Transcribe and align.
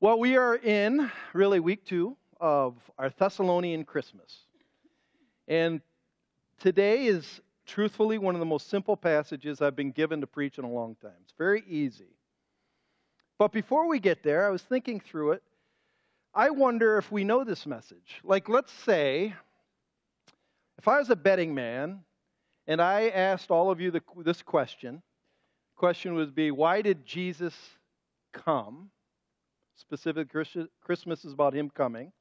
Well, 0.00 0.20
we 0.20 0.36
are 0.36 0.54
in 0.54 1.10
really 1.32 1.58
week 1.58 1.84
two 1.84 2.16
of 2.40 2.76
our 2.98 3.10
Thessalonian 3.10 3.82
Christmas. 3.82 4.44
And 5.48 5.80
today 6.60 7.06
is 7.06 7.40
truthfully 7.66 8.16
one 8.16 8.36
of 8.36 8.38
the 8.38 8.46
most 8.46 8.70
simple 8.70 8.96
passages 8.96 9.60
I've 9.60 9.74
been 9.74 9.90
given 9.90 10.20
to 10.20 10.28
preach 10.28 10.56
in 10.56 10.64
a 10.64 10.70
long 10.70 10.94
time. 11.02 11.16
It's 11.24 11.34
very 11.36 11.64
easy. 11.66 12.14
But 13.38 13.50
before 13.50 13.88
we 13.88 13.98
get 13.98 14.22
there, 14.22 14.46
I 14.46 14.50
was 14.50 14.62
thinking 14.62 15.00
through 15.00 15.32
it. 15.32 15.42
I 16.32 16.50
wonder 16.50 16.96
if 16.98 17.10
we 17.10 17.24
know 17.24 17.42
this 17.42 17.66
message. 17.66 18.20
Like, 18.22 18.48
let's 18.48 18.72
say, 18.72 19.34
if 20.78 20.86
I 20.86 21.00
was 21.00 21.10
a 21.10 21.16
betting 21.16 21.56
man 21.56 22.04
and 22.68 22.80
I 22.80 23.08
asked 23.08 23.50
all 23.50 23.68
of 23.68 23.80
you 23.80 23.90
the, 23.90 24.02
this 24.24 24.42
question, 24.42 25.02
the 25.74 25.80
question 25.80 26.14
would 26.14 26.36
be, 26.36 26.52
why 26.52 26.82
did 26.82 27.04
Jesus 27.04 27.56
come? 28.32 28.90
Specific 29.78 30.28
Christmas 30.28 31.24
is 31.24 31.32
about 31.32 31.54
him 31.54 31.70
coming. 31.70 32.12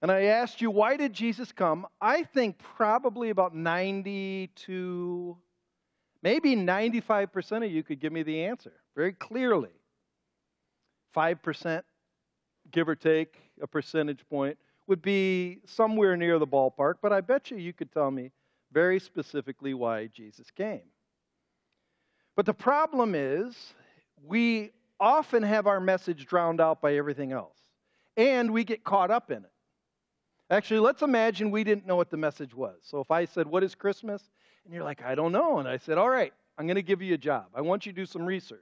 And 0.00 0.12
I 0.12 0.24
asked 0.24 0.60
you, 0.60 0.70
why 0.70 0.96
did 0.96 1.12
Jesus 1.12 1.50
come? 1.50 1.86
I 2.00 2.22
think 2.22 2.58
probably 2.76 3.30
about 3.30 3.56
90 3.56 4.50
to 4.66 5.36
maybe 6.22 6.54
95% 6.54 7.64
of 7.64 7.72
you 7.72 7.82
could 7.82 7.98
give 7.98 8.12
me 8.12 8.22
the 8.22 8.44
answer 8.44 8.74
very 8.94 9.12
clearly. 9.12 9.70
5%, 11.16 11.82
give 12.70 12.88
or 12.88 12.94
take 12.94 13.34
a 13.60 13.66
percentage 13.66 14.20
point, 14.28 14.56
would 14.86 15.02
be 15.02 15.58
somewhere 15.64 16.16
near 16.16 16.38
the 16.38 16.46
ballpark, 16.46 16.94
but 17.02 17.12
I 17.12 17.20
bet 17.20 17.50
you 17.50 17.56
you 17.56 17.72
could 17.72 17.90
tell 17.90 18.10
me 18.10 18.30
very 18.70 19.00
specifically 19.00 19.74
why 19.74 20.06
Jesus 20.06 20.50
came. 20.50 20.82
But 22.36 22.46
the 22.46 22.54
problem 22.54 23.14
is, 23.16 23.56
we 24.22 24.70
often 25.00 25.42
have 25.42 25.66
our 25.66 25.80
message 25.80 26.26
drowned 26.26 26.60
out 26.60 26.80
by 26.80 26.94
everything 26.94 27.32
else, 27.32 27.56
and 28.16 28.52
we 28.52 28.64
get 28.64 28.84
caught 28.84 29.10
up 29.10 29.30
in 29.30 29.38
it. 29.38 29.50
Actually, 30.50 30.80
let's 30.80 31.02
imagine 31.02 31.50
we 31.50 31.64
didn't 31.64 31.86
know 31.86 31.96
what 31.96 32.10
the 32.10 32.16
message 32.16 32.54
was. 32.54 32.76
So 32.82 33.00
if 33.00 33.10
I 33.10 33.26
said, 33.26 33.46
What 33.46 33.62
is 33.62 33.74
Christmas? 33.74 34.22
And 34.64 34.74
you're 34.74 34.84
like, 34.84 35.02
I 35.02 35.14
don't 35.14 35.32
know. 35.32 35.58
And 35.58 35.68
I 35.68 35.76
said, 35.76 35.98
All 35.98 36.08
right, 36.08 36.32
I'm 36.56 36.66
going 36.66 36.76
to 36.76 36.82
give 36.82 37.02
you 37.02 37.14
a 37.14 37.18
job. 37.18 37.46
I 37.54 37.60
want 37.60 37.86
you 37.86 37.92
to 37.92 37.96
do 37.96 38.06
some 38.06 38.24
research. 38.24 38.60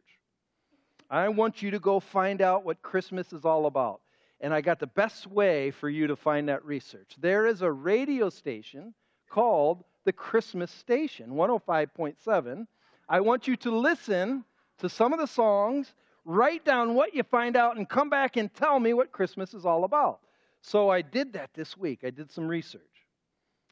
I 1.09 1.29
want 1.29 1.63
you 1.63 1.71
to 1.71 1.79
go 1.79 2.01
find 2.01 2.43
out 2.43 2.65
what 2.65 2.83
Christmas 2.83 3.33
is 3.33 3.45
all 3.45 3.67
about. 3.67 4.01
And 4.41 4.53
I 4.53 4.61
got 4.61 4.81
the 4.81 4.89
best 4.89 5.27
way 5.27 5.71
for 5.71 5.89
you 5.89 6.09
to 6.09 6.17
find 6.17 6.49
that 6.49 6.65
research. 6.65 7.15
There 7.19 7.47
is 7.47 7.63
a 7.63 7.71
radio 7.71 8.29
station 8.29 8.93
called 9.31 9.85
the 10.05 10.13
Christmas 10.13 10.71
Station, 10.71 11.31
105.7. 11.31 12.67
I 13.09 13.21
want 13.21 13.49
you 13.49 13.57
to 13.57 13.71
listen 13.71 14.45
to 14.79 14.89
some 14.89 15.13
of 15.13 15.19
the 15.19 15.27
songs, 15.27 15.95
write 16.27 16.65
down 16.65 16.95
what 16.95 17.15
you 17.15 17.23
find 17.23 17.57
out, 17.57 17.77
and 17.77 17.89
come 17.89 18.11
back 18.11 18.37
and 18.37 18.53
tell 18.53 18.79
me 18.79 18.93
what 18.93 19.13
Christmas 19.13 19.55
is 19.55 19.65
all 19.65 19.85
about. 19.85 20.19
So 20.61 20.91
I 20.91 21.01
did 21.01 21.33
that 21.35 21.51
this 21.55 21.77
week. 21.77 22.01
I 22.03 22.11
did 22.11 22.31
some 22.31 22.49
research. 22.49 22.83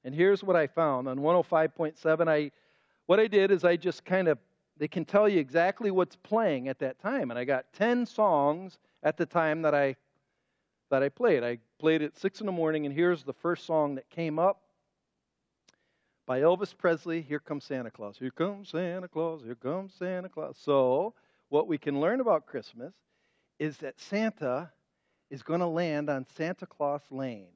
And 0.04 0.14
here's 0.14 0.44
what 0.44 0.54
I 0.54 0.68
found 0.68 1.08
on 1.08 1.18
105.7. 1.18 2.28
I 2.28 2.50
what 3.06 3.20
I 3.20 3.26
did 3.26 3.50
is 3.50 3.64
I 3.64 3.76
just 3.76 4.04
kind 4.04 4.28
of 4.28 4.38
they 4.76 4.88
can 4.88 5.04
tell 5.04 5.28
you 5.28 5.40
exactly 5.40 5.90
what's 5.90 6.16
playing 6.16 6.68
at 6.68 6.78
that 6.78 7.00
time. 7.00 7.30
And 7.30 7.38
I 7.38 7.44
got 7.44 7.72
10 7.74 8.06
songs 8.06 8.78
at 9.02 9.16
the 9.16 9.26
time 9.26 9.62
that 9.62 9.74
I 9.74 9.96
that 10.90 11.02
I 11.02 11.08
played. 11.08 11.42
I 11.42 11.58
played 11.78 12.02
at 12.02 12.16
6 12.16 12.40
in 12.40 12.46
the 12.46 12.52
morning 12.52 12.86
and 12.86 12.94
here's 12.94 13.24
the 13.24 13.32
first 13.32 13.66
song 13.66 13.96
that 13.96 14.08
came 14.10 14.38
up 14.38 14.60
by 16.26 16.40
Elvis 16.40 16.76
Presley, 16.76 17.20
Here 17.20 17.40
Comes 17.40 17.64
Santa 17.64 17.90
Claus. 17.90 18.16
Here 18.18 18.30
comes 18.30 18.70
Santa 18.70 19.08
Claus, 19.08 19.42
here 19.42 19.54
comes 19.54 19.92
Santa 19.98 20.28
Claus. 20.28 20.56
So, 20.58 21.14
what 21.54 21.68
we 21.68 21.78
can 21.78 22.00
learn 22.00 22.20
about 22.20 22.46
Christmas 22.46 22.92
is 23.60 23.76
that 23.76 24.00
Santa 24.00 24.72
is 25.30 25.44
going 25.44 25.60
to 25.60 25.66
land 25.68 26.10
on 26.10 26.26
Santa 26.36 26.66
Claus 26.66 27.02
Lane. 27.12 27.46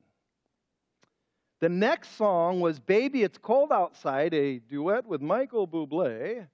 The 1.58 1.68
next 1.68 2.16
song 2.16 2.60
was 2.60 2.78
Baby 2.78 3.24
It's 3.24 3.38
Cold 3.38 3.72
Outside, 3.72 4.32
a 4.34 4.60
duet 4.60 5.04
with 5.04 5.20
Michael 5.20 5.66
Bublé 5.66 6.46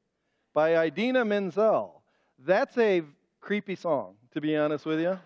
by 0.54 0.86
Idina 0.86 1.22
Menzel. 1.22 2.02
That's 2.38 2.78
a 2.78 3.02
creepy 3.42 3.74
song, 3.76 4.14
to 4.32 4.40
be 4.40 4.56
honest 4.56 4.86
with 4.86 5.00
you. 5.00 5.18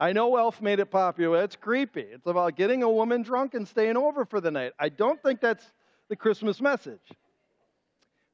I 0.00 0.14
know 0.14 0.36
Elf 0.36 0.62
made 0.62 0.80
it 0.80 0.90
popular. 0.90 1.44
It's 1.44 1.54
creepy. 1.54 2.00
It's 2.00 2.26
about 2.26 2.56
getting 2.56 2.82
a 2.82 2.90
woman 2.90 3.20
drunk 3.20 3.52
and 3.52 3.68
staying 3.68 3.98
over 3.98 4.24
for 4.24 4.40
the 4.40 4.50
night. 4.50 4.72
I 4.78 4.88
don't 4.88 5.22
think 5.22 5.42
that's 5.42 5.66
the 6.08 6.16
Christmas 6.16 6.62
message. 6.62 7.12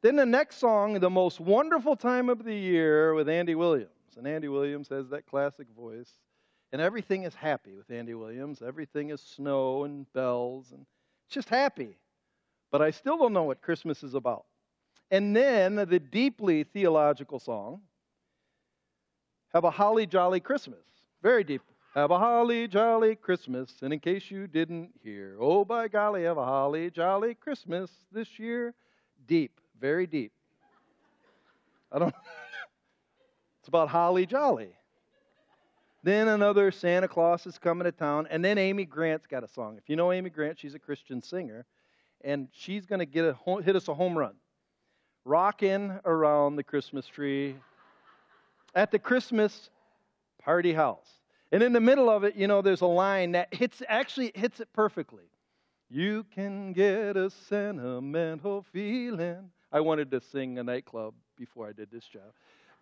Then 0.04 0.16
the 0.16 0.26
next 0.26 0.56
song, 0.56 1.00
The 1.00 1.09
Most 1.09 1.41
Wonderful 1.41 1.97
Time 1.97 2.28
of 2.28 2.44
the 2.44 2.54
Year 2.54 3.15
with 3.15 3.26
Andy 3.26 3.54
Williams. 3.54 3.88
And 4.19 4.26
Andy 4.26 4.48
Williams 4.48 4.87
has 4.91 5.09
that 5.09 5.25
classic 5.25 5.66
voice. 5.75 6.10
And 6.72 6.82
everything 6.82 7.22
is 7.22 7.34
happy 7.34 7.75
with 7.75 7.91
Andy 7.91 8.12
Williams. 8.12 8.60
Everything 8.60 9.09
is 9.09 9.22
snow 9.22 9.84
and 9.84 10.04
bells, 10.12 10.72
and 10.72 10.84
just 11.31 11.48
happy. 11.48 11.97
But 12.70 12.82
I 12.82 12.91
still 12.91 13.16
don't 13.16 13.32
know 13.32 13.44
what 13.44 13.62
Christmas 13.62 14.03
is 14.03 14.12
about. 14.12 14.44
And 15.10 15.34
then 15.34 15.76
the 15.76 16.00
deeply 16.00 16.64
theological 16.64 17.38
song, 17.38 17.81
Have 19.54 19.64
a 19.64 19.70
Holly 19.70 20.04
Jolly 20.04 20.41
Christmas. 20.41 20.84
Very 21.22 21.44
deep. 21.44 21.62
Have 21.94 22.10
a 22.10 22.19
holly 22.19 22.69
jolly 22.69 23.16
Christmas. 23.16 23.76
And 23.81 23.91
in 23.91 24.00
case 24.00 24.31
you 24.31 24.48
didn't 24.48 24.91
hear, 25.03 25.38
oh 25.41 25.64
by 25.64 25.88
golly, 25.88 26.25
have 26.25 26.37
a 26.37 26.44
holly 26.44 26.91
jolly 26.91 27.34
Christmas 27.34 27.91
this 28.12 28.38
year. 28.38 28.75
Deep, 29.26 29.60
very 29.81 30.07
deep. 30.07 30.33
I 31.93 31.99
don't. 31.99 32.15
it's 33.61 33.69
about 33.69 33.89
holly 33.89 34.27
jolly. 34.27 34.73
Then 36.05 36.29
another 36.29 36.71
Santa 36.71 37.09
Claus 37.09 37.47
is 37.47 37.57
coming 37.57 37.85
to 37.85 37.93
town. 37.93 38.27
And 38.31 38.45
then 38.45 38.59
Amy 38.59 38.85
Grant's 38.85 39.27
got 39.27 39.43
a 39.43 39.49
song. 39.49 39.79
If 39.79 39.89
you 39.89 39.97
know 39.97 40.12
Amy 40.12 40.29
Grant, 40.29 40.59
she's 40.59 40.75
a 40.75 40.79
Christian 40.79 41.23
singer. 41.23 41.65
And 42.23 42.49
she's 42.53 42.85
going 42.85 42.99
to 42.99 43.07
get 43.07 43.25
a, 43.25 43.62
hit 43.62 43.75
us 43.75 43.89
a 43.89 43.95
home 43.95 44.17
run. 44.17 44.35
Rocking 45.25 45.99
around 46.05 46.56
the 46.56 46.62
Christmas 46.62 47.06
tree 47.06 47.56
at 48.75 48.91
the 48.91 48.99
Christmas 48.99 49.71
party 50.39 50.75
house. 50.75 51.09
And 51.53 51.62
in 51.62 51.73
the 51.73 51.81
middle 51.81 52.11
of 52.11 52.25
it, 52.25 52.37
you 52.37 52.49
know, 52.49 52.61
there's 52.61 52.83
a 52.83 52.87
line 52.87 53.33
that 53.33 53.55
hits 53.55 53.83
actually 53.89 54.33
hits 54.35 54.61
it 54.61 54.69
perfectly. 54.75 55.25
You 55.89 56.27
can 56.35 56.75
get 56.75 57.17
a 57.17 57.31
sentimental 57.31 58.67
feeling. 58.73 59.51
I 59.75 59.81
wanted 59.81 60.12
to 60.12 60.21
sing 60.21 60.59
a 60.59 60.62
nightclub 60.62 61.15
before 61.37 61.69
I 61.69 61.73
did 61.73 61.91
this 61.91 62.05
job. 62.05 62.33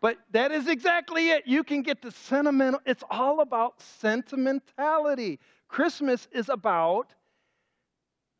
But 0.03 0.19
that 0.33 0.53
is 0.53 0.69
exactly 0.69 1.31
it. 1.31 1.45
You 1.47 1.65
can 1.65 1.83
get 1.83 2.03
the 2.03 2.11
sentimental. 2.11 2.81
It's 2.85 3.03
all 3.11 3.41
about 3.41 3.81
sentimentality. 3.81 5.41
Christmas 5.69 6.29
is 6.33 6.51
about 6.51 7.15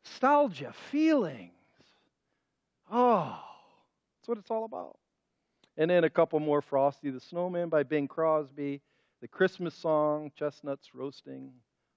nostalgia, 0.05 0.71
feelings. 0.91 1.51
Oh, 2.91 3.39
that's 4.19 4.27
what 4.27 4.37
it's 4.37 4.51
all 4.51 4.65
about. 4.65 4.99
And 5.77 5.89
then 5.89 6.03
a 6.03 6.09
couple 6.09 6.39
more 6.39 6.61
Frosty 6.61 7.09
the 7.09 7.19
Snowman 7.19 7.69
by 7.69 7.81
Bing 7.81 8.07
Crosby, 8.07 8.81
the 9.21 9.27
Christmas 9.27 9.73
song, 9.73 10.31
Chestnuts 10.37 10.93
Roasting 10.93 11.51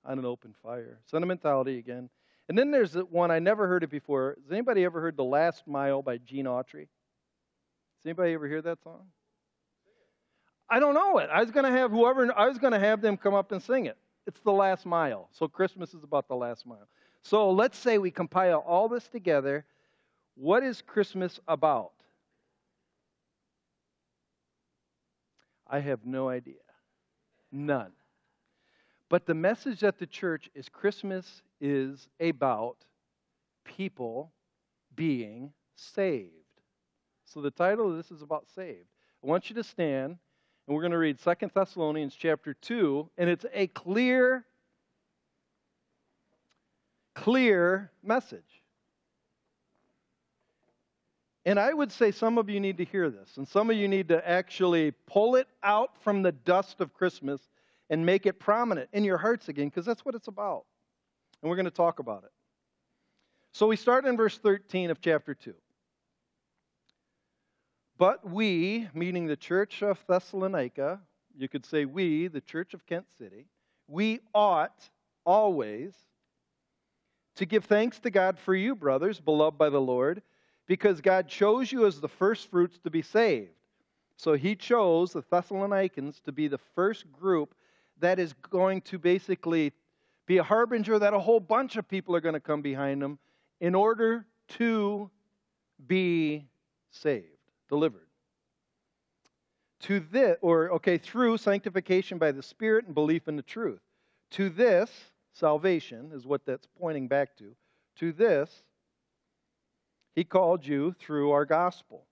on 0.06 0.18
an 0.18 0.24
Open 0.24 0.54
Fire, 0.62 1.00
sentimentality 1.04 1.78
again. 1.78 2.08
And 2.48 2.56
then 2.56 2.70
there's 2.70 2.94
one 2.94 3.30
I 3.30 3.38
never 3.38 3.66
heard 3.66 3.82
it 3.82 3.90
before. 3.90 4.36
Has 4.42 4.52
anybody 4.52 4.84
ever 4.84 5.00
heard 5.00 5.16
The 5.16 5.24
Last 5.24 5.66
Mile 5.66 6.02
by 6.02 6.18
Gene 6.18 6.46
Autry? 6.46 6.82
Has 6.82 8.06
anybody 8.06 8.34
ever 8.34 8.46
hear 8.46 8.62
that 8.62 8.82
song? 8.82 9.06
I 10.68 10.80
don't 10.80 10.94
know 10.94 11.18
it. 11.18 11.28
I 11.32 11.40
was 11.40 11.50
going 11.50 11.64
to 11.64 11.70
have 11.70 11.90
whoever, 11.90 12.32
I 12.36 12.46
was 12.46 12.58
going 12.58 12.72
to 12.72 12.78
have 12.78 13.00
them 13.00 13.16
come 13.16 13.34
up 13.34 13.52
and 13.52 13.62
sing 13.62 13.86
it. 13.86 13.96
It's 14.26 14.40
the 14.40 14.52
last 14.52 14.86
mile. 14.86 15.28
So 15.32 15.48
Christmas 15.48 15.94
is 15.94 16.02
about 16.02 16.28
the 16.28 16.34
last 16.34 16.66
mile. 16.66 16.88
So 17.22 17.50
let's 17.50 17.78
say 17.78 17.98
we 17.98 18.10
compile 18.10 18.64
all 18.66 18.88
this 18.88 19.06
together. 19.08 19.64
What 20.36 20.62
is 20.62 20.82
Christmas 20.82 21.40
about? 21.48 21.92
I 25.68 25.80
have 25.80 26.04
no 26.04 26.28
idea. 26.28 26.54
None. 27.50 27.92
But 29.08 29.26
the 29.26 29.34
message 29.34 29.82
at 29.84 29.98
the 29.98 30.06
church 30.06 30.48
is 30.54 30.68
Christmas 30.68 31.42
is 31.60 32.08
about 32.20 32.76
people 33.64 34.32
being 34.94 35.52
saved. 35.74 36.30
So 37.24 37.40
the 37.40 37.50
title 37.50 37.90
of 37.90 37.96
this 37.96 38.10
is 38.10 38.22
about 38.22 38.46
saved. 38.54 38.88
I 39.22 39.26
want 39.26 39.50
you 39.50 39.56
to 39.56 39.64
stand 39.64 40.18
and 40.66 40.74
we're 40.74 40.82
going 40.82 40.92
to 40.92 40.98
read 40.98 41.20
Second 41.20 41.52
Thessalonians 41.54 42.14
chapter 42.14 42.52
2, 42.54 43.08
and 43.18 43.30
it's 43.30 43.46
a 43.52 43.68
clear, 43.68 44.44
clear 47.14 47.92
message. 48.02 48.40
And 51.44 51.60
I 51.60 51.72
would 51.72 51.92
say 51.92 52.10
some 52.10 52.36
of 52.36 52.50
you 52.50 52.58
need 52.58 52.78
to 52.78 52.84
hear 52.84 53.10
this, 53.10 53.36
and 53.36 53.46
some 53.46 53.70
of 53.70 53.76
you 53.76 53.86
need 53.86 54.08
to 54.08 54.28
actually 54.28 54.90
pull 55.06 55.36
it 55.36 55.46
out 55.62 56.02
from 56.02 56.22
the 56.22 56.32
dust 56.32 56.80
of 56.80 56.92
Christmas 56.92 57.40
and 57.88 58.04
make 58.04 58.26
it 58.26 58.40
prominent 58.40 58.88
in 58.92 59.04
your 59.04 59.18
hearts 59.18 59.48
again, 59.48 59.68
because 59.68 59.86
that's 59.86 60.04
what 60.04 60.16
it's 60.16 60.26
about. 60.26 60.64
And 61.46 61.50
we're 61.52 61.56
going 61.58 61.66
to 61.66 61.70
talk 61.70 62.00
about 62.00 62.24
it. 62.24 62.32
So 63.52 63.68
we 63.68 63.76
start 63.76 64.04
in 64.04 64.16
verse 64.16 64.36
13 64.36 64.90
of 64.90 65.00
chapter 65.00 65.32
2. 65.32 65.54
But 67.96 68.28
we, 68.28 68.88
meaning 68.92 69.28
the 69.28 69.36
church 69.36 69.80
of 69.80 69.96
Thessalonica, 70.08 70.98
you 71.38 71.48
could 71.48 71.64
say 71.64 71.84
we, 71.84 72.26
the 72.26 72.40
Church 72.40 72.74
of 72.74 72.84
Kent 72.84 73.06
City, 73.16 73.46
we 73.86 74.18
ought 74.34 74.90
always 75.24 75.94
to 77.36 77.46
give 77.46 77.66
thanks 77.66 78.00
to 78.00 78.10
God 78.10 78.40
for 78.40 78.52
you, 78.52 78.74
brothers, 78.74 79.20
beloved 79.20 79.56
by 79.56 79.70
the 79.70 79.80
Lord, 79.80 80.22
because 80.66 81.00
God 81.00 81.28
chose 81.28 81.70
you 81.70 81.86
as 81.86 82.00
the 82.00 82.08
first 82.08 82.50
fruits 82.50 82.80
to 82.80 82.90
be 82.90 83.02
saved. 83.02 83.52
So 84.16 84.32
he 84.32 84.56
chose 84.56 85.12
the 85.12 85.22
Thessalonians 85.30 86.18
to 86.24 86.32
be 86.32 86.48
the 86.48 86.58
first 86.74 87.04
group 87.12 87.54
that 88.00 88.18
is 88.18 88.32
going 88.50 88.80
to 88.80 88.98
basically 88.98 89.72
be 90.26 90.38
a 90.38 90.42
harbinger 90.42 90.98
that 90.98 91.14
a 91.14 91.18
whole 91.18 91.40
bunch 91.40 91.76
of 91.76 91.88
people 91.88 92.14
are 92.14 92.20
going 92.20 92.34
to 92.34 92.40
come 92.40 92.62
behind 92.62 93.00
them 93.00 93.18
in 93.60 93.74
order 93.74 94.26
to 94.48 95.10
be 95.86 96.44
saved, 96.90 97.26
delivered. 97.68 98.06
To 99.80 100.00
this, 100.00 100.36
or 100.40 100.72
okay, 100.72 100.98
through 100.98 101.38
sanctification 101.38 102.18
by 102.18 102.32
the 102.32 102.42
Spirit 102.42 102.86
and 102.86 102.94
belief 102.94 103.28
in 103.28 103.36
the 103.36 103.42
truth. 103.42 103.80
To 104.32 104.48
this, 104.48 104.90
salvation 105.32 106.10
is 106.12 106.26
what 106.26 106.44
that's 106.44 106.66
pointing 106.80 107.08
back 107.08 107.36
to. 107.36 107.54
To 108.00 108.12
this, 108.12 108.62
he 110.14 110.24
called 110.24 110.66
you 110.66 110.94
through 110.98 111.30
our 111.30 111.44
gospel, 111.44 112.04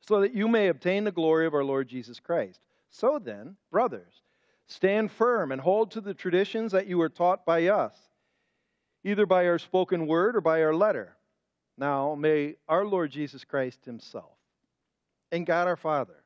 so 0.00 0.20
that 0.20 0.34
you 0.34 0.48
may 0.48 0.68
obtain 0.68 1.04
the 1.04 1.12
glory 1.12 1.46
of 1.46 1.54
our 1.54 1.64
Lord 1.64 1.88
Jesus 1.88 2.20
Christ. 2.20 2.60
So 2.90 3.18
then, 3.18 3.56
brothers, 3.70 4.22
stand 4.66 5.12
firm 5.12 5.52
and 5.52 5.60
hold 5.60 5.92
to 5.92 6.00
the 6.00 6.14
traditions 6.14 6.72
that 6.72 6.86
you 6.86 6.98
were 6.98 7.08
taught 7.08 7.44
by 7.44 7.68
us, 7.68 7.94
either 9.04 9.26
by 9.26 9.46
our 9.46 9.58
spoken 9.58 10.06
word 10.06 10.36
or 10.36 10.40
by 10.40 10.62
our 10.62 10.74
letter. 10.74 11.16
Now, 11.76 12.14
may 12.14 12.56
our 12.68 12.84
Lord 12.84 13.10
Jesus 13.10 13.44
Christ 13.44 13.84
Himself 13.84 14.36
and 15.32 15.46
God 15.46 15.66
our 15.66 15.76
Father, 15.76 16.22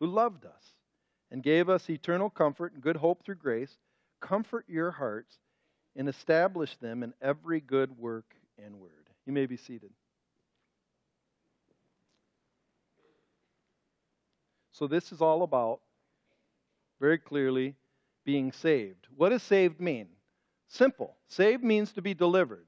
who 0.00 0.06
loved 0.06 0.44
us 0.44 0.74
and 1.30 1.42
gave 1.42 1.68
us 1.68 1.88
eternal 1.88 2.28
comfort 2.28 2.72
and 2.72 2.82
good 2.82 2.96
hope 2.96 3.24
through 3.24 3.36
grace, 3.36 3.78
comfort 4.20 4.64
your 4.68 4.90
hearts 4.90 5.38
and 5.96 6.08
establish 6.08 6.76
them 6.76 7.02
in 7.02 7.14
every 7.22 7.60
good 7.60 7.96
work 7.98 8.34
and 8.64 8.80
word. 8.80 8.90
You 9.26 9.32
may 9.32 9.46
be 9.46 9.56
seated. 9.56 9.90
So, 14.72 14.86
this 14.86 15.12
is 15.12 15.20
all 15.20 15.42
about, 15.42 15.80
very 17.00 17.18
clearly, 17.18 17.74
being 18.24 18.52
saved. 18.52 19.08
What 19.16 19.30
does 19.30 19.42
saved 19.42 19.80
mean? 19.80 20.08
Simple. 20.68 21.16
Saved 21.26 21.64
means 21.64 21.92
to 21.92 22.02
be 22.02 22.14
delivered. 22.14 22.66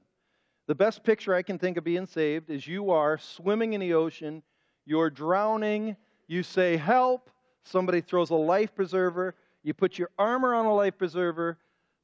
The 0.67 0.75
best 0.75 1.03
picture 1.03 1.35
I 1.35 1.41
can 1.41 1.59
think 1.59 1.77
of 1.77 1.83
being 1.83 2.05
saved 2.05 2.49
is 2.49 2.67
you 2.67 2.91
are 2.91 3.17
swimming 3.17 3.73
in 3.73 3.81
the 3.81 3.93
ocean, 3.93 4.41
you're 4.85 5.09
drowning, 5.09 5.95
you 6.27 6.43
say, 6.43 6.77
Help! 6.77 7.29
Somebody 7.63 8.01
throws 8.01 8.29
a 8.29 8.35
life 8.35 8.75
preserver, 8.75 9.35
you 9.63 9.73
put 9.73 9.97
your 9.97 10.09
armor 10.19 10.53
on 10.53 10.65
a 10.65 10.73
life 10.73 10.97
preserver, 10.97 11.57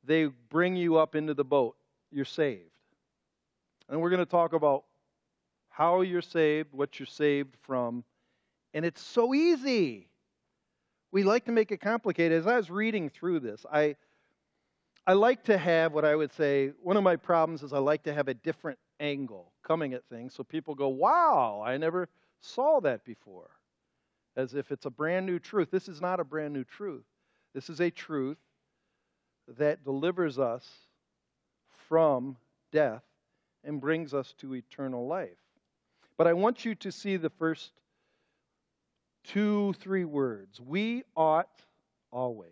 they 0.05 0.25
bring 0.49 0.75
you 0.75 0.97
up 0.97 1.15
into 1.15 1.33
the 1.33 1.43
boat. 1.43 1.75
You're 2.11 2.25
saved. 2.25 2.63
And 3.89 3.99
we're 3.99 4.09
going 4.09 4.23
to 4.23 4.25
talk 4.25 4.53
about 4.53 4.85
how 5.69 6.01
you're 6.01 6.21
saved, 6.21 6.73
what 6.73 6.99
you're 6.99 7.07
saved 7.07 7.55
from. 7.61 8.03
And 8.73 8.85
it's 8.85 9.01
so 9.01 9.33
easy. 9.33 10.07
We 11.11 11.23
like 11.23 11.45
to 11.45 11.51
make 11.51 11.71
it 11.71 11.81
complicated. 11.81 12.37
As 12.37 12.47
I 12.47 12.57
was 12.57 12.69
reading 12.69 13.09
through 13.09 13.39
this, 13.39 13.65
I 13.71 13.95
I 15.07 15.13
like 15.13 15.43
to 15.45 15.57
have 15.57 15.93
what 15.93 16.05
I 16.05 16.15
would 16.15 16.31
say, 16.33 16.71
one 16.83 16.95
of 16.95 17.01
my 17.01 17.15
problems 17.15 17.63
is 17.63 17.73
I 17.73 17.79
like 17.79 18.03
to 18.03 18.13
have 18.13 18.27
a 18.27 18.33
different 18.35 18.77
angle 18.99 19.51
coming 19.63 19.93
at 19.93 20.05
things 20.05 20.35
so 20.35 20.43
people 20.43 20.75
go, 20.75 20.89
wow, 20.89 21.63
I 21.65 21.77
never 21.77 22.09
saw 22.41 22.79
that 22.81 23.03
before. 23.05 23.49
As 24.35 24.53
if 24.53 24.71
it's 24.71 24.85
a 24.85 24.91
brand 24.91 25.25
new 25.25 25.39
truth. 25.39 25.71
This 25.71 25.87
is 25.89 25.99
not 25.99 26.19
a 26.19 26.23
brand 26.23 26.53
new 26.53 26.63
truth. 26.63 27.05
This 27.55 27.69
is 27.69 27.81
a 27.81 27.89
truth 27.89 28.37
that 29.57 29.83
delivers 29.83 30.37
us 30.37 30.67
from 31.87 32.37
death 32.71 33.03
and 33.63 33.81
brings 33.81 34.13
us 34.13 34.33
to 34.37 34.53
eternal 34.53 35.07
life. 35.07 35.41
But 36.17 36.27
I 36.27 36.33
want 36.33 36.65
you 36.65 36.75
to 36.75 36.91
see 36.91 37.17
the 37.17 37.31
first 37.31 37.71
two, 39.23 39.73
three 39.79 40.05
words. 40.05 40.59
We 40.59 41.03
ought 41.15 41.49
always. 42.11 42.51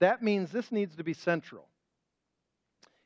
That 0.00 0.22
means 0.22 0.50
this 0.50 0.72
needs 0.72 0.96
to 0.96 1.04
be 1.04 1.12
central. 1.12 1.66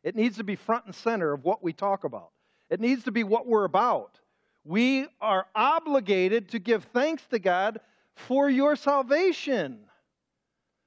It 0.03 0.15
needs 0.15 0.37
to 0.37 0.44
be 0.44 0.56
front 0.56 0.85
and 0.87 0.94
center 0.94 1.32
of 1.32 1.44
what 1.44 1.62
we 1.62 1.73
talk 1.73 2.05
about. 2.05 2.31
It 2.71 2.81
needs 2.81 3.05
to 3.05 3.12
be 3.12 3.25
what 3.25 3.47
we're 3.47 3.65
about. 3.65 4.21
We 4.65 5.06
are 5.21 5.47
obligated 5.55 6.50
to 6.50 6.59
give 6.59 6.85
thanks 6.93 7.23
to 7.31 7.38
God 7.38 7.81
for 8.15 8.49
your 8.49 8.77
salvation. 8.77 9.81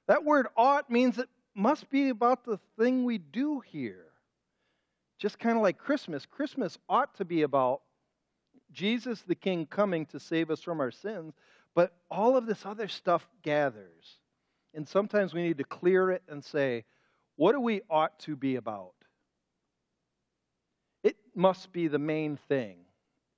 That 0.06 0.24
word 0.24 0.46
ought 0.56 0.90
means 0.90 1.18
it 1.18 1.28
must 1.54 1.90
be 1.90 2.08
about 2.08 2.44
the 2.44 2.58
thing 2.78 3.04
we 3.04 3.18
do 3.18 3.60
here. 3.60 4.06
Just 5.18 5.38
kind 5.38 5.56
of 5.56 5.62
like 5.62 5.78
Christmas. 5.78 6.24
Christmas 6.26 6.78
ought 6.88 7.14
to 7.16 7.24
be 7.24 7.42
about 7.42 7.82
Jesus 8.72 9.22
the 9.22 9.34
King 9.34 9.66
coming 9.66 10.06
to 10.06 10.20
save 10.20 10.50
us 10.50 10.60
from 10.60 10.80
our 10.80 10.90
sins, 10.90 11.34
but 11.74 11.92
all 12.10 12.36
of 12.36 12.46
this 12.46 12.66
other 12.66 12.88
stuff 12.88 13.26
gathers. 13.42 14.18
And 14.74 14.86
sometimes 14.86 15.32
we 15.34 15.42
need 15.42 15.58
to 15.58 15.64
clear 15.64 16.10
it 16.10 16.22
and 16.28 16.44
say, 16.44 16.84
what 17.36 17.52
do 17.52 17.60
we 17.60 17.82
ought 17.88 18.18
to 18.20 18.36
be 18.36 18.56
about? 18.56 18.94
It 21.02 21.16
must 21.34 21.72
be 21.72 21.88
the 21.88 21.98
main 21.98 22.36
thing. 22.48 22.78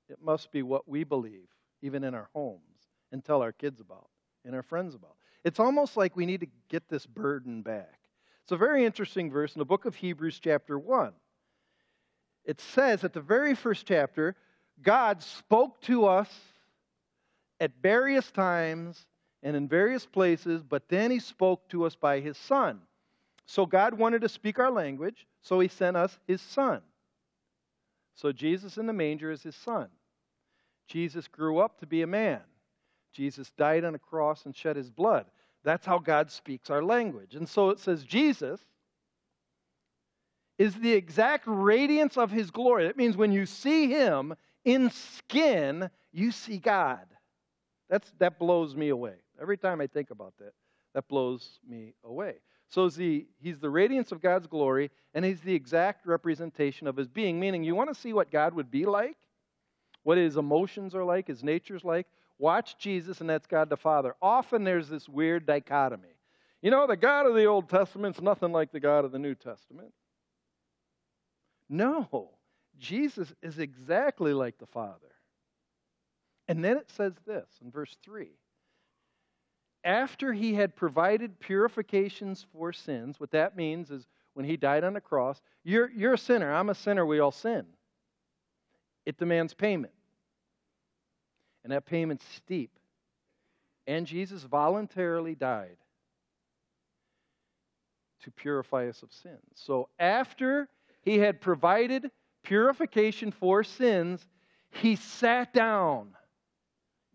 It 0.09 0.19
must 0.23 0.51
be 0.51 0.63
what 0.63 0.89
we 0.89 1.05
believe, 1.05 1.49
even 1.83 2.03
in 2.03 2.15
our 2.15 2.29
homes, 2.33 2.61
and 3.13 3.25
tell 3.25 3.43
our 3.43 3.53
kids 3.53 3.81
about, 3.81 4.09
and 4.45 4.55
our 4.55 4.63
friends 4.63 4.95
about. 4.95 5.17
It's 5.45 5.61
almost 5.61 5.97
like 5.97 6.17
we 6.17 6.27
need 6.27 6.41
to 6.41 6.49
get 6.69 6.89
this 6.89 7.07
burden 7.07 7.63
back. 7.63 8.01
It's 8.43 8.53
a 8.53 8.57
very 8.57 8.85
interesting 8.85 9.31
verse 9.31 9.55
in 9.55 9.61
the 9.61 9.65
book 9.65 9.85
of 9.85 9.95
Hebrews, 9.95 10.41
chapter 10.43 10.79
1. 10.79 11.13
It 12.45 12.61
says 12.61 13.05
at 13.05 13.13
the 13.13 13.21
very 13.21 13.55
first 13.55 13.87
chapter, 13.87 14.35
God 14.83 15.23
spoke 15.23 15.81
to 15.83 16.07
us 16.07 16.29
at 17.61 17.73
various 17.83 18.31
times 18.31 19.07
and 19.43 19.57
in 19.57 19.69
various 19.69 20.07
places, 20.07 20.63
but 20.63 20.89
then 20.89 21.11
he 21.11 21.19
spoke 21.19 21.69
to 21.69 21.85
us 21.85 21.95
by 21.95 22.21
his 22.21 22.37
son. 22.37 22.81
So 23.47 23.67
God 23.67 23.95
wanted 23.95 24.21
to 24.23 24.29
speak 24.29 24.59
our 24.59 24.71
language, 24.71 25.27
so 25.43 25.61
he 25.61 25.69
sent 25.69 25.97
us 25.97 26.19
his 26.27 26.41
son. 26.41 26.83
So 28.15 28.33
Jesus 28.33 28.79
in 28.79 28.87
the 28.87 28.93
manger 28.93 29.31
is 29.31 29.43
his 29.43 29.57
son. 29.57 29.89
Jesus 30.87 31.29
grew 31.29 31.59
up 31.59 31.79
to 31.81 31.87
be 31.87 32.03
a 32.03 32.07
man. 32.07 32.41
Jesus 33.13 33.51
died 33.57 33.85
on 33.85 33.95
a 33.95 33.99
cross 33.99 34.45
and 34.45 34.55
shed 34.55 34.77
his 34.77 34.91
blood. 34.91 35.27
That's 35.63 35.87
how 35.87 35.99
God 35.99 36.31
speaks 36.31 36.71
our 36.71 36.83
language. 36.83 37.35
And 37.35 37.49
so 37.49 37.71
it 37.71 37.79
says 37.79 38.05
Jesus 38.05 38.61
is 40.59 40.75
the 40.75 40.93
exact 40.93 41.45
radiance 41.47 42.17
of 42.17 42.31
his 42.31 42.51
glory. 42.51 42.87
That 42.87 42.97
means 42.97 43.17
when 43.17 43.33
you 43.33 43.47
see 43.47 43.89
him 43.89 44.35
in 44.65 44.91
skin, 44.91 45.91
you 46.13 46.31
see 46.31 46.59
God. 46.59 47.07
That's, 47.89 48.13
that 48.19 48.39
blows 48.39 48.75
me 48.75 48.91
away. 48.91 49.15
Every 49.41 49.57
time 49.57 49.81
I 49.81 49.87
think 49.87 50.11
about 50.11 50.35
that, 50.39 50.53
that 50.95 51.09
blows 51.09 51.59
me 51.69 51.95
away. 52.05 52.37
So 52.69 52.89
he, 52.89 53.27
he's 53.41 53.59
the 53.59 53.71
radiance 53.71 54.13
of 54.13 54.21
God's 54.21 54.47
glory, 54.47 54.91
and 55.13 55.25
he's 55.25 55.41
the 55.41 55.55
exact 55.55 56.07
representation 56.07 56.87
of 56.87 56.97
his 56.97 57.09
being. 57.09 57.41
Meaning, 57.41 57.65
you 57.65 57.75
want 57.75 57.93
to 57.93 58.01
see 58.01 58.13
what 58.13 58.31
God 58.31 58.55
would 58.55 58.71
be 58.71 58.87
like? 58.87 59.17
What 60.05 60.19
his 60.19 60.37
emotions 60.37 60.95
are 60.95 61.05
like, 61.05 61.27
his 61.27 61.43
nature's 61.43 61.85
like? 61.85 62.07
Watch 62.39 62.79
Jesus, 62.79 63.21
and 63.21 63.29
that's 63.29 63.47
God 63.47 63.69
the 63.69 63.77
Father. 63.77 64.15
Often 64.23 64.65
there's 64.65 64.89
this 64.89 65.09
weird 65.09 65.47
dichotomy. 65.47 66.09
You 66.63 66.71
know, 66.71 66.87
the 66.87 66.97
God 66.97 67.27
of 67.27 67.35
the 67.35 67.45
Old 67.45 67.69
Testament's 67.69 68.21
nothing 68.21 68.53
like 68.53 68.73
the 68.73 68.81
God 68.81 69.05
of 69.05 69.13
the 69.13 69.19
New 69.19 69.35
Testament. 69.35 69.93
No, 71.69 72.31
Jesus 72.81 73.33
is 73.43 73.59
exactly 73.59 74.33
like 74.33 74.59
the 74.59 74.67
Father. 74.67 74.97
And 76.49 76.65
then 76.65 76.77
it 76.77 76.91
says 76.91 77.13
this 77.27 77.47
in 77.63 77.71
verse 77.71 77.97
3 78.03 78.31
after 79.85 80.33
he 80.33 80.55
had 80.55 80.77
provided 80.77 81.41
purifications 81.41 82.45
for 82.53 82.73
sins, 82.73 83.19
what 83.19 83.31
that 83.31 83.57
means 83.57 83.91
is 83.91 84.07
when 84.35 84.45
he 84.45 84.57
died 84.57 84.85
on 84.85 84.93
the 84.93 85.01
cross, 85.01 85.41
you're, 85.65 85.91
you're 85.91 86.15
a 86.15 86.19
sinner. 86.19 86.53
I'm 86.53 86.69
a 86.69 86.75
sinner. 86.75 87.07
We 87.07 87.21
all 87.21 87.31
sin. 87.31 87.67
It 89.07 89.19
demands 89.19 89.55
payment. 89.55 89.93
And 91.65 91.73
that 91.73 91.87
payment's 91.87 92.25
steep. 92.37 92.71
And 93.87 94.07
Jesus 94.07 94.43
voluntarily 94.43 95.35
died 95.35 95.77
to 98.23 98.31
purify 98.31 98.89
us 98.89 99.03
of 99.03 99.13
sins. 99.13 99.41
So 99.55 99.89
after 99.99 100.69
he 101.03 101.19
had 101.19 101.41
provided 101.41 102.11
purification 102.43 103.31
for 103.31 103.65
sins, 103.65 104.27
he 104.71 104.97
sat 104.97 105.53
down. 105.53 106.11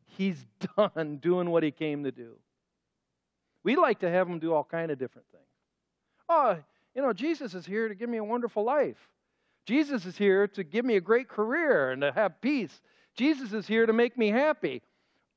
He's 0.05 0.45
done 0.77 1.17
doing 1.21 1.49
what 1.49 1.63
he 1.63 1.71
came 1.71 2.03
to 2.03 2.11
do. 2.11 2.35
We 3.63 3.75
like 3.75 3.99
to 3.99 4.09
have 4.09 4.27
them 4.27 4.39
do 4.39 4.53
all 4.53 4.63
kind 4.63 4.91
of 4.91 4.99
different 4.99 5.27
things. 5.31 5.43
Oh, 6.29 6.57
you 6.93 7.01
know, 7.01 7.13
Jesus 7.13 7.53
is 7.53 7.65
here 7.65 7.87
to 7.87 7.95
give 7.95 8.09
me 8.09 8.17
a 8.17 8.23
wonderful 8.23 8.63
life. 8.63 8.97
Jesus 9.65 10.05
is 10.05 10.17
here 10.17 10.47
to 10.49 10.63
give 10.63 10.85
me 10.85 10.95
a 10.95 11.01
great 11.01 11.27
career 11.27 11.91
and 11.91 12.01
to 12.01 12.11
have 12.11 12.39
peace. 12.41 12.81
Jesus 13.15 13.53
is 13.53 13.65
here 13.67 13.85
to 13.85 13.93
make 13.93 14.17
me 14.17 14.29
happy. 14.29 14.81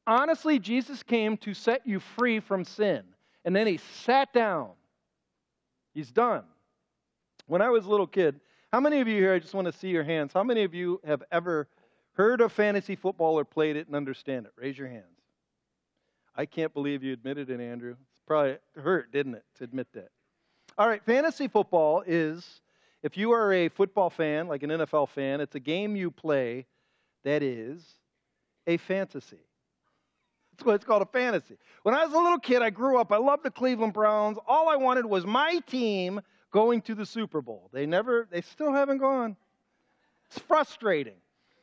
honestly, 0.07 0.59
Jesus 0.59 1.03
came 1.03 1.37
to 1.39 1.55
set 1.55 1.87
you 1.87 2.01
free 2.01 2.41
from 2.41 2.65
sin. 2.65 3.03
And 3.45 3.55
then 3.55 3.67
he 3.67 3.79
sat 4.05 4.33
down. 4.33 4.71
He's 5.95 6.11
done. 6.11 6.45
When 7.47 7.63
I 7.63 7.71
was 7.71 7.87
a 7.87 7.91
little 7.91 8.07
kid, 8.07 8.41
how 8.73 8.81
many 8.81 9.01
of 9.01 9.09
you 9.09 9.17
here, 9.17 9.35
I 9.35 9.39
just 9.39 9.55
want 9.55 9.67
to 9.67 9.73
see 9.73 9.89
your 9.89 10.05
hands, 10.05 10.33
how 10.33 10.45
many 10.45 10.63
of 10.65 10.75
you 10.75 11.01
have 11.05 11.23
ever 11.33 11.69
heard 12.13 12.41
of 12.41 12.53
fantasy 12.53 12.97
football 12.97 13.39
or 13.39 13.45
played 13.45 13.77
it 13.77 13.87
and 13.87 13.97
understand 13.97 14.47
it? 14.47 14.53
Raise 14.57 14.77
your 14.77 14.89
hands. 14.89 15.05
I 16.37 16.47
can't 16.47 16.73
believe 16.75 17.03
you 17.03 17.13
admitted 17.13 17.51
it, 17.51 17.61
Andrew. 17.61 17.97
It's 18.13 18.21
probably 18.27 18.59
hurt, 18.77 19.11
didn't 19.11 19.35
it, 19.35 19.45
to 19.57 19.65
admit 19.65 19.89
that? 19.95 20.11
All 20.77 20.87
right, 20.87 21.03
fantasy 21.05 21.49
football 21.49 22.05
is, 22.07 22.61
if 23.03 23.17
you 23.17 23.33
are 23.33 23.53
a 23.53 23.69
football 23.69 24.11
fan, 24.11 24.47
like 24.49 24.63
an 24.63 24.71
NFL 24.71 25.09
fan, 25.09 25.41
it's 25.41 25.55
a 25.55 25.61
game 25.61 25.97
you 25.97 26.11
play 26.11 26.67
that 27.25 27.43
is 27.43 27.83
a 28.67 28.77
fantasy. 28.77 29.41
That's 30.53 30.67
what 30.67 30.75
it's 30.75 30.85
called 30.85 31.03
a 31.03 31.07
fantasy. 31.07 31.57
When 31.85 31.95
I 31.95 32.05
was 32.05 32.13
a 32.13 32.19
little 32.19 32.39
kid, 32.39 32.63
I 32.63 32.71
grew 32.71 32.99
up, 32.99 33.13
I 33.13 33.17
loved 33.17 33.45
the 33.45 33.51
Cleveland 33.51 33.93
Browns. 33.93 34.39
All 34.47 34.69
I 34.69 34.77
wanted 34.77 35.07
was 35.07 35.25
my 35.25 35.61
team 35.67 36.21
going 36.51 36.83
to 36.83 36.95
the 36.95 37.07
Super 37.07 37.41
Bowl. 37.41 37.71
They 37.73 37.87
never, 37.87 38.27
they 38.31 38.41
still 38.41 38.73
haven't 38.73 38.99
gone. 38.99 39.37
It's 40.31 40.39
frustrating. 40.39 41.17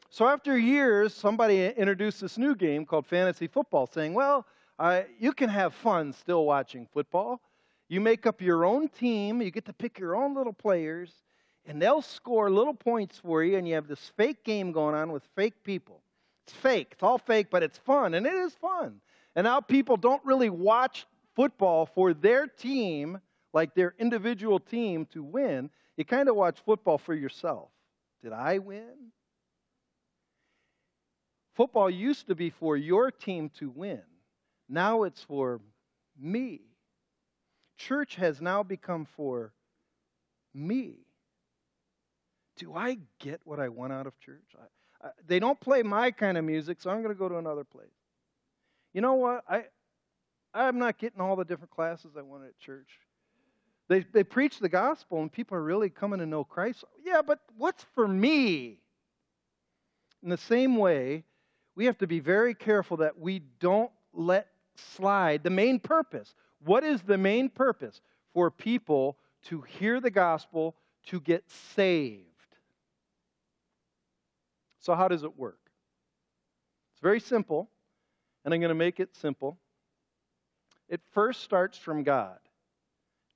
So 0.10 0.28
after 0.28 0.58
years, 0.58 1.14
somebody 1.14 1.68
introduced 1.68 2.22
this 2.22 2.38
new 2.38 2.56
game 2.56 2.86
called 2.86 3.06
fantasy 3.06 3.48
football, 3.48 3.88
saying, 3.88 4.14
well, 4.14 4.46
uh, 4.80 5.02
you 5.20 5.34
can 5.34 5.50
have 5.50 5.74
fun 5.74 6.14
still 6.14 6.46
watching 6.46 6.88
football. 6.94 7.42
You 7.88 8.02
make 8.02 8.26
up 8.26 8.42
your 8.42 8.66
own 8.66 8.88
team, 8.90 9.42
you 9.42 9.52
get 9.52 9.66
to 9.66 9.74
pick 9.74 10.00
your 10.00 10.16
own 10.16 10.34
little 10.36 10.54
players, 10.54 11.12
and 11.66 11.82
they'll 11.82 12.02
score 12.02 12.50
little 12.50 12.74
points 12.74 13.20
for 13.20 13.44
you, 13.44 13.58
and 13.58 13.68
you 13.68 13.76
have 13.76 13.88
this 13.88 14.12
fake 14.18 14.44
game 14.44 14.72
going 14.72 14.96
on 14.96 15.12
with 15.12 15.24
fake 15.36 15.64
people. 15.64 16.02
It's 16.48 16.54
fake. 16.54 16.90
It's 16.92 17.04
all 17.04 17.18
fake, 17.18 17.48
but 17.50 17.64
it's 17.64 17.78
fun, 17.78 18.14
and 18.14 18.26
it 18.26 18.34
is 18.34 18.54
fun. 18.56 19.02
And 19.36 19.46
now 19.46 19.60
people 19.60 19.98
don't 19.98 20.24
really 20.24 20.50
watch 20.50 21.06
football 21.36 21.86
for 21.86 22.14
their 22.14 22.48
team, 22.48 23.20
like 23.56 23.74
their 23.74 23.96
individual 23.98 24.60
team, 24.60 25.08
to 25.14 25.24
win. 25.24 25.70
You 25.96 26.04
kind 26.04 26.28
of 26.28 26.36
watch 26.36 26.60
football 26.66 26.98
for 26.98 27.16
yourself. 27.16 27.70
Did 28.22 28.34
I 28.34 28.58
win? 28.58 29.12
Football 31.56 31.90
used 31.90 32.28
to 32.28 32.36
be 32.36 32.50
for 32.50 32.76
your 32.76 33.10
team 33.12 33.50
to 33.60 33.70
win. 33.70 34.02
Now 34.68 35.04
it's 35.04 35.24
for 35.24 35.62
me. 36.20 36.64
Church 37.78 38.16
has 38.16 38.42
now 38.42 38.62
become 38.62 39.08
for 39.16 39.54
me. 40.54 40.98
Do 42.58 42.76
I 42.76 42.98
get 43.20 43.40
what 43.46 43.62
I 43.62 43.70
want 43.70 43.94
out 43.94 44.06
of 44.06 44.20
church? 44.20 44.54
I, 45.02 45.10
they 45.26 45.40
don't 45.40 45.60
play 45.60 45.82
my 45.82 46.12
kind 46.12 46.38
of 46.38 46.44
music, 46.44 46.82
so 46.82 46.90
I'm 46.90 47.02
going 47.02 47.16
to 47.16 47.20
go 47.20 47.30
to 47.30 47.38
another 47.38 47.64
place. 47.64 47.88
You 48.94 49.00
know 49.00 49.14
what? 49.14 49.46
I, 49.48 49.64
I'm 50.54 50.78
not 50.78 50.98
getting 50.98 51.22
all 51.22 51.38
the 51.38 51.46
different 51.46 51.72
classes 51.72 52.12
I 52.18 52.22
wanted 52.22 52.48
at 52.48 52.60
church. 52.60 53.00
They, 53.88 54.06
they 54.12 54.24
preach 54.24 54.60
the 54.60 54.70
gospel 54.70 55.22
and 55.22 55.32
people 55.32 55.58
are 55.58 55.64
really 55.64 55.90
coming 55.90 56.20
to 56.20 56.26
know 56.26 56.44
Christ. 56.44 56.84
Yeah, 57.04 57.22
but 57.22 57.40
what's 57.58 57.86
for 57.94 58.08
me? 58.08 58.80
In 60.24 60.30
the 60.30 60.38
same 60.38 60.78
way, 60.78 61.24
we 61.76 61.86
have 61.86 61.98
to 62.00 62.08
be 62.08 62.20
very 62.20 62.56
careful 62.56 62.98
that 62.98 63.20
we 63.20 63.40
don't 63.60 63.92
let 64.14 64.48
slide 64.76 65.44
the 65.44 65.50
main 65.50 65.80
purpose. 65.80 66.34
What 66.64 66.84
is 66.84 67.02
the 67.02 67.18
main 67.18 67.50
purpose? 67.50 68.02
For 68.34 68.50
people 68.50 69.18
to 69.46 69.62
hear 69.62 70.02
the 70.02 70.10
gospel, 70.10 70.76
to 71.08 71.20
get 71.20 71.44
saved. 71.76 72.26
So, 74.80 74.96
how 74.96 75.08
does 75.08 75.24
it 75.24 75.38
work? 75.38 75.60
It's 76.94 77.02
very 77.02 77.20
simple, 77.20 77.70
and 78.44 78.54
I'm 78.54 78.60
going 78.60 78.70
to 78.70 78.76
make 78.76 79.00
it 79.00 79.16
simple. 79.16 79.58
It 80.90 81.02
first 81.12 81.42
starts 81.42 81.78
from 81.78 82.04
God. 82.04 82.38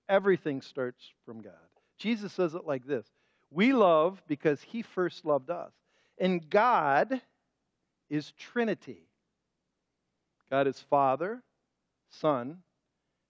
Everything 0.10 0.62
starts 0.62 1.04
from 1.26 1.42
God. 1.42 1.54
Jesus 1.98 2.34
says 2.34 2.56
it 2.56 2.66
like 2.66 2.86
this 2.86 3.06
We 3.52 3.72
love 3.72 4.22
because 4.28 4.62
he 4.62 4.82
first 4.82 5.26
loved 5.26 5.50
us. 5.50 5.72
And 6.18 6.50
God 6.50 7.22
is 8.10 8.32
Trinity 8.32 9.10
God 10.50 10.68
is 10.68 10.80
Father, 10.90 11.44
Son, 12.10 12.58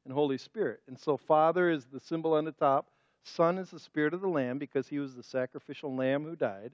and 0.06 0.14
Holy 0.14 0.38
Spirit. 0.38 0.82
And 0.88 0.98
so, 0.98 1.18
Father 1.18 1.70
is 1.70 1.86
the 1.86 2.00
symbol 2.00 2.34
on 2.34 2.46
the 2.46 2.52
top, 2.52 2.90
Son 3.24 3.58
is 3.58 3.70
the 3.70 3.80
Spirit 3.80 4.14
of 4.14 4.22
the 4.22 4.28
Lamb 4.28 4.58
because 4.58 4.88
he 4.88 5.00
was 5.00 5.16
the 5.16 5.24
sacrificial 5.24 5.94
lamb 5.94 6.24
who 6.24 6.36
died. 6.36 6.72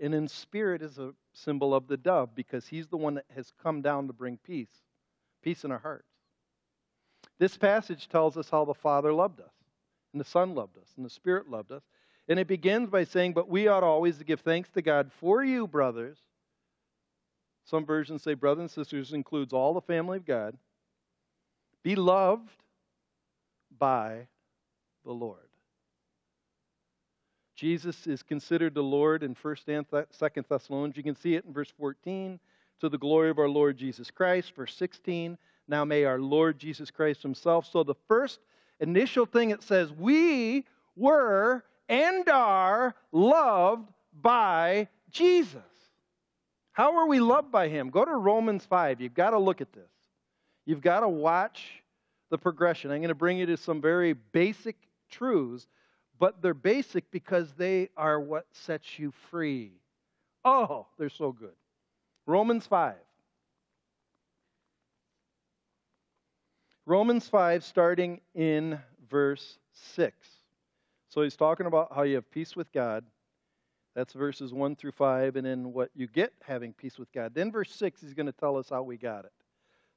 And 0.00 0.14
in 0.14 0.28
spirit 0.28 0.80
is 0.80 0.98
a 0.98 1.12
symbol 1.34 1.74
of 1.74 1.86
the 1.86 1.96
dove 1.96 2.34
because 2.34 2.66
he's 2.66 2.86
the 2.86 2.96
one 2.96 3.14
that 3.14 3.26
has 3.34 3.52
come 3.62 3.82
down 3.82 4.06
to 4.06 4.14
bring 4.14 4.38
peace, 4.38 4.70
peace 5.42 5.64
in 5.64 5.72
our 5.72 5.78
hearts. 5.78 6.09
This 7.40 7.56
passage 7.56 8.06
tells 8.08 8.36
us 8.36 8.50
how 8.50 8.66
the 8.66 8.74
Father 8.74 9.14
loved 9.14 9.40
us, 9.40 9.54
and 10.12 10.20
the 10.20 10.26
Son 10.26 10.54
loved 10.54 10.76
us, 10.76 10.92
and 10.96 11.06
the 11.06 11.10
Spirit 11.10 11.50
loved 11.50 11.72
us. 11.72 11.82
And 12.28 12.38
it 12.38 12.46
begins 12.46 12.90
by 12.90 13.04
saying, 13.04 13.32
But 13.32 13.48
we 13.48 13.66
ought 13.66 13.82
always 13.82 14.18
to 14.18 14.24
give 14.24 14.40
thanks 14.40 14.68
to 14.74 14.82
God 14.82 15.10
for 15.18 15.42
you, 15.42 15.66
brothers. 15.66 16.18
Some 17.64 17.86
versions 17.86 18.22
say 18.22 18.34
brothers 18.34 18.60
and 18.60 18.70
sisters 18.70 19.14
includes 19.14 19.54
all 19.54 19.72
the 19.72 19.80
family 19.80 20.18
of 20.18 20.26
God. 20.26 20.56
Be 21.82 21.96
loved 21.96 22.50
by 23.78 24.26
the 25.04 25.12
Lord. 25.12 25.48
Jesus 27.56 28.06
is 28.06 28.22
considered 28.22 28.74
the 28.74 28.82
Lord 28.82 29.22
in 29.22 29.34
1st 29.34 29.78
and 29.78 29.86
2nd 29.88 30.46
Thessalonians. 30.46 30.96
You 30.96 31.02
can 31.02 31.16
see 31.16 31.36
it 31.36 31.46
in 31.46 31.54
verse 31.54 31.72
14. 31.78 32.38
To 32.80 32.88
the 32.88 32.98
glory 32.98 33.30
of 33.30 33.38
our 33.38 33.48
Lord 33.48 33.76
Jesus 33.76 34.10
Christ. 34.10 34.54
Verse 34.54 34.74
16. 34.76 35.38
Now 35.70 35.84
may 35.84 36.04
our 36.04 36.20
Lord 36.20 36.58
Jesus 36.58 36.90
Christ 36.90 37.22
himself. 37.22 37.66
So 37.70 37.82
the 37.82 37.94
first 38.08 38.40
initial 38.80 39.24
thing 39.24 39.50
it 39.50 39.62
says, 39.62 39.90
we 39.92 40.66
were 40.96 41.64
and 41.88 42.28
are 42.28 42.94
loved 43.12 43.88
by 44.20 44.88
Jesus. 45.10 45.62
How 46.72 46.98
are 46.98 47.06
we 47.06 47.20
loved 47.20 47.50
by 47.50 47.68
him? 47.68 47.88
Go 47.90 48.04
to 48.04 48.14
Romans 48.14 48.66
5. 48.66 49.00
You've 49.00 49.14
got 49.14 49.30
to 49.30 49.38
look 49.38 49.60
at 49.60 49.72
this. 49.72 49.90
You've 50.66 50.82
got 50.82 51.00
to 51.00 51.08
watch 51.08 51.64
the 52.30 52.38
progression. 52.38 52.90
I'm 52.90 52.98
going 52.98 53.08
to 53.08 53.14
bring 53.14 53.38
you 53.38 53.46
to 53.46 53.56
some 53.56 53.80
very 53.80 54.12
basic 54.12 54.76
truths 55.10 55.66
but 56.20 56.42
they're 56.42 56.54
basic 56.54 57.10
because 57.10 57.50
they 57.54 57.88
are 57.96 58.20
what 58.20 58.46
sets 58.52 58.98
you 58.98 59.10
free. 59.30 59.72
Oh, 60.44 60.86
they're 60.98 61.08
so 61.08 61.32
good. 61.32 61.54
Romans 62.26 62.66
5. 62.66 62.94
Romans 66.90 67.28
5, 67.28 67.62
starting 67.62 68.20
in 68.34 68.76
verse 69.08 69.58
6. 69.94 70.12
So 71.08 71.22
he's 71.22 71.36
talking 71.36 71.66
about 71.66 71.94
how 71.94 72.02
you 72.02 72.16
have 72.16 72.28
peace 72.32 72.56
with 72.56 72.72
God. 72.72 73.04
That's 73.94 74.12
verses 74.12 74.52
1 74.52 74.74
through 74.74 74.90
5, 74.90 75.36
and 75.36 75.46
then 75.46 75.72
what 75.72 75.90
you 75.94 76.08
get 76.08 76.32
having 76.42 76.72
peace 76.72 76.98
with 76.98 77.12
God. 77.12 77.32
Then, 77.32 77.52
verse 77.52 77.72
6, 77.76 78.00
he's 78.00 78.12
going 78.12 78.26
to 78.26 78.32
tell 78.32 78.56
us 78.56 78.68
how 78.68 78.82
we 78.82 78.96
got 78.96 79.24
it. 79.24 79.30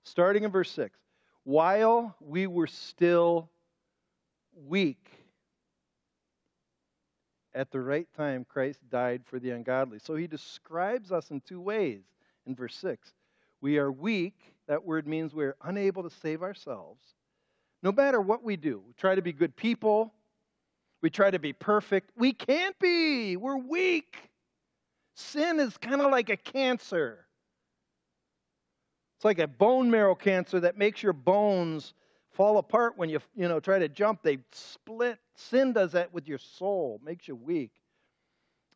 Starting 0.03 0.43
in 0.43 0.51
verse 0.51 0.69
6. 0.69 0.95
While 1.45 2.15
we 2.19 2.45
were 2.45 2.67
still 2.67 3.49
weak, 4.67 5.09
at 7.55 7.71
the 7.71 7.81
right 7.81 8.07
time, 8.15 8.45
Christ 8.47 8.87
died 8.91 9.23
for 9.25 9.39
the 9.39 9.49
ungodly. 9.49 9.97
So 9.97 10.13
he 10.13 10.27
describes 10.27 11.11
us 11.11 11.31
in 11.31 11.41
two 11.41 11.59
ways 11.59 12.03
in 12.45 12.53
verse 12.55 12.75
6. 12.75 13.11
We 13.61 13.79
are 13.79 13.91
weak. 13.91 14.52
That 14.67 14.85
word 14.85 15.07
means 15.07 15.33
we're 15.33 15.55
unable 15.63 16.03
to 16.03 16.09
save 16.09 16.41
ourselves. 16.41 17.03
No 17.81 17.91
matter 17.91 18.21
what 18.21 18.43
we 18.43 18.55
do, 18.55 18.81
we 18.85 18.93
try 18.93 19.15
to 19.15 19.21
be 19.21 19.33
good 19.33 19.55
people, 19.55 20.13
we 21.01 21.09
try 21.09 21.29
to 21.29 21.39
be 21.39 21.51
perfect. 21.51 22.11
We 22.15 22.31
can't 22.31 22.79
be. 22.79 23.35
We're 23.35 23.57
weak. 23.57 24.15
Sin 25.15 25.59
is 25.59 25.77
kind 25.77 26.01
of 26.01 26.09
like 26.11 26.29
a 26.29 26.37
cancer. 26.37 27.25
It's 29.17 29.25
like 29.25 29.39
a 29.39 29.47
bone 29.47 29.91
marrow 29.91 30.15
cancer 30.15 30.61
that 30.61 30.77
makes 30.77 31.03
your 31.03 31.13
bones 31.13 31.93
fall 32.31 32.57
apart 32.57 32.97
when 32.97 33.09
you, 33.09 33.19
you 33.35 33.49
know, 33.49 33.59
try 33.59 33.79
to 33.79 33.89
jump. 33.89 34.23
They 34.23 34.39
split. 34.53 35.19
Sin 35.35 35.73
does 35.73 35.91
that 35.91 36.13
with 36.13 36.27
your 36.27 36.37
soul, 36.37 37.01
makes 37.03 37.27
you 37.27 37.35
weak. 37.35 37.71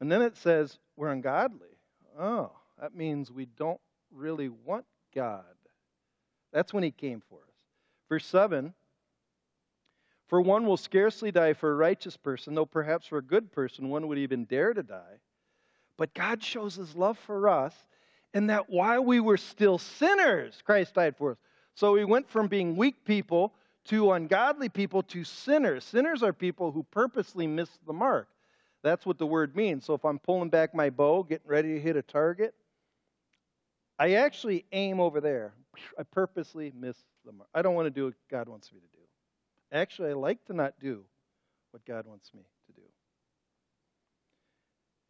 And 0.01 0.12
then 0.12 0.22
it 0.22 0.38
says 0.38 0.77
we're 0.98 1.12
ungodly. 1.12 1.79
Oh, 2.20 2.51
that 2.79 2.94
means 2.94 3.32
we 3.32 3.46
don't 3.46 3.79
really 4.12 4.50
want 4.50 4.86
God. 5.15 5.44
That's 6.58 6.74
when 6.74 6.82
he 6.82 6.90
came 6.90 7.22
for 7.30 7.36
us. 7.36 7.54
Verse 8.10 8.26
7 8.26 8.74
For 10.26 10.42
one 10.42 10.66
will 10.66 10.76
scarcely 10.76 11.32
die 11.32 11.54
for 11.54 11.72
a 11.72 11.76
righteous 11.76 12.18
person, 12.18 12.56
though 12.56 12.66
perhaps 12.66 13.06
for 13.06 13.20
a 13.20 13.22
good 13.22 13.52
person 13.52 13.90
one 13.90 14.08
would 14.08 14.18
even 14.18 14.46
dare 14.46 14.74
to 14.74 14.82
die. 14.82 15.20
But 15.98 16.16
God 16.16 16.42
shows 16.42 16.74
his 16.74 16.96
love 16.96 17.20
for 17.20 17.48
us 17.48 17.76
in 18.34 18.48
that 18.48 18.72
while 18.72 19.06
we 19.06 19.20
were 19.20 19.38
still 19.38 19.78
sinners, 19.78 20.64
Christ 20.66 20.96
died 20.96 21.16
for 21.16 21.34
us. 21.34 21.38
So 21.76 21.92
we 21.92 22.06
went 22.06 22.28
from 22.28 22.48
being 22.48 22.76
weak 22.76 23.06
people 23.06 23.54
to 23.90 24.14
ungodly 24.14 24.70
people 24.70 25.04
to 25.04 25.24
sinners. 25.24 25.84
Sinners 25.84 26.24
are 26.24 26.34
people 26.34 26.72
who 26.72 26.82
purposely 26.90 27.46
miss 27.46 27.70
the 27.86 27.94
mark. 27.94 28.30
That's 28.82 29.06
what 29.06 29.20
the 29.20 29.28
word 29.28 29.56
means. 29.56 29.86
So 29.86 29.94
if 29.94 30.04
I'm 30.04 30.18
pulling 30.18 30.50
back 30.50 30.74
my 30.74 30.90
bow, 30.90 31.22
getting 31.22 31.48
ready 31.48 31.76
to 31.76 31.80
hit 31.80 31.96
a 31.96 32.02
target, 32.02 32.56
I 34.00 34.14
actually 34.14 34.66
aim 34.72 35.00
over 35.00 35.22
there. 35.22 35.54
I 35.98 36.03
purposely 36.03 36.72
miss 36.77 36.98
the 37.25 37.31
mark. 37.31 37.50
I 37.53 37.62
don't 37.62 37.75
want 37.75 37.88
to 37.88 37.91
do 37.91 38.05
what 38.05 38.13
God 38.29 38.50
wants 38.50 38.72
me 38.72 38.79
to 38.79 38.98
do. 38.98 39.03
Actually, 39.72 40.12
I 40.12 40.13
like 40.13 40.43
to 40.46 40.53
not 40.53 40.74
do 40.79 41.03
what 41.72 41.86
God 41.86 42.05
wants 42.05 42.31
me 42.34 42.41
to 42.67 42.74
do. 42.74 42.88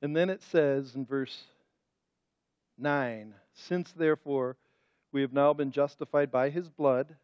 And 0.01 0.15
then 0.15 0.29
it 0.29 0.41
says 0.41 0.95
in 0.95 1.05
verse 1.05 1.43
9 2.77 3.33
Since 3.53 3.91
therefore 3.91 4.57
we 5.11 5.21
have 5.21 5.33
now 5.33 5.53
been 5.53 5.71
justified 5.71 6.31
by 6.31 6.49
his 6.49 6.69
blood, 6.69 7.15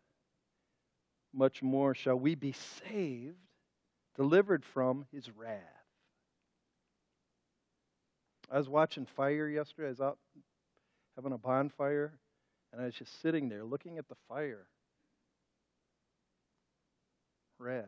much 1.33 1.61
more 1.61 1.93
shall 1.93 2.17
we 2.17 2.35
be 2.35 2.53
saved, 2.53 3.37
delivered 4.15 4.63
from 4.63 5.05
his 5.11 5.29
wrath. 5.31 5.59
I 8.51 8.57
was 8.57 8.69
watching 8.69 9.05
fire 9.05 9.47
yesterday. 9.47 9.87
I 9.87 9.89
was 9.89 10.01
out 10.01 10.17
having 11.15 11.33
a 11.33 11.37
bonfire, 11.37 12.13
and 12.73 12.81
I 12.81 12.85
was 12.85 12.95
just 12.95 13.21
sitting 13.21 13.47
there 13.47 13.63
looking 13.63 13.99
at 13.99 14.09
the 14.09 14.15
fire. 14.27 14.65
Wrath. 17.59 17.85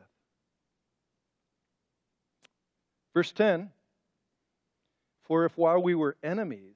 Verse 3.14 3.32
10 3.32 3.72
For 5.24 5.46
if 5.46 5.58
while 5.58 5.82
we 5.82 5.96
were 5.96 6.16
enemies, 6.24 6.76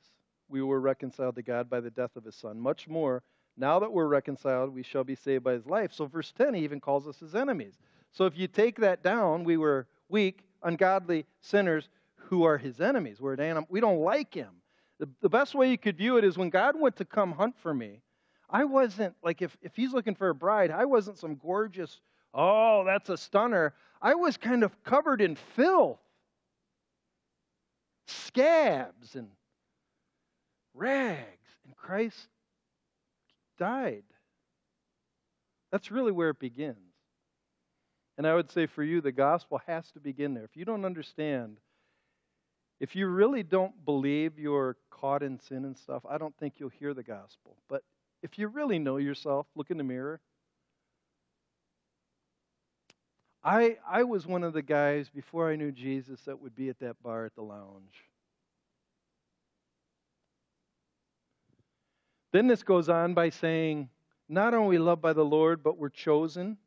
we 0.49 0.63
were 0.63 0.79
reconciled 0.79 1.35
to 1.35 1.43
God 1.43 1.69
by 1.69 1.79
the 1.79 1.91
death 1.91 2.15
of 2.15 2.25
his 2.25 2.35
Son, 2.35 2.59
much 2.59 2.87
more, 2.87 3.21
now 3.55 3.79
that 3.79 3.91
we're 3.91 4.07
reconciled, 4.07 4.73
we 4.73 4.83
shall 4.83 5.03
be 5.03 5.15
saved 5.15 5.43
by 5.43 5.53
his 5.53 5.65
life. 5.65 5.93
So, 5.93 6.05
verse 6.05 6.31
10, 6.31 6.55
he 6.55 6.63
even 6.63 6.79
calls 6.79 7.07
us 7.07 7.19
his 7.19 7.35
enemies. 7.35 7.77
So, 8.11 8.25
if 8.25 8.37
you 8.37 8.47
take 8.47 8.77
that 8.77 9.03
down, 9.03 9.43
we 9.43 9.57
were 9.57 9.85
weak, 10.07 10.45
ungodly 10.63 11.25
sinners 11.41 11.89
who 12.15 12.43
are 12.43 12.57
his 12.57 12.81
enemies. 12.81 13.19
We're 13.19 13.33
an 13.33 13.41
anim- 13.41 13.65
we 13.69 13.81
don't 13.81 13.99
like 13.99 14.33
him. 14.33 14.58
The, 14.99 15.09
the 15.21 15.29
best 15.29 15.55
way 15.55 15.71
you 15.71 15.77
could 15.77 15.97
view 15.97 16.17
it 16.17 16.23
is 16.23 16.37
when 16.37 16.49
God 16.49 16.79
went 16.79 16.97
to 16.97 17.05
come 17.05 17.31
hunt 17.31 17.55
for 17.61 17.73
me, 17.73 18.01
I 18.49 18.65
wasn't, 18.65 19.15
like, 19.23 19.41
if, 19.41 19.55
if 19.61 19.75
he's 19.75 19.93
looking 19.93 20.15
for 20.15 20.29
a 20.29 20.35
bride, 20.35 20.71
I 20.71 20.85
wasn't 20.85 21.17
some 21.17 21.35
gorgeous, 21.35 22.01
oh, 22.33 22.83
that's 22.85 23.09
a 23.09 23.17
stunner. 23.17 23.73
I 24.01 24.15
was 24.15 24.37
kind 24.37 24.63
of 24.63 24.83
covered 24.83 25.21
in 25.21 25.35
filth, 25.55 25.99
scabs, 28.07 29.15
and 29.15 29.29
rags. 30.73 31.25
And 31.65 31.75
Christ 31.75 32.27
died. 33.57 34.03
That's 35.71 35.91
really 35.91 36.11
where 36.11 36.29
it 36.29 36.39
begins. 36.39 36.77
And 38.17 38.27
I 38.27 38.35
would 38.35 38.51
say 38.51 38.65
for 38.65 38.83
you, 38.83 38.99
the 38.99 39.11
gospel 39.11 39.61
has 39.67 39.91
to 39.91 39.99
begin 39.99 40.33
there. 40.33 40.43
If 40.43 40.57
you 40.57 40.65
don't 40.65 40.83
understand 40.83 41.57
if 42.79 42.95
you 42.95 43.07
really 43.07 43.43
don't 43.43 43.85
believe 43.85 44.39
you're 44.39 44.77
caught 44.89 45.21
in 45.21 45.39
sin 45.39 45.65
and 45.65 45.77
stuff, 45.77 46.03
I 46.09 46.17
don't 46.17 46.35
think 46.37 46.55
you'll 46.57 46.69
hear 46.69 46.93
the 46.93 47.03
gospel. 47.03 47.57
But 47.67 47.83
if 48.23 48.37
you 48.37 48.47
really 48.47 48.79
know 48.79 48.97
yourself, 48.97 49.47
look 49.55 49.69
in 49.69 49.77
the 49.77 49.83
mirror. 49.83 50.21
I, 53.43 53.77
I 53.89 54.03
was 54.03 54.27
one 54.27 54.43
of 54.43 54.53
the 54.53 54.61
guys 54.61 55.09
before 55.09 55.49
I 55.49 55.55
knew 55.55 55.71
Jesus 55.71 56.21
that 56.21 56.41
would 56.41 56.55
be 56.55 56.69
at 56.69 56.79
that 56.79 57.01
bar 57.01 57.25
at 57.25 57.35
the 57.35 57.41
lounge. 57.41 58.05
Then 62.31 62.47
this 62.47 62.63
goes 62.63 62.89
on 62.89 63.13
by 63.13 63.29
saying, 63.29 63.89
not 64.27 64.53
only 64.53 64.77
loved 64.77 65.01
by 65.01 65.13
the 65.13 65.25
Lord, 65.25 65.63
but 65.63 65.77
we're 65.77 65.89
chosen 65.89 66.57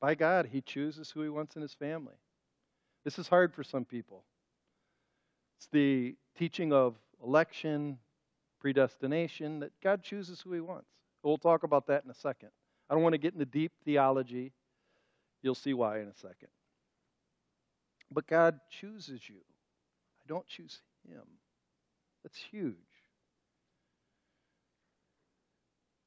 by 0.00 0.14
God. 0.14 0.48
He 0.52 0.60
chooses 0.60 1.10
who 1.10 1.22
He 1.22 1.28
wants 1.28 1.56
in 1.56 1.62
His 1.62 1.72
family. 1.72 2.14
This 3.04 3.18
is 3.18 3.28
hard 3.28 3.54
for 3.54 3.64
some 3.64 3.84
people. 3.84 4.24
It's 5.56 5.68
the 5.72 6.14
teaching 6.36 6.72
of 6.72 6.96
election, 7.22 7.98
predestination, 8.60 9.60
that 9.60 9.72
God 9.82 10.02
chooses 10.02 10.40
who 10.40 10.52
He 10.52 10.60
wants. 10.60 10.88
We'll 11.22 11.38
talk 11.38 11.62
about 11.62 11.86
that 11.88 12.04
in 12.04 12.10
a 12.10 12.14
second. 12.14 12.50
I 12.88 12.94
don't 12.94 13.02
want 13.02 13.14
to 13.14 13.18
get 13.18 13.32
into 13.32 13.46
deep 13.46 13.72
theology. 13.84 14.52
You'll 15.42 15.54
see 15.54 15.74
why 15.74 16.00
in 16.00 16.08
a 16.08 16.14
second. 16.14 16.48
But 18.10 18.26
God 18.26 18.60
chooses 18.70 19.28
you. 19.28 19.36
I 19.36 20.24
don't 20.28 20.46
choose 20.46 20.80
Him. 21.08 21.22
That's 22.22 22.38
huge. 22.38 22.74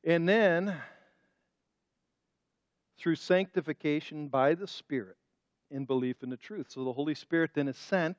And 0.06 0.28
then, 0.28 0.76
through 2.97 3.15
sanctification 3.15 4.28
by 4.28 4.56
the 4.56 4.67
Spirit 4.67 5.17
in 5.71 5.86
belief 5.86 6.23
in 6.23 6.30
the 6.30 6.38
truth. 6.38 6.67
So 6.69 6.84
the 6.84 6.93
Holy 6.93 7.15
Spirit 7.15 7.52
then 7.54 7.67
is 7.67 7.78
sent 7.78 8.17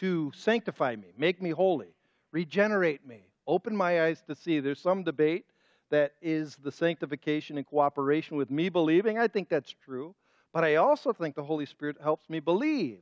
to 0.00 0.32
sanctify 0.34 0.96
me, 0.96 1.12
make 1.16 1.40
me 1.42 1.50
holy, 1.50 1.94
regenerate 2.32 3.06
me, 3.06 3.24
open 3.46 3.76
my 3.76 4.04
eyes 4.04 4.22
to 4.26 4.34
see. 4.34 4.60
There's 4.60 4.80
some 4.80 5.02
debate 5.02 5.46
that 5.90 6.12
is 6.22 6.56
the 6.56 6.72
sanctification 6.72 7.58
in 7.58 7.64
cooperation 7.64 8.36
with 8.36 8.50
me 8.50 8.68
believing. 8.68 9.18
I 9.18 9.28
think 9.28 9.48
that's 9.48 9.74
true. 9.84 10.14
But 10.52 10.64
I 10.64 10.76
also 10.76 11.12
think 11.12 11.34
the 11.34 11.42
Holy 11.42 11.66
Spirit 11.66 11.96
helps 12.02 12.28
me 12.28 12.40
believe. 12.40 13.00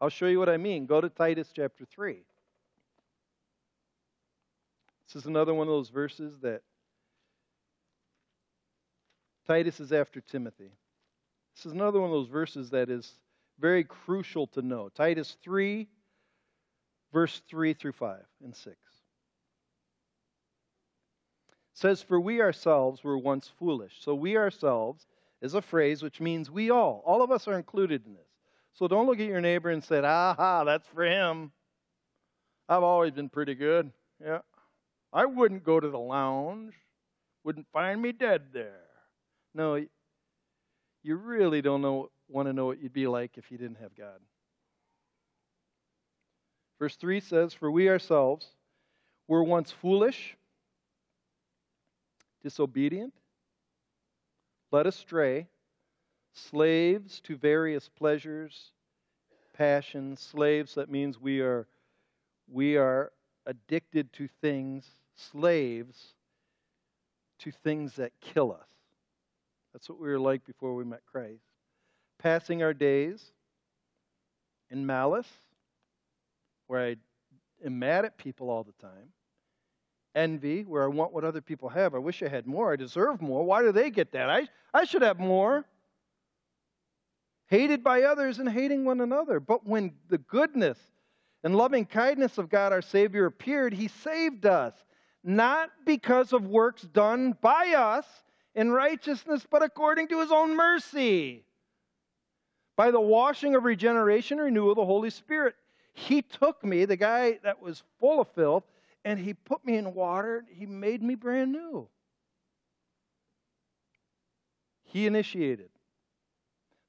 I'll 0.00 0.08
show 0.08 0.26
you 0.26 0.38
what 0.38 0.48
I 0.48 0.56
mean. 0.56 0.86
Go 0.86 1.00
to 1.00 1.08
Titus 1.08 1.50
chapter 1.54 1.84
3. 1.84 2.18
This 5.06 5.16
is 5.16 5.26
another 5.26 5.54
one 5.54 5.68
of 5.68 5.72
those 5.72 5.88
verses 5.88 6.38
that 6.42 6.62
Titus 9.46 9.78
is 9.78 9.92
after 9.92 10.20
Timothy. 10.20 10.70
This 11.54 11.66
is 11.66 11.72
another 11.72 12.00
one 12.00 12.10
of 12.10 12.14
those 12.14 12.28
verses 12.28 12.70
that 12.70 12.90
is 12.90 13.12
very 13.58 13.84
crucial 13.84 14.46
to 14.48 14.62
know. 14.62 14.88
Titus 14.88 15.36
3, 15.42 15.88
verse 17.12 17.40
3 17.48 17.74
through 17.74 17.92
5 17.92 18.18
and 18.42 18.54
6 18.54 18.76
says, 21.76 22.02
For 22.02 22.18
we 22.18 22.40
ourselves 22.40 23.04
were 23.04 23.18
once 23.18 23.50
foolish. 23.58 23.92
So 24.00 24.14
we 24.14 24.36
ourselves 24.36 25.06
is 25.42 25.54
a 25.54 25.62
phrase 25.62 26.02
which 26.02 26.20
means 26.20 26.50
we 26.50 26.70
all. 26.70 27.02
All 27.04 27.22
of 27.22 27.30
us 27.30 27.46
are 27.46 27.56
included 27.56 28.06
in 28.06 28.14
this. 28.14 28.22
So 28.72 28.88
don't 28.88 29.06
look 29.06 29.20
at 29.20 29.26
your 29.26 29.40
neighbor 29.40 29.70
and 29.70 29.84
say, 29.84 29.98
aha, 29.98 30.64
that's 30.64 30.86
for 30.88 31.04
him. 31.04 31.52
I've 32.68 32.82
always 32.82 33.12
been 33.12 33.28
pretty 33.28 33.54
good. 33.54 33.92
Yeah. 34.22 34.40
I 35.12 35.26
wouldn't 35.26 35.64
go 35.64 35.78
to 35.78 35.88
the 35.88 35.98
lounge, 35.98 36.74
wouldn't 37.44 37.66
find 37.72 38.00
me 38.00 38.12
dead 38.12 38.42
there. 38.52 38.82
No, 39.54 39.82
you 41.02 41.16
really 41.16 41.62
don't 41.62 41.80
know, 41.80 42.10
want 42.28 42.48
to 42.48 42.52
know 42.52 42.66
what 42.66 42.82
you'd 42.82 42.92
be 42.92 43.06
like 43.06 43.38
if 43.38 43.50
you 43.50 43.56
didn't 43.56 43.78
have 43.80 43.94
God. 43.94 44.20
Verse 46.78 46.96
3 46.96 47.20
says, 47.20 47.54
For 47.54 47.70
we 47.70 47.88
ourselves 47.88 48.46
were 49.28 49.42
once 49.42 49.70
foolish, 49.70 50.36
disobedient, 52.42 53.14
led 54.70 54.86
astray, 54.86 55.48
slaves 56.32 57.20
to 57.20 57.36
various 57.36 57.88
pleasures, 57.88 58.72
passions, 59.54 60.20
slaves, 60.20 60.74
that 60.74 60.90
means 60.90 61.20
we 61.20 61.40
are 61.40 61.66
we 62.48 62.76
are 62.76 63.10
addicted 63.46 64.12
to 64.12 64.28
things, 64.40 64.86
slaves 65.16 66.14
to 67.40 67.50
things 67.50 67.94
that 67.94 68.12
kill 68.20 68.52
us. 68.52 68.68
That's 69.72 69.88
what 69.88 70.00
we 70.00 70.08
were 70.08 70.20
like 70.20 70.44
before 70.44 70.74
we 70.74 70.84
met 70.84 71.02
Christ. 71.10 71.42
Passing 72.18 72.62
our 72.62 72.72
days 72.72 73.32
in 74.70 74.86
malice, 74.86 75.28
where 76.66 76.86
I 76.86 76.96
am 77.64 77.78
mad 77.78 78.04
at 78.04 78.16
people 78.16 78.50
all 78.50 78.64
the 78.64 78.72
time. 78.80 79.08
Envy, 80.14 80.62
where 80.62 80.82
I 80.82 80.86
want 80.86 81.12
what 81.12 81.24
other 81.24 81.42
people 81.42 81.68
have. 81.68 81.94
I 81.94 81.98
wish 81.98 82.22
I 82.22 82.28
had 82.28 82.46
more. 82.46 82.72
I 82.72 82.76
deserve 82.76 83.20
more. 83.20 83.44
Why 83.44 83.62
do 83.62 83.70
they 83.70 83.90
get 83.90 84.12
that? 84.12 84.30
I, 84.30 84.48
I 84.72 84.84
should 84.84 85.02
have 85.02 85.18
more. 85.18 85.64
Hated 87.48 87.84
by 87.84 88.02
others 88.02 88.38
and 88.38 88.48
hating 88.48 88.84
one 88.84 89.00
another. 89.00 89.40
But 89.40 89.66
when 89.66 89.92
the 90.08 90.18
goodness 90.18 90.78
and 91.44 91.54
loving 91.54 91.84
kindness 91.84 92.38
of 92.38 92.48
God 92.48 92.72
our 92.72 92.82
Savior 92.82 93.26
appeared, 93.26 93.74
He 93.74 93.88
saved 93.88 94.46
us, 94.46 94.74
not 95.22 95.70
because 95.84 96.32
of 96.32 96.46
works 96.46 96.82
done 96.82 97.36
by 97.40 97.74
us 97.76 98.06
in 98.56 98.72
righteousness, 98.72 99.46
but 99.48 99.62
according 99.62 100.08
to 100.08 100.20
his 100.20 100.32
own 100.32 100.56
mercy. 100.56 101.44
By 102.74 102.90
the 102.90 103.00
washing 103.00 103.54
of 103.54 103.64
regeneration, 103.64 104.38
renewal 104.38 104.70
of 104.70 104.76
the 104.76 104.84
Holy 104.84 105.10
Spirit. 105.10 105.54
He 105.96 106.20
took 106.20 106.62
me, 106.62 106.84
the 106.84 106.96
guy 106.96 107.38
that 107.42 107.62
was 107.62 107.82
full 107.98 108.20
of 108.20 108.28
filth, 108.34 108.64
and 109.02 109.18
he 109.18 109.32
put 109.32 109.64
me 109.64 109.76
in 109.76 109.94
water. 109.94 110.44
He 110.50 110.66
made 110.66 111.02
me 111.02 111.14
brand 111.14 111.52
new. 111.52 111.88
He 114.84 115.06
initiated. 115.06 115.70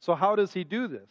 So, 0.01 0.13
how 0.13 0.35
does 0.35 0.51
he 0.51 0.65
do 0.65 0.89
this? 0.89 1.09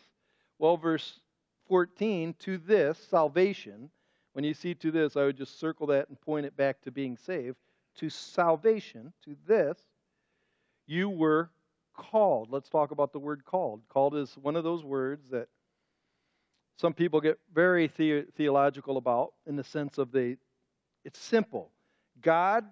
Well, 0.58 0.76
verse 0.76 1.20
14, 1.68 2.34
to 2.40 2.58
this, 2.58 2.98
salvation, 2.98 3.88
when 4.34 4.44
you 4.44 4.52
see 4.52 4.74
to 4.74 4.90
this, 4.90 5.16
I 5.16 5.24
would 5.24 5.38
just 5.38 5.58
circle 5.58 5.86
that 5.86 6.10
and 6.10 6.20
point 6.20 6.44
it 6.44 6.54
back 6.54 6.82
to 6.82 6.90
being 6.90 7.16
saved. 7.16 7.56
To 7.96 8.10
salvation, 8.10 9.14
to 9.24 9.36
this, 9.48 9.78
you 10.86 11.08
were 11.08 11.48
called. 11.96 12.52
Let's 12.52 12.68
talk 12.68 12.90
about 12.90 13.14
the 13.14 13.18
word 13.18 13.46
called. 13.46 13.80
Called 13.88 14.14
is 14.14 14.36
one 14.36 14.54
of 14.54 14.64
those 14.64 14.84
words 14.84 15.30
that 15.30 15.48
some 16.76 16.92
people 16.92 17.20
get 17.20 17.38
very 17.54 17.86
the- 17.88 18.26
theological 18.36 18.96
about 18.96 19.32
in 19.46 19.56
the 19.56 19.64
sense 19.64 19.98
of 19.98 20.12
they 20.12 20.36
it's 21.04 21.20
simple. 21.20 21.70
God 22.20 22.64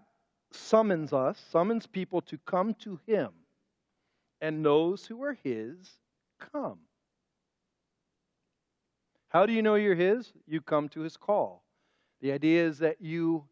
summons 0.51 1.13
us, 1.13 1.39
summons 1.51 1.87
people 1.87 2.21
to 2.23 2.39
come 2.39 2.75
to 2.81 2.99
him, 3.07 3.31
and 4.41 4.65
those 4.65 5.07
who 5.07 5.23
are 5.23 5.39
his 5.45 5.77
come. 6.53 6.81
How 9.29 9.47
do 9.47 9.53
you 9.53 9.63
know 9.63 9.77
you're 9.77 9.95
his? 9.95 10.33
You 10.47 10.61
come 10.61 10.89
to 10.91 11.01
his 11.01 11.17
call. 11.17 11.65
The 12.21 12.33
idea 12.33 12.67
is 12.67 12.79
that 12.79 13.01
you 13.01 13.45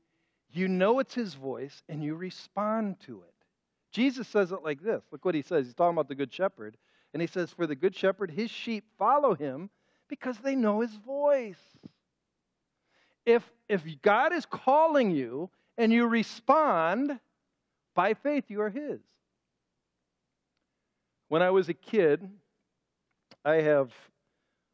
you 0.53 0.69
know 0.69 0.99
it's 0.99 1.15
his 1.15 1.35
voice 1.35 1.83
and 1.89 2.05
you 2.05 2.15
respond 2.15 3.01
to 3.07 3.23
it. 3.23 3.35
Jesus 3.91 4.29
says 4.29 4.53
it 4.53 4.63
like 4.63 4.83
this. 4.83 5.03
Look 5.11 5.25
what 5.25 5.35
he 5.35 5.43
says. 5.43 5.67
He's 5.67 5.75
talking 5.75 5.95
about 5.95 6.09
the 6.09 6.15
good 6.15 6.33
shepherd, 6.33 6.77
and 7.13 7.21
he 7.21 7.27
says 7.27 7.53
for 7.53 7.67
the 7.67 7.75
good 7.75 7.95
shepherd 7.95 8.31
his 8.31 8.51
sheep 8.51 8.85
follow 8.99 9.35
him 9.35 9.71
because 10.13 10.37
they 10.37 10.55
know 10.55 10.81
his 10.81 10.93
voice. 10.93 11.65
If 13.25 13.43
if 13.67 13.83
God 14.03 14.35
is 14.35 14.45
calling 14.45 15.11
you 15.11 15.49
and 15.79 15.91
you 15.91 16.07
respond 16.07 17.19
by 17.95 18.13
faith, 18.13 18.45
you 18.49 18.61
are 18.61 18.69
his. 18.69 19.01
When 21.29 21.41
I 21.41 21.49
was 21.49 21.71
a 21.71 21.75
kid, 21.75 22.29
I 23.43 23.55
have 23.55 23.91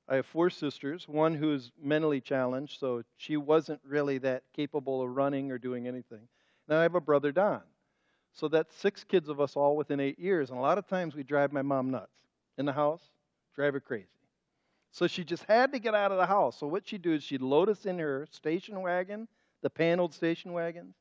I 0.09 0.16
have 0.16 0.27
four 0.27 0.51
sisters, 0.51 1.07
one 1.07 1.35
who's 1.35 1.70
mentally 1.81 2.20
challenged, 2.20 2.81
so 2.81 3.05
she 3.16 3.37
wasn't 3.37 3.81
really 3.87 4.18
that 4.18 4.42
capable 4.57 5.03
of 5.03 5.14
running 5.14 5.53
or 5.53 5.59
doing 5.59 5.87
anything. 5.87 6.27
And 6.66 6.77
I 6.77 6.83
have 6.83 6.96
a 6.96 7.01
brother, 7.01 7.31
Don. 7.31 7.62
So 8.33 8.48
that's 8.48 8.74
six 8.74 9.05
kids 9.05 9.29
of 9.29 9.40
us 9.40 9.55
all 9.55 9.77
within 9.77 10.01
eight 10.01 10.18
years. 10.18 10.51
And 10.51 10.59
a 10.59 10.62
lot 10.62 10.79
of 10.79 10.88
times 10.88 11.14
we 11.14 11.22
drive 11.22 11.53
my 11.53 11.62
mom 11.62 11.92
nuts 11.92 12.16
in 12.57 12.66
the 12.66 12.72
house, 12.72 13.03
drive 13.55 13.74
her 13.74 13.81
crazy. 13.81 14.17
So 14.90 15.07
she 15.07 15.24
just 15.24 15.44
had 15.44 15.72
to 15.72 15.79
get 15.79 15.94
out 15.94 16.12
of 16.12 16.18
the 16.18 16.27
house. 16.27 16.59
So 16.59 16.66
what 16.66 16.88
she'd 16.88 17.03
do 17.03 17.12
is 17.12 17.22
she'd 17.22 17.42
load 17.42 17.68
us 17.68 17.87
in 17.87 17.98
her 17.98 18.27
station 18.31 18.81
wagon, 18.81 19.29
the 19.62 19.70
paneled 19.70 20.14
station 20.14 20.53
wagons. 20.53 20.94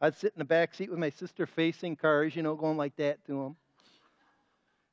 I'd 0.00 0.16
sit 0.16 0.32
in 0.34 0.40
the 0.40 0.44
back 0.44 0.74
seat 0.74 0.90
with 0.90 0.98
my 0.98 1.10
sister 1.10 1.46
facing 1.46 1.96
cars, 1.96 2.34
you 2.34 2.42
know, 2.42 2.56
going 2.56 2.76
like 2.76 2.96
that 2.96 3.24
to 3.26 3.32
them. 3.32 3.56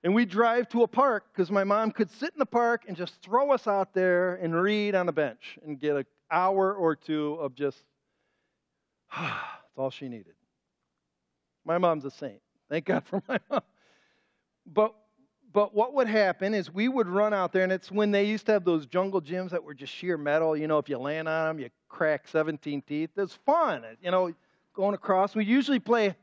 And 0.03 0.13
we'd 0.13 0.29
drive 0.29 0.69
to 0.69 0.83
a 0.83 0.87
park 0.87 1.25
because 1.33 1.51
my 1.51 1.63
mom 1.63 1.91
could 1.91 2.09
sit 2.11 2.31
in 2.33 2.39
the 2.39 2.45
park 2.45 2.83
and 2.87 2.95
just 2.95 3.21
throw 3.21 3.51
us 3.51 3.67
out 3.67 3.93
there 3.93 4.35
and 4.35 4.55
read 4.55 4.95
on 4.95 5.09
a 5.09 5.11
bench 5.11 5.57
and 5.65 5.79
get 5.79 5.95
an 5.95 6.05
hour 6.31 6.73
or 6.73 6.95
two 6.95 7.33
of 7.41 7.55
just, 7.55 7.83
that's 9.17 9.77
all 9.77 9.89
she 9.89 10.07
needed. 10.07 10.35
My 11.65 11.77
mom's 11.77 12.05
a 12.05 12.11
saint. 12.11 12.41
Thank 12.69 12.85
God 12.85 13.03
for 13.05 13.21
my 13.27 13.39
mom. 13.49 13.61
But, 14.65 14.95
but 15.51 15.73
what 15.73 15.93
would 15.93 16.07
happen 16.07 16.53
is 16.53 16.73
we 16.73 16.87
would 16.87 17.07
run 17.07 17.33
out 17.33 17.51
there, 17.51 17.63
and 17.63 17.71
it's 17.71 17.91
when 17.91 18.11
they 18.11 18.25
used 18.25 18.45
to 18.47 18.53
have 18.53 18.65
those 18.65 18.85
jungle 18.85 19.21
gyms 19.21 19.49
that 19.51 19.63
were 19.63 19.73
just 19.73 19.93
sheer 19.93 20.17
metal. 20.17 20.55
You 20.55 20.67
know, 20.67 20.77
if 20.77 20.89
you 20.89 20.97
land 20.97 21.27
on 21.27 21.47
them, 21.47 21.59
you 21.59 21.69
crack 21.87 22.27
17 22.27 22.81
teeth. 22.83 23.09
It's 23.17 23.37
fun, 23.45 23.83
uh, 23.83 23.95
you 24.01 24.11
know, 24.11 24.31
going 24.73 24.93
across. 24.93 25.35
We 25.35 25.45
usually 25.45 25.79
play 25.79 26.15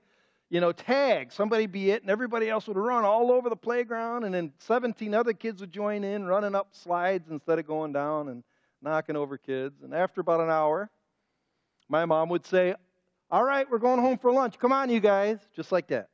you 0.48 0.60
know, 0.60 0.72
tag. 0.72 1.32
Somebody 1.32 1.66
be 1.66 1.90
it, 1.90 2.02
and 2.02 2.10
everybody 2.10 2.48
else 2.48 2.68
would 2.68 2.76
run 2.76 3.04
all 3.04 3.32
over 3.32 3.48
the 3.48 3.56
playground, 3.56 4.24
and 4.24 4.34
then 4.34 4.52
17 4.60 5.12
other 5.14 5.32
kids 5.32 5.60
would 5.60 5.72
join 5.72 6.04
in, 6.04 6.24
running 6.24 6.54
up 6.54 6.68
slides 6.72 7.28
instead 7.30 7.58
of 7.58 7.66
going 7.66 7.92
down 7.92 8.28
and 8.28 8.44
knocking 8.80 9.16
over 9.16 9.38
kids. 9.38 9.82
And 9.82 9.92
after 9.92 10.20
about 10.20 10.40
an 10.40 10.50
hour, 10.50 10.88
my 11.88 12.04
mom 12.04 12.28
would 12.28 12.46
say, 12.46 12.74
All 13.30 13.42
right, 13.44 13.68
we're 13.68 13.78
going 13.78 14.00
home 14.00 14.18
for 14.18 14.30
lunch. 14.30 14.58
Come 14.58 14.72
on, 14.72 14.88
you 14.88 15.00
guys. 15.00 15.38
Just 15.54 15.72
like 15.72 15.88
that. 15.88 16.08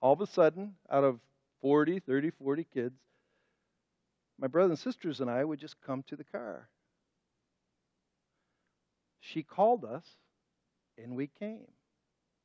All 0.00 0.14
of 0.14 0.20
a 0.20 0.26
sudden, 0.26 0.74
out 0.90 1.04
of 1.04 1.18
40, 1.64 1.98
30, 2.00 2.28
40 2.28 2.66
kids, 2.74 3.00
my 4.38 4.46
brothers 4.48 4.68
and 4.72 4.78
sisters 4.78 5.22
and 5.22 5.30
I 5.30 5.42
would 5.42 5.58
just 5.58 5.80
come 5.80 6.02
to 6.08 6.14
the 6.14 6.22
car. 6.22 6.68
She 9.18 9.42
called 9.42 9.82
us, 9.82 10.04
and 11.02 11.16
we 11.16 11.26
came. 11.26 11.64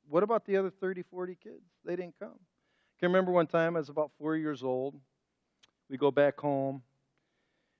What 0.07 0.23
about 0.23 0.45
the 0.45 0.55
other 0.55 0.69
30, 0.69 1.03
40 1.11 1.35
kids? 1.43 1.65
They 1.83 1.97
didn't 1.97 2.15
come. 2.17 2.29
I 2.29 2.95
can 3.01 3.09
remember 3.09 3.33
one 3.33 3.47
time 3.47 3.75
I 3.75 3.79
was 3.79 3.89
about 3.89 4.11
four 4.17 4.37
years 4.37 4.63
old. 4.63 4.95
We 5.89 5.97
go 5.97 6.11
back 6.11 6.39
home. 6.39 6.81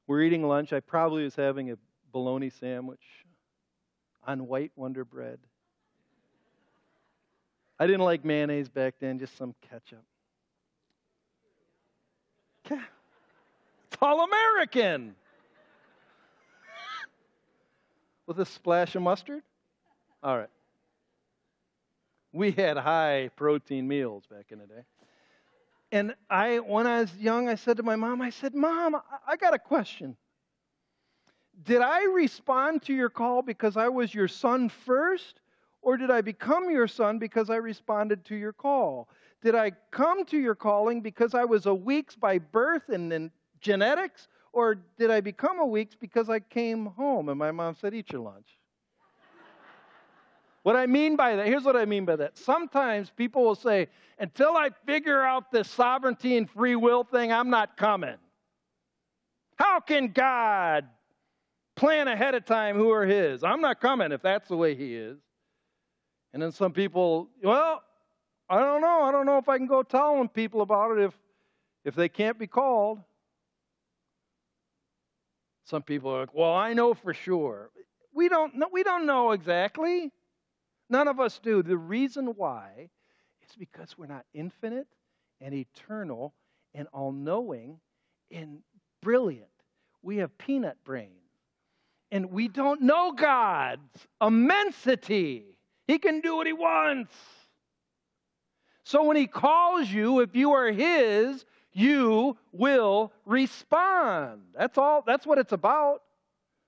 We're 0.08 0.24
eating 0.24 0.46
lunch. 0.46 0.74
I 0.74 0.82
probably 0.82 1.24
was 1.24 1.38
having 1.38 1.72
a 1.72 1.78
bologna 2.12 2.50
sandwich 2.50 3.00
on 4.28 4.46
white 4.46 4.74
Wonder 4.76 5.06
Bread. 5.06 5.40
I 7.80 7.88
didn't 7.88 8.04
like 8.04 8.26
mayonnaise 8.26 8.68
back 8.68 8.96
then, 9.00 9.20
just 9.20 9.38
some 9.38 9.56
ketchup. 9.70 10.04
It's 12.70 13.98
all 14.02 14.24
American. 14.24 15.16
With 18.28 18.40
a 18.40 18.46
splash 18.46 18.96
of 18.96 19.02
mustard? 19.02 19.42
All 20.22 20.38
right. 20.38 20.50
We 22.32 22.52
had 22.52 22.78
high 22.78 23.32
protein 23.36 23.88
meals 23.88 24.26
back 24.30 24.52
in 24.52 24.60
the 24.60 24.68
day. 24.68 24.84
And 25.92 26.14
I, 26.30 26.58
when 26.58 26.86
I 26.86 27.02
was 27.02 27.16
young, 27.18 27.50
I 27.50 27.56
said 27.56 27.78
to 27.78 27.84
my 27.84 27.96
mom, 27.96 28.22
I 28.22 28.30
said, 28.30 28.54
Mom, 28.54 28.96
I 29.28 29.36
got 29.38 29.56
a 29.56 29.60
question. 29.60 30.16
Did 31.64 31.82
I 31.82 32.06
respond 32.06 32.84
to 32.84 32.94
your 32.94 33.10
call 33.10 33.42
because 33.42 33.76
I 33.76 33.88
was 33.90 34.14
your 34.14 34.28
son 34.28 34.70
first? 34.70 35.42
Or 35.82 35.98
did 35.98 36.12
I 36.12 36.22
become 36.22 36.70
your 36.70 36.88
son 36.88 37.20
because 37.20 37.50
I 37.50 37.56
responded 37.56 38.26
to 38.26 38.36
your 38.36 38.54
call? 38.54 39.10
Did 39.42 39.56
I 39.56 39.72
come 39.92 40.26
to 40.26 40.38
your 40.38 40.56
calling 40.56 41.02
because 41.02 41.34
I 41.34 41.46
was 41.46 41.66
a 41.66 41.74
Weeks 41.74 42.16
by 42.16 42.40
birth 42.40 42.90
and 42.90 43.12
then 43.12 43.32
genetics? 43.62 44.28
Or 44.52 44.76
did 44.98 45.12
I 45.12 45.22
become 45.22 45.60
a 45.60 45.66
Weeks 45.66 45.96
because 45.96 46.30
I 46.30 46.40
came 46.40 46.88
home 46.88 47.30
and 47.30 47.40
my 47.40 47.52
mom 47.52 47.76
said, 47.76 47.94
Eat 47.94 48.12
your 48.12 48.22
lunch? 48.22 48.48
What 50.64 50.76
I 50.76 50.88
mean 50.88 51.16
by 51.16 51.36
that, 51.38 51.48
here's 51.48 51.64
what 51.64 51.78
I 51.78 51.86
mean 51.86 52.06
by 52.06 52.18
that. 52.18 52.38
Sometimes 52.38 53.10
people 53.10 53.44
will 53.44 53.56
say, 53.56 53.88
until 54.20 54.58
I 54.58 54.70
figure 54.86 55.22
out 55.22 55.52
this 55.52 55.70
sovereignty 55.70 56.36
and 56.36 56.50
free 56.50 56.76
will 56.76 57.04
thing, 57.06 57.32
I'm 57.32 57.50
not 57.50 57.78
coming. 57.78 58.18
How 59.56 59.80
can 59.80 60.10
God 60.10 60.86
plan 61.76 62.10
ahead 62.10 62.36
of 62.36 62.46
time 62.46 62.76
who 62.76 62.92
are 62.92 63.06
His? 63.06 63.44
I'm 63.44 63.62
not 63.62 63.80
coming 63.80 64.12
if 64.12 64.22
that's 64.22 64.50
the 64.50 64.58
way 64.58 64.76
He 64.76 64.96
is. 64.96 65.18
And 66.34 66.42
then 66.44 66.52
some 66.52 66.74
people, 66.74 67.30
well, 67.42 67.82
I 68.50 68.60
don't 68.60 68.82
know. 68.82 69.04
I 69.04 69.12
don't 69.12 69.26
know 69.26 69.38
if 69.38 69.48
I 69.48 69.58
can 69.58 69.68
go 69.68 69.84
telling 69.84 70.28
people 70.28 70.62
about 70.62 70.98
it 70.98 71.04
if, 71.04 71.14
if 71.86 71.96
they 71.96 72.10
can't 72.10 72.40
be 72.40 72.48
called. 72.48 73.00
Some 75.66 75.84
people 75.84 76.10
are 76.10 76.22
like, 76.22 76.34
well, 76.34 76.54
I 76.54 76.74
know 76.74 76.96
for 76.96 77.14
sure. 77.14 77.70
We 78.12 78.28
don't 78.28 78.56
know, 78.56 78.68
we 78.72 78.82
don't 78.82 79.06
know 79.06 79.32
exactly. 79.32 80.12
None 80.90 81.08
of 81.08 81.20
us 81.20 81.40
do. 81.44 81.62
The 81.62 81.78
reason 81.78 82.34
why 82.36 82.90
is 83.48 83.56
because 83.56 83.96
we're 83.96 84.08
not 84.08 84.26
infinite 84.34 84.88
and 85.40 85.54
eternal 85.54 86.34
and 86.74 86.88
all 86.92 87.12
knowing 87.12 87.80
and 88.32 88.64
brilliant. 89.04 89.46
We 90.02 90.18
have 90.18 90.36
peanut 90.40 90.78
brain. 90.84 91.12
And 92.12 92.32
we 92.32 92.48
don't 92.48 92.82
know 92.82 93.12
God's 93.12 94.08
immensity. 94.20 95.60
He 95.88 96.00
can 96.00 96.22
do 96.22 96.36
what 96.36 96.48
He 96.48 96.54
wants. 96.54 97.14
So 98.90 99.04
when 99.04 99.18
He 99.18 99.28
calls 99.28 99.88
you, 99.88 100.22
if 100.22 100.36
you 100.36 100.52
are 100.54 100.72
His, 100.72 101.46
you 101.74 102.36
will 102.52 103.14
respond. 103.24 104.42
That's 104.58 104.80
all, 104.80 105.04
that's 105.06 105.28
what 105.28 105.38
it's 105.38 105.52
about. 105.52 106.02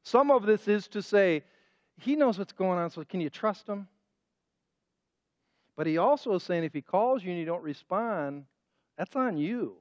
Some 0.04 0.30
of 0.30 0.46
this 0.46 0.68
is 0.68 0.88
to 0.90 1.02
say, 1.02 1.42
He 1.98 2.16
knows 2.16 2.38
what's 2.38 2.54
going 2.54 2.78
on, 2.78 2.92
so 2.92 3.04
can 3.04 3.22
you 3.22 3.32
trust 3.32 3.66
Him? 3.66 3.88
But 5.76 5.88
he 5.88 5.98
also 5.98 6.36
is 6.36 6.44
saying 6.44 6.64
if 6.64 6.74
he 6.74 6.84
calls 6.84 7.24
you 7.24 7.32
and 7.32 7.40
you 7.40 7.46
don't 7.48 7.64
respond, 7.64 8.46
that's 9.00 9.16
on 9.16 9.36
you. 9.38 9.78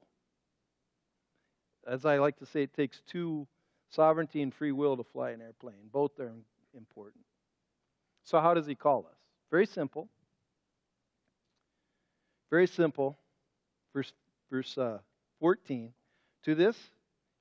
As 1.87 2.07
I 2.07 2.17
like 2.17 2.39
to 2.39 2.47
say, 2.47 2.63
it 2.63 2.73
takes 2.73 3.03
two 3.07 3.47
sovereignty 3.91 4.41
and 4.41 4.55
free 4.55 4.73
will 4.73 4.97
to 4.97 5.05
fly 5.05 5.33
an 5.33 5.43
airplane. 5.43 5.91
Both 5.93 6.19
are 6.19 6.33
important. 6.75 7.23
So, 8.25 8.41
how 8.41 8.55
does 8.55 8.67
he 8.67 8.75
call 8.75 9.01
us? 9.01 9.19
Very 9.51 9.67
simple. 9.67 10.09
Very 12.51 12.67
simple. 12.67 13.17
Verse, 13.95 14.13
verse 14.51 14.77
uh, 14.77 14.99
14. 15.41 15.93
To 16.45 16.55
this, 16.55 16.77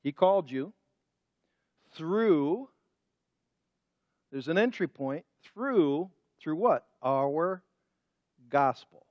he 0.04 0.12
called 0.12 0.52
you 0.52 0.74
through, 1.96 2.70
there's 4.32 4.48
an 4.48 4.58
entry 4.58 4.88
point, 4.88 5.26
through, 5.44 6.10
through 6.42 6.56
what? 6.56 6.86
Our 7.04 7.64
gospel. 8.50 9.06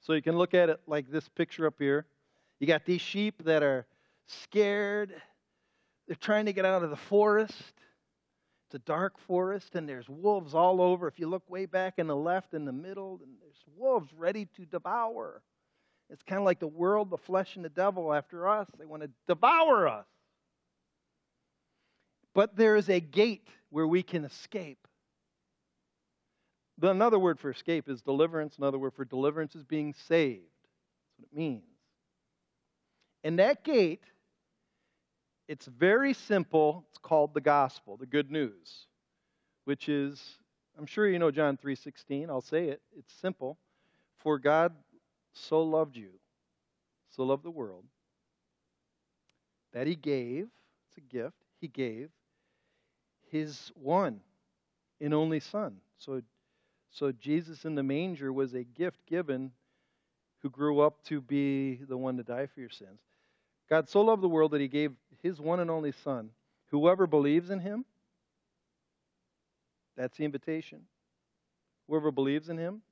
So 0.00 0.12
you 0.12 0.22
can 0.22 0.36
look 0.36 0.54
at 0.54 0.68
it 0.68 0.80
like 0.86 1.10
this 1.10 1.28
picture 1.28 1.66
up 1.66 1.74
here. 1.78 2.06
You 2.60 2.66
got 2.66 2.84
these 2.84 3.00
sheep 3.00 3.42
that 3.44 3.62
are 3.62 3.86
scared. 4.26 5.14
They're 6.06 6.16
trying 6.16 6.46
to 6.46 6.52
get 6.52 6.64
out 6.64 6.82
of 6.82 6.90
the 6.90 6.96
forest. 6.96 7.72
It's 8.66 8.74
a 8.76 8.78
dark 8.86 9.18
forest, 9.18 9.74
and 9.74 9.88
there's 9.88 10.08
wolves 10.08 10.54
all 10.54 10.80
over. 10.80 11.06
If 11.06 11.18
you 11.18 11.28
look 11.28 11.48
way 11.48 11.66
back 11.66 11.94
in 11.98 12.06
the 12.06 12.16
left, 12.16 12.54
in 12.54 12.64
the 12.64 12.72
middle, 12.72 13.20
and 13.22 13.34
there's 13.40 13.62
wolves 13.76 14.12
ready 14.16 14.46
to 14.56 14.64
devour. 14.64 15.42
It's 16.10 16.22
kind 16.22 16.38
of 16.38 16.44
like 16.44 16.60
the 16.60 16.66
world, 16.66 17.10
the 17.10 17.18
flesh, 17.18 17.56
and 17.56 17.64
the 17.64 17.70
devil 17.70 18.12
after 18.12 18.48
us. 18.48 18.68
They 18.78 18.86
want 18.86 19.02
to 19.02 19.10
devour 19.26 19.88
us. 19.88 20.06
But 22.34 22.56
there 22.56 22.76
is 22.76 22.88
a 22.88 23.00
gate 23.00 23.48
where 23.70 23.86
we 23.86 24.02
can 24.02 24.24
escape. 24.24 24.86
another 26.82 27.18
word 27.18 27.38
for 27.38 27.50
escape 27.50 27.88
is 27.88 28.02
deliverance. 28.02 28.58
Another 28.58 28.78
word 28.78 28.94
for 28.94 29.04
deliverance 29.04 29.54
is 29.54 29.64
being 29.64 29.94
saved. 30.08 30.42
That's 30.42 31.18
what 31.18 31.28
it 31.30 31.36
means. 31.36 31.62
And 33.22 33.38
that 33.38 33.64
gate, 33.64 34.02
it's 35.48 35.66
very 35.66 36.14
simple. 36.14 36.84
It's 36.90 36.98
called 36.98 37.34
the 37.34 37.40
gospel, 37.40 37.96
the 37.96 38.06
good 38.06 38.30
news, 38.30 38.86
which 39.64 39.88
is, 39.88 40.38
I'm 40.78 40.86
sure 40.86 41.08
you 41.08 41.18
know 41.18 41.30
John 41.30 41.56
3:16. 41.56 42.28
I'll 42.28 42.40
say 42.40 42.68
it. 42.68 42.80
It's 42.96 43.12
simple. 43.14 43.58
For 44.18 44.38
God 44.38 44.72
so 45.32 45.62
loved 45.62 45.96
you, 45.96 46.10
so 47.10 47.24
loved 47.24 47.44
the 47.44 47.50
world, 47.50 47.84
that 49.72 49.86
he 49.86 49.96
gave, 49.96 50.48
it's 50.88 50.96
a 50.96 51.00
gift, 51.00 51.36
he 51.60 51.68
gave 51.68 52.10
his 53.30 53.72
one 53.74 54.20
and 55.00 55.12
only 55.12 55.40
son. 55.40 55.76
So 55.98 56.22
so 56.90 57.10
Jesus 57.10 57.64
in 57.64 57.74
the 57.74 57.82
manger 57.82 58.32
was 58.32 58.54
a 58.54 58.62
gift 58.62 59.04
given 59.06 59.50
who 60.42 60.48
grew 60.48 60.80
up 60.80 61.02
to 61.06 61.20
be 61.20 61.74
the 61.88 61.96
one 61.96 62.16
to 62.18 62.22
die 62.22 62.46
for 62.46 62.60
your 62.60 62.70
sins. 62.70 63.00
God 63.68 63.88
so 63.88 64.02
loved 64.02 64.22
the 64.22 64.28
world 64.28 64.52
that 64.52 64.60
he 64.60 64.68
gave 64.68 64.92
his 65.22 65.40
one 65.40 65.60
and 65.60 65.70
only 65.70 65.92
Son. 65.92 66.30
Whoever 66.70 67.06
believes 67.06 67.50
in 67.50 67.60
him, 67.60 67.84
that's 69.96 70.16
the 70.16 70.24
invitation. 70.24 70.82
Whoever 71.88 72.10
believes 72.10 72.48
in 72.48 72.58
him 72.58 72.82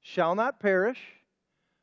shall 0.00 0.34
not 0.34 0.60
perish, 0.60 1.00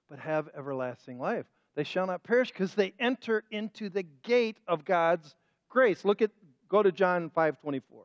but 0.10 0.19
have 0.19 0.49
everlasting 0.56 1.19
life. 1.19 1.45
They 1.76 1.84
shall 1.84 2.06
not 2.06 2.23
perish 2.23 2.49
because 2.49 2.76
they 2.76 2.93
enter 2.99 3.43
into 3.52 3.89
the 3.89 4.04
gate 4.04 4.58
of 4.67 4.86
God's 4.86 5.36
grace. 5.69 6.06
Look 6.06 6.21
at 6.21 6.32
go 6.69 6.84
to 6.84 6.91
John 6.91 7.30
5:24. 7.30 8.04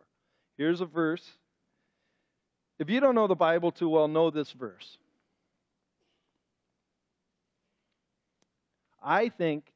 Here's 0.57 0.81
a 0.81 0.87
verse. 0.87 1.39
If 2.79 2.89
you 2.89 3.01
don't 3.01 3.15
know 3.15 3.27
the 3.27 3.35
Bible 3.35 3.73
too 3.73 3.89
well, 3.89 4.09
know 4.09 4.31
this 4.31 4.53
verse. 4.53 4.99
I 9.03 9.29
think 9.29 9.73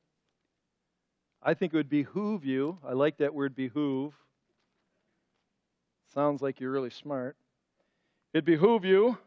I 1.43 1.55
think 1.55 1.75
it 1.75 1.77
would 1.77 1.91
behoove 1.91 2.45
you. 2.45 2.79
I 2.87 2.93
like 2.93 3.19
that 3.19 3.35
word 3.35 3.55
behoove. 3.55 4.13
Sounds 6.15 6.43
like 6.43 6.61
you're 6.61 6.71
really 6.71 6.91
smart. 6.91 7.37
It 8.33 8.45
behoove 8.45 8.85
you 8.85 9.19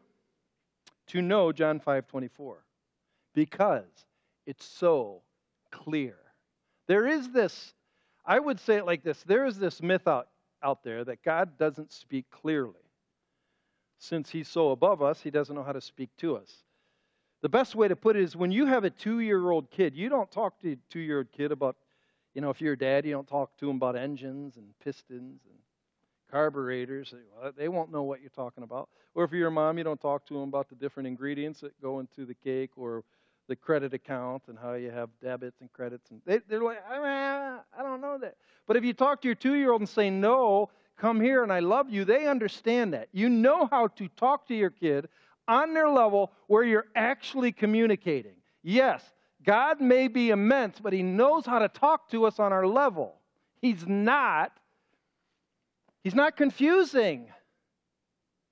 to 1.08 1.22
know 1.22 1.52
John 1.52 1.80
5:24 1.80 2.56
because 3.34 4.06
it's 4.46 4.64
so 4.64 5.22
clear. 5.70 6.16
There 6.86 7.06
is 7.06 7.28
this 7.30 7.74
I 8.26 8.40
would 8.40 8.58
say 8.58 8.76
it 8.76 8.86
like 8.86 9.04
this. 9.04 9.22
There 9.22 9.46
is 9.46 9.56
this 9.56 9.80
myth 9.80 10.08
out, 10.08 10.28
out 10.62 10.82
there 10.82 11.04
that 11.04 11.22
God 11.22 11.56
doesn't 11.58 11.92
speak 11.92 12.28
clearly. 12.30 12.74
Since 13.98 14.30
he's 14.30 14.48
so 14.48 14.72
above 14.72 15.00
us, 15.00 15.20
he 15.20 15.30
doesn't 15.30 15.54
know 15.54 15.62
how 15.62 15.72
to 15.72 15.80
speak 15.80 16.10
to 16.18 16.36
us. 16.36 16.64
The 17.42 17.48
best 17.48 17.76
way 17.76 17.86
to 17.86 17.94
put 17.94 18.16
it 18.16 18.22
is 18.22 18.34
when 18.34 18.50
you 18.50 18.66
have 18.66 18.84
a 18.84 18.90
2-year-old 18.90 19.70
kid, 19.70 19.94
you 19.94 20.08
don't 20.08 20.30
talk 20.30 20.58
to 20.60 20.72
a 20.72 20.76
2-year-old 20.92 21.30
kid 21.30 21.52
about 21.52 21.76
you 22.36 22.42
know, 22.42 22.50
if 22.50 22.60
you're 22.60 22.74
a 22.74 22.78
dad, 22.78 23.06
you 23.06 23.12
don't 23.12 23.26
talk 23.26 23.56
to 23.56 23.66
them 23.66 23.76
about 23.76 23.96
engines 23.96 24.58
and 24.58 24.66
pistons 24.84 25.40
and 25.46 25.58
carburetors. 26.30 27.14
They 27.56 27.68
won't 27.68 27.90
know 27.90 28.02
what 28.02 28.20
you're 28.20 28.28
talking 28.28 28.62
about. 28.62 28.90
Or 29.14 29.24
if 29.24 29.32
you're 29.32 29.48
a 29.48 29.50
mom, 29.50 29.78
you 29.78 29.84
don't 29.84 29.98
talk 29.98 30.26
to 30.26 30.34
them 30.34 30.42
about 30.42 30.68
the 30.68 30.74
different 30.74 31.06
ingredients 31.06 31.60
that 31.60 31.80
go 31.80 31.98
into 31.98 32.26
the 32.26 32.34
cake 32.34 32.72
or 32.76 33.04
the 33.48 33.56
credit 33.56 33.94
account 33.94 34.42
and 34.48 34.58
how 34.58 34.74
you 34.74 34.90
have 34.90 35.08
debits 35.22 35.62
and 35.62 35.72
credits. 35.72 36.10
And 36.10 36.20
they, 36.26 36.40
they're 36.46 36.62
like, 36.62 36.82
ah, 36.86 37.62
I 37.74 37.82
don't 37.82 38.02
know 38.02 38.18
that. 38.18 38.34
But 38.66 38.76
if 38.76 38.84
you 38.84 38.92
talk 38.92 39.22
to 39.22 39.28
your 39.28 39.34
two 39.34 39.54
year 39.54 39.72
old 39.72 39.80
and 39.80 39.88
say, 39.88 40.10
No, 40.10 40.68
come 40.98 41.18
here 41.22 41.42
and 41.42 41.50
I 41.50 41.60
love 41.60 41.88
you, 41.88 42.04
they 42.04 42.26
understand 42.26 42.92
that. 42.92 43.08
You 43.12 43.30
know 43.30 43.66
how 43.70 43.86
to 43.86 44.08
talk 44.08 44.46
to 44.48 44.54
your 44.54 44.68
kid 44.68 45.08
on 45.48 45.72
their 45.72 45.88
level 45.88 46.32
where 46.48 46.64
you're 46.64 46.88
actually 46.94 47.52
communicating. 47.52 48.34
Yes, 48.62 49.02
God 49.46 49.80
may 49.80 50.08
be 50.08 50.30
immense, 50.30 50.80
but 50.80 50.92
He 50.92 51.02
knows 51.02 51.46
how 51.46 51.60
to 51.60 51.68
talk 51.68 52.10
to 52.10 52.26
us 52.26 52.38
on 52.38 52.52
our 52.52 52.66
level. 52.66 53.14
He's 53.60 53.86
not. 53.86 54.52
He's 56.02 56.14
not 56.14 56.36
confusing. 56.36 57.28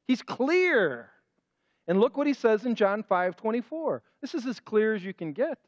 He's 0.06 0.22
clear. 0.22 1.10
And 1.86 2.00
look 2.00 2.16
what 2.16 2.26
he 2.26 2.32
says 2.32 2.64
in 2.64 2.74
John 2.74 3.02
5 3.02 3.36
24. 3.36 4.02
This 4.20 4.34
is 4.34 4.46
as 4.46 4.60
clear 4.60 4.94
as 4.94 5.04
you 5.04 5.12
can 5.12 5.32
get. 5.32 5.58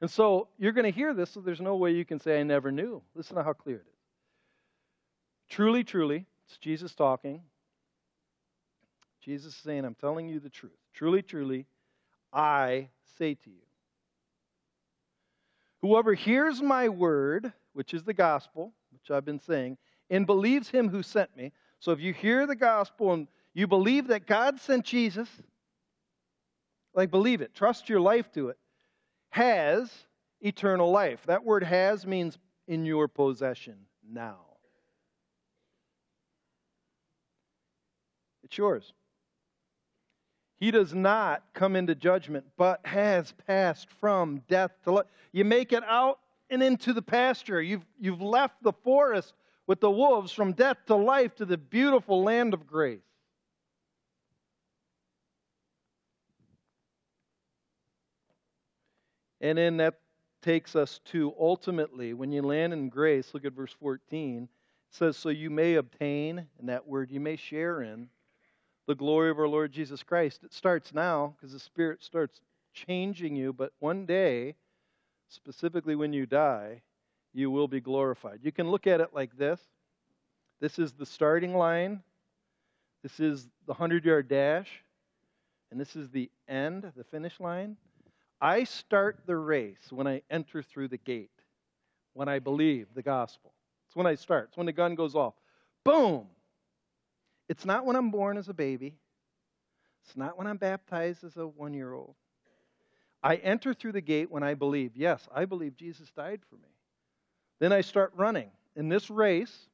And 0.00 0.10
so 0.10 0.48
you're 0.58 0.72
going 0.72 0.84
to 0.84 0.90
hear 0.90 1.14
this, 1.14 1.30
so 1.30 1.40
there's 1.40 1.60
no 1.60 1.76
way 1.76 1.92
you 1.92 2.04
can 2.04 2.20
say, 2.20 2.38
I 2.38 2.42
never 2.42 2.70
knew. 2.70 3.02
Listen 3.14 3.36
to 3.36 3.42
how 3.42 3.54
clear 3.54 3.76
it 3.76 3.86
is. 3.88 4.00
Truly, 5.48 5.84
truly, 5.84 6.26
it's 6.46 6.58
Jesus 6.58 6.94
talking. 6.94 7.40
Jesus 9.22 9.54
is 9.54 9.60
saying, 9.60 9.84
I'm 9.84 9.94
telling 9.94 10.28
you 10.28 10.38
the 10.38 10.50
truth. 10.50 10.76
Truly, 10.92 11.22
truly, 11.22 11.66
I 12.32 12.88
say 13.18 13.34
to 13.34 13.50
you. 13.50 13.62
Whoever 15.82 16.14
hears 16.14 16.60
my 16.60 16.88
word, 16.88 17.52
which 17.72 17.94
is 17.94 18.02
the 18.02 18.14
gospel, 18.14 18.72
which 18.92 19.10
I've 19.10 19.24
been 19.24 19.40
saying, 19.40 19.78
and 20.10 20.26
believes 20.26 20.68
him 20.68 20.88
who 20.88 21.02
sent 21.02 21.36
me. 21.36 21.52
So 21.80 21.92
if 21.92 22.00
you 22.00 22.12
hear 22.12 22.46
the 22.46 22.56
gospel 22.56 23.12
and 23.12 23.28
you 23.54 23.66
believe 23.66 24.08
that 24.08 24.26
God 24.26 24.60
sent 24.60 24.84
Jesus, 24.84 25.28
like 26.94 27.10
believe 27.10 27.40
it, 27.40 27.54
trust 27.54 27.88
your 27.88 28.00
life 28.00 28.32
to 28.32 28.48
it, 28.48 28.58
has 29.30 29.90
eternal 30.40 30.90
life. 30.90 31.20
That 31.26 31.44
word 31.44 31.62
has 31.62 32.06
means 32.06 32.38
in 32.66 32.84
your 32.84 33.08
possession 33.08 33.76
now. 34.08 34.38
It's 38.42 38.56
yours. 38.56 38.92
He 40.58 40.70
does 40.70 40.94
not 40.94 41.42
come 41.52 41.76
into 41.76 41.94
judgment, 41.94 42.46
but 42.56 42.84
has 42.86 43.32
passed 43.46 43.88
from 44.00 44.42
death 44.48 44.72
to 44.84 44.92
life. 44.92 45.06
You 45.32 45.44
make 45.44 45.72
it 45.72 45.84
out 45.84 46.18
and 46.48 46.62
into 46.62 46.92
the 46.92 47.02
pasture. 47.02 47.60
You've, 47.60 47.84
you've 48.00 48.22
left 48.22 48.62
the 48.62 48.72
forest 48.72 49.34
with 49.66 49.80
the 49.80 49.90
wolves 49.90 50.32
from 50.32 50.52
death 50.52 50.78
to 50.86 50.94
life 50.94 51.34
to 51.36 51.44
the 51.44 51.58
beautiful 51.58 52.22
land 52.22 52.54
of 52.54 52.66
grace. 52.66 53.00
And 59.40 59.58
then 59.58 59.76
that 59.76 60.00
takes 60.40 60.74
us 60.74 61.00
to 61.06 61.34
ultimately, 61.38 62.14
when 62.14 62.32
you 62.32 62.40
land 62.40 62.72
in 62.72 62.88
grace, 62.88 63.34
look 63.34 63.44
at 63.44 63.52
verse 63.52 63.74
14. 63.80 64.44
It 64.44 64.48
says, 64.90 65.16
So 65.16 65.28
you 65.28 65.50
may 65.50 65.74
obtain, 65.74 66.46
and 66.58 66.68
that 66.68 66.86
word 66.86 67.10
you 67.10 67.20
may 67.20 67.36
share 67.36 67.82
in, 67.82 68.08
the 68.86 68.94
glory 68.94 69.30
of 69.30 69.38
our 69.38 69.48
Lord 69.48 69.72
Jesus 69.72 70.02
Christ. 70.02 70.44
It 70.44 70.52
starts 70.52 70.94
now 70.94 71.34
because 71.36 71.52
the 71.52 71.58
Spirit 71.58 72.02
starts 72.02 72.40
changing 72.72 73.36
you, 73.36 73.52
but 73.52 73.72
one 73.78 74.06
day, 74.06 74.54
specifically 75.28 75.96
when 75.96 76.12
you 76.12 76.26
die, 76.26 76.82
you 77.32 77.50
will 77.50 77.68
be 77.68 77.80
glorified. 77.80 78.40
You 78.42 78.52
can 78.52 78.70
look 78.70 78.86
at 78.86 79.00
it 79.00 79.10
like 79.12 79.36
this 79.36 79.60
this 80.60 80.78
is 80.78 80.92
the 80.92 81.04
starting 81.04 81.54
line, 81.54 82.02
this 83.02 83.20
is 83.20 83.44
the 83.66 83.72
100 83.72 84.04
yard 84.04 84.28
dash, 84.28 84.68
and 85.70 85.78
this 85.78 85.96
is 85.96 86.08
the 86.10 86.30
end, 86.48 86.90
the 86.96 87.04
finish 87.04 87.38
line. 87.40 87.76
I 88.40 88.64
start 88.64 89.20
the 89.26 89.36
race 89.36 89.90
when 89.90 90.06
I 90.06 90.22
enter 90.30 90.62
through 90.62 90.88
the 90.88 90.98
gate, 90.98 91.30
when 92.14 92.28
I 92.28 92.38
believe 92.38 92.88
the 92.94 93.02
gospel. 93.02 93.52
It's 93.86 93.96
when 93.96 94.06
I 94.06 94.14
start, 94.14 94.48
it's 94.48 94.56
when 94.56 94.66
the 94.66 94.72
gun 94.72 94.94
goes 94.94 95.14
off. 95.14 95.34
Boom! 95.84 96.26
It's 97.48 97.64
not 97.64 97.84
when 97.84 97.96
I'm 97.96 98.10
born 98.10 98.38
as 98.38 98.48
a 98.48 98.54
baby. 98.54 98.96
It's 100.04 100.16
not 100.16 100.38
when 100.38 100.46
I'm 100.46 100.56
baptized 100.56 101.24
as 101.24 101.36
a 101.36 101.46
one 101.46 101.74
year 101.74 101.92
old. 101.92 102.14
I 103.22 103.36
enter 103.36 103.74
through 103.74 103.92
the 103.92 104.00
gate 104.00 104.30
when 104.30 104.42
I 104.42 104.54
believe, 104.54 104.96
yes, 104.96 105.26
I 105.34 105.46
believe 105.46 105.76
Jesus 105.76 106.10
died 106.10 106.40
for 106.48 106.56
me. 106.56 106.68
Then 107.58 107.72
I 107.72 107.80
start 107.80 108.12
running. 108.14 108.50
In 108.76 108.88
this 108.88 109.10
race, 109.10 109.68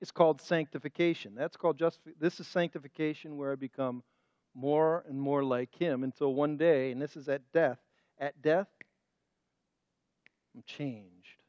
it's 0.00 0.10
called 0.10 0.40
sanctification. 0.40 1.34
That's 1.34 1.56
called 1.56 1.78
just 1.78 2.00
this 2.20 2.38
is 2.40 2.46
sanctification 2.46 3.36
where 3.36 3.52
I 3.52 3.56
become 3.56 4.02
more 4.54 5.04
and 5.08 5.20
more 5.20 5.44
like 5.44 5.74
him 5.74 6.02
until 6.02 6.34
one 6.34 6.56
day, 6.56 6.92
and 6.92 7.00
this 7.00 7.16
is 7.16 7.28
at 7.28 7.42
death. 7.52 7.78
At 8.18 8.40
death, 8.40 8.68
I'm 10.54 10.62
changed. 10.66 11.42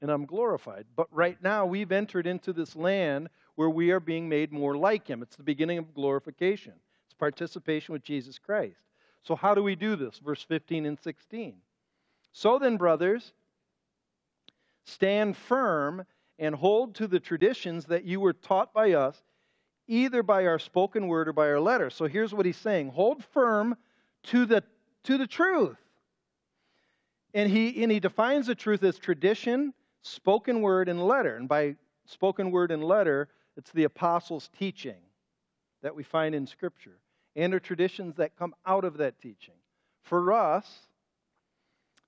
And 0.00 0.10
I'm 0.10 0.26
glorified. 0.26 0.86
But 0.96 1.06
right 1.12 1.40
now 1.40 1.66
we've 1.66 1.92
entered 1.92 2.26
into 2.26 2.52
this 2.52 2.74
land 2.74 3.28
where 3.56 3.70
we 3.70 3.90
are 3.90 4.00
being 4.00 4.28
made 4.28 4.52
more 4.52 4.76
like 4.76 5.06
him. 5.06 5.22
It's 5.22 5.36
the 5.36 5.42
beginning 5.42 5.78
of 5.78 5.94
glorification, 5.94 6.74
it's 7.04 7.14
participation 7.14 7.92
with 7.92 8.02
Jesus 8.02 8.38
Christ. 8.38 8.80
So, 9.22 9.36
how 9.36 9.54
do 9.54 9.62
we 9.62 9.76
do 9.76 9.96
this? 9.96 10.18
Verse 10.18 10.42
15 10.42 10.86
and 10.86 10.98
16. 10.98 11.54
So 12.32 12.58
then, 12.58 12.76
brothers, 12.76 13.32
stand 14.84 15.36
firm 15.36 16.04
and 16.38 16.54
hold 16.54 16.94
to 16.96 17.06
the 17.06 17.20
traditions 17.20 17.84
that 17.86 18.04
you 18.04 18.18
were 18.20 18.32
taught 18.32 18.72
by 18.72 18.92
us, 18.92 19.22
either 19.86 20.22
by 20.22 20.46
our 20.46 20.58
spoken 20.58 21.06
word 21.06 21.28
or 21.28 21.32
by 21.32 21.46
our 21.48 21.60
letter. 21.60 21.90
So 21.90 22.06
here's 22.06 22.34
what 22.34 22.46
he's 22.46 22.56
saying 22.56 22.88
hold 22.88 23.22
firm 23.24 23.76
to 24.24 24.46
the, 24.46 24.64
to 25.04 25.18
the 25.18 25.26
truth. 25.26 25.76
And 27.34 27.50
he, 27.50 27.82
and 27.82 27.92
he 27.92 28.00
defines 28.00 28.46
the 28.46 28.54
truth 28.54 28.82
as 28.82 28.98
tradition, 28.98 29.72
spoken 30.02 30.60
word, 30.60 30.88
and 30.88 31.06
letter. 31.06 31.36
And 31.36 31.48
by 31.48 31.76
spoken 32.06 32.50
word 32.50 32.70
and 32.70 32.82
letter, 32.82 33.28
it's 33.56 33.70
the 33.72 33.84
apostles' 33.84 34.50
teaching 34.58 35.00
that 35.82 35.94
we 35.94 36.02
find 36.02 36.34
in 36.34 36.46
Scripture 36.46 36.98
and 37.34 37.52
the 37.52 37.60
traditions 37.60 38.16
that 38.16 38.36
come 38.36 38.54
out 38.66 38.84
of 38.84 38.98
that 38.98 39.20
teaching. 39.20 39.54
For 40.02 40.32
us, 40.32 40.66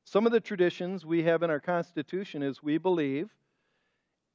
some 0.05 0.27
of 0.27 0.33
the 0.33 0.41
traditions 0.41 1.07
we 1.07 1.23
have 1.23 1.43
in 1.43 1.51
our 1.51 1.61
Constitution 1.61 2.43
is 2.43 2.63
we 2.63 2.79
believe 2.79 3.31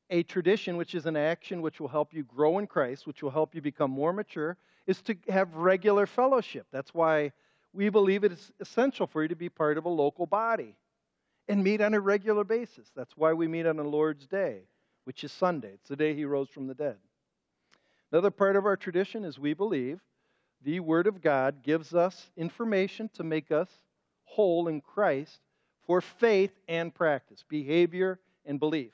a 0.10 0.24
tradition, 0.24 0.78
which 0.78 0.96
is 0.96 1.06
an 1.06 1.16
action 1.16 1.62
which 1.62 1.80
will 1.80 1.88
help 1.88 2.14
you 2.14 2.24
grow 2.24 2.58
in 2.58 2.66
Christ, 2.66 3.06
which 3.06 3.22
will 3.22 3.30
help 3.30 3.54
you 3.54 3.62
become 3.62 3.92
more 3.92 4.12
mature, 4.12 4.58
is 4.88 5.02
to 5.04 5.16
have 5.28 5.54
regular 5.54 6.08
fellowship. 6.08 6.66
That's 6.72 6.94
why 6.94 7.32
we 7.74 7.90
believe 7.90 8.24
it 8.24 8.32
is 8.32 8.52
essential 8.60 9.06
for 9.06 9.22
you 9.22 9.28
to 9.28 9.36
be 9.36 9.50
part 9.50 9.78
of 9.78 9.86
a 9.86 9.90
local 9.90 10.26
body 10.26 10.76
and 11.48 11.64
meet 11.64 11.82
on 11.82 11.94
a 11.94 12.00
regular 12.00 12.44
basis. 12.44 12.92
That's 12.96 13.16
why 13.16 13.34
we 13.34 13.48
meet 13.48 13.68
on 13.68 13.78
the 13.78 13.84
Lord's 13.84 14.26
Day, 14.26 14.62
which 15.10 15.24
is 15.24 15.32
Sunday. 15.32 15.72
It's 15.74 15.90
the 15.90 15.96
day 15.96 16.14
He 16.14 16.24
rose 16.24 16.50
from 16.50 16.68
the 16.68 16.76
dead. 16.76 16.98
Another 18.12 18.30
part 18.30 18.56
of 18.56 18.68
our 18.68 18.78
tradition 18.78 19.26
is 19.26 19.40
we 19.40 19.56
believe 19.56 20.00
the 20.62 20.82
Word 20.82 21.08
of 21.08 21.20
God 21.20 21.64
gives 21.64 21.96
us 21.96 22.30
information 22.38 23.10
to 23.16 23.24
make 23.24 23.52
us 23.52 23.70
whole 24.26 24.68
in 24.68 24.82
Christ 24.82 25.40
for 25.82 26.00
faith 26.00 26.52
and 26.68 26.94
practice, 26.94 27.44
behavior 27.50 28.20
and 28.46 28.60
belief. 28.60 28.92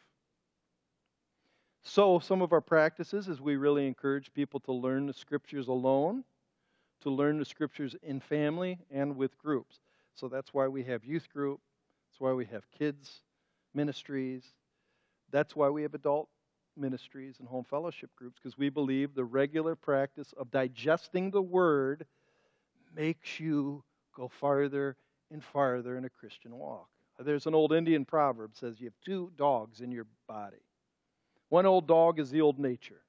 So, 1.84 2.19
some 2.19 2.41
of 2.41 2.54
our 2.54 2.62
practices 2.62 3.28
is 3.28 3.41
we 3.41 3.58
really 3.58 3.86
encourage 3.86 4.34
people 4.34 4.62
to 4.62 4.71
learn 4.71 5.08
the 5.08 5.13
scriptures 5.13 5.67
alone, 5.67 6.23
to 7.01 7.10
learn 7.10 7.39
the 7.39 7.43
scriptures 7.43 7.93
in 8.01 8.21
family 8.21 8.80
and 8.89 9.17
with 9.17 9.38
groups. 9.38 9.82
So, 10.13 10.30
that's 10.30 10.54
why 10.54 10.69
we 10.69 10.86
have 10.86 11.04
youth 11.04 11.28
group, 11.34 11.60
that's 12.10 12.21
why 12.21 12.32
we 12.32 12.45
have 12.45 12.63
kids 12.71 13.19
ministries, 13.73 14.45
that's 15.31 15.55
why 15.55 15.69
we 15.69 15.81
have 15.83 15.93
adult 15.93 16.29
ministries 16.77 17.38
and 17.39 17.47
home 17.47 17.63
fellowship 17.63 18.09
groups, 18.15 18.39
because 18.41 18.57
we 18.57 18.69
believe 18.69 19.13
the 19.13 19.23
regular 19.23 19.75
practice 19.75 20.33
of 20.38 20.51
digesting 20.51 21.31
the 21.31 21.41
word 21.41 22.05
makes 22.95 23.39
you 23.39 23.83
go 24.15 24.27
farther 24.27 24.95
and 25.31 25.43
farther 25.43 25.97
in 25.97 26.05
a 26.05 26.09
Christian 26.09 26.55
walk. 26.55 26.88
There's 27.19 27.47
an 27.47 27.55
old 27.55 27.71
Indian 27.71 28.03
proverb 28.03 28.55
says 28.55 28.79
you 28.79 28.88
have 28.88 28.93
two 29.05 29.31
dogs 29.38 29.79
in 29.81 29.91
your 29.91 30.05
body. 30.27 30.57
One 31.49 31.65
old 31.65 31.88
dog 31.88 32.19
is 32.19 32.29
the 32.29 32.41
old 32.41 32.59
nature. 32.59 33.01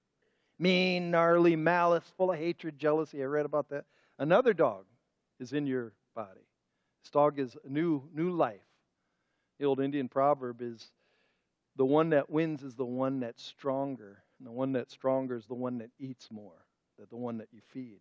Mean, 0.58 1.10
gnarly, 1.10 1.56
malice, 1.56 2.12
full 2.16 2.32
of 2.32 2.38
hatred, 2.38 2.78
jealousy. 2.78 3.22
I 3.22 3.26
read 3.26 3.46
about 3.46 3.68
that. 3.70 3.84
Another 4.18 4.54
dog 4.54 4.84
is 5.40 5.52
in 5.52 5.66
your 5.66 5.92
body. 6.14 6.46
This 7.02 7.10
dog 7.10 7.38
is 7.38 7.56
a 7.64 7.68
new, 7.68 8.02
new 8.14 8.30
life. 8.30 8.60
The 9.58 9.66
old 9.66 9.80
Indian 9.80 10.08
proverb 10.08 10.62
is 10.62 10.90
the 11.76 11.84
one 11.84 12.10
that 12.10 12.30
wins 12.30 12.62
is 12.62 12.74
the 12.74 12.84
one 12.84 13.20
that's 13.20 13.42
stronger. 13.42 14.22
And 14.38 14.46
the 14.46 14.52
one 14.52 14.72
that's 14.72 14.92
stronger 14.92 15.36
is 15.36 15.46
the 15.46 15.54
one 15.54 15.78
that 15.78 15.90
eats 15.98 16.30
more, 16.30 16.66
than 16.98 17.06
the 17.10 17.16
one 17.16 17.38
that 17.38 17.48
you 17.52 17.60
feed. 17.72 18.00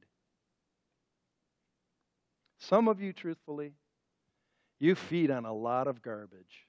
Some 2.58 2.88
of 2.88 3.02
you, 3.02 3.14
truthfully, 3.14 3.74
you 4.80 4.96
feed 4.96 5.32
on 5.32 5.46
a 5.46 5.54
lot 5.54 5.88
of 5.88 6.02
garbage. 6.02 6.68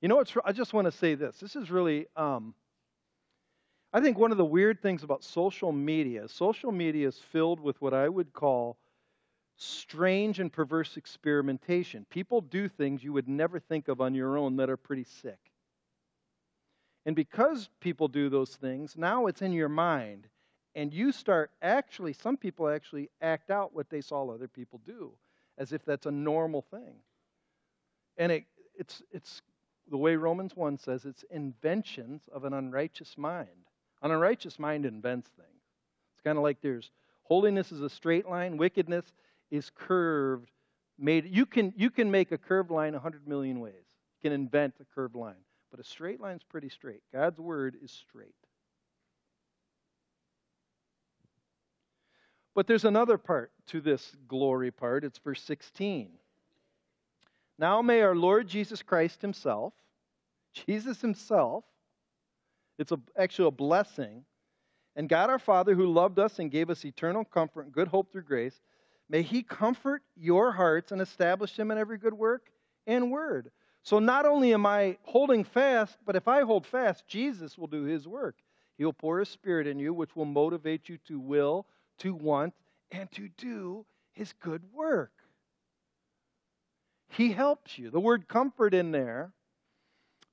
You 0.00 0.08
know 0.08 0.16
what? 0.16 0.34
I 0.44 0.52
just 0.52 0.74
want 0.74 0.86
to 0.86 0.92
say 0.92 1.14
this. 1.14 1.38
This 1.38 1.56
is 1.56 1.70
really, 1.70 2.06
um, 2.16 2.54
I 3.92 4.00
think 4.00 4.18
one 4.18 4.32
of 4.32 4.38
the 4.38 4.44
weird 4.44 4.80
things 4.82 5.02
about 5.02 5.22
social 5.22 5.72
media, 5.72 6.28
social 6.28 6.72
media 6.72 7.08
is 7.08 7.18
filled 7.18 7.60
with 7.60 7.80
what 7.80 7.94
I 7.94 8.08
would 8.08 8.32
call 8.32 8.78
strange 9.62 10.40
and 10.40 10.52
perverse 10.52 10.96
experimentation. 10.96 12.06
People 12.10 12.40
do 12.40 12.68
things 12.68 13.02
you 13.02 13.12
would 13.12 13.28
never 13.28 13.60
think 13.60 13.88
of 13.88 14.00
on 14.00 14.14
your 14.14 14.36
own 14.36 14.56
that 14.56 14.70
are 14.70 14.76
pretty 14.76 15.04
sick. 15.04 15.38
And 17.04 17.16
because 17.16 17.68
people 17.80 18.08
do 18.08 18.28
those 18.28 18.54
things, 18.54 18.96
now 18.96 19.26
it's 19.26 19.42
in 19.42 19.52
your 19.52 19.68
mind. 19.68 20.26
And 20.74 20.92
you 20.92 21.12
start 21.12 21.50
actually, 21.60 22.12
some 22.12 22.36
people 22.36 22.68
actually 22.68 23.10
act 23.20 23.50
out 23.50 23.74
what 23.74 23.90
they 23.90 24.00
saw 24.00 24.28
other 24.28 24.48
people 24.48 24.80
do 24.86 25.12
as 25.58 25.72
if 25.72 25.84
that's 25.84 26.06
a 26.06 26.10
normal 26.10 26.62
thing. 26.62 26.94
And 28.16 28.32
it, 28.32 28.44
it's, 28.78 29.02
it's 29.10 29.42
the 29.90 29.96
way 29.96 30.16
Romans 30.16 30.56
1 30.56 30.78
says, 30.78 31.04
it's 31.04 31.24
inventions 31.30 32.22
of 32.32 32.44
an 32.44 32.52
unrighteous 32.52 33.18
mind. 33.18 33.48
An 34.02 34.10
unrighteous 34.10 34.58
mind 34.58 34.86
invents 34.86 35.28
things. 35.36 35.48
It's 36.14 36.22
kind 36.24 36.38
of 36.38 36.44
like 36.44 36.60
there's 36.62 36.90
holiness 37.24 37.72
is 37.72 37.82
a 37.82 37.90
straight 37.90 38.28
line, 38.28 38.56
wickedness 38.56 39.04
is 39.52 39.70
curved. 39.70 40.50
Made 40.98 41.28
you 41.30 41.46
can 41.46 41.72
you 41.76 41.90
can 41.90 42.10
make 42.10 42.32
a 42.32 42.38
curved 42.38 42.72
line 42.72 42.96
a 42.96 42.98
hundred 42.98 43.28
million 43.28 43.60
ways. 43.60 43.74
You 43.74 44.30
can 44.30 44.32
invent 44.32 44.74
a 44.80 44.84
curved 44.94 45.14
line, 45.14 45.44
but 45.70 45.78
a 45.78 45.84
straight 45.84 46.20
line 46.20 46.36
is 46.36 46.42
pretty 46.42 46.68
straight. 46.68 47.02
God's 47.12 47.38
word 47.38 47.76
is 47.82 47.92
straight. 47.92 48.34
But 52.54 52.66
there's 52.66 52.84
another 52.84 53.16
part 53.16 53.52
to 53.68 53.80
this 53.80 54.14
glory 54.28 54.70
part. 54.70 55.04
It's 55.04 55.18
verse 55.18 55.42
16. 55.42 56.10
Now 57.58 57.80
may 57.80 58.02
our 58.02 58.14
Lord 58.14 58.48
Jesus 58.48 58.82
Christ 58.82 59.22
Himself, 59.22 59.72
Jesus 60.66 61.00
Himself, 61.00 61.64
it's 62.78 62.92
a, 62.92 63.00
actually 63.16 63.48
a 63.48 63.52
blessing, 63.52 64.24
and 64.96 65.08
God 65.08 65.30
our 65.30 65.38
Father 65.38 65.74
who 65.74 65.86
loved 65.86 66.18
us 66.18 66.38
and 66.38 66.50
gave 66.50 66.68
us 66.68 66.84
eternal 66.84 67.24
comfort 67.24 67.62
and 67.62 67.72
good 67.72 67.88
hope 67.88 68.12
through 68.12 68.24
grace, 68.24 68.60
may 69.08 69.22
He 69.22 69.42
comfort 69.42 70.02
your 70.16 70.52
hearts 70.52 70.92
and 70.92 71.00
establish 71.00 71.56
them 71.56 71.70
in 71.70 71.78
every 71.78 71.98
good 71.98 72.14
work 72.14 72.50
and 72.86 73.10
word. 73.10 73.50
So 73.82 73.98
not 73.98 74.26
only 74.26 74.54
am 74.54 74.64
I 74.64 74.96
holding 75.02 75.44
fast, 75.44 75.98
but 76.04 76.16
if 76.16 76.28
I 76.28 76.42
hold 76.42 76.66
fast, 76.66 77.06
Jesus 77.06 77.58
will 77.58 77.66
do 77.66 77.84
His 77.84 78.06
work. 78.06 78.36
He'll 78.78 78.92
pour 78.92 79.18
His 79.18 79.28
Spirit 79.28 79.66
in 79.66 79.78
you, 79.78 79.92
which 79.92 80.14
will 80.14 80.24
motivate 80.24 80.88
you 80.88 80.98
to 81.08 81.18
will 81.18 81.66
to 82.02 82.14
want, 82.14 82.52
and 82.90 83.10
to 83.12 83.28
do 83.38 83.86
his 84.12 84.32
good 84.40 84.62
work. 84.72 85.12
He 87.10 87.30
helps 87.30 87.78
you. 87.78 87.90
The 87.90 88.00
word 88.00 88.28
comfort 88.28 88.74
in 88.74 88.90
there, 88.90 89.32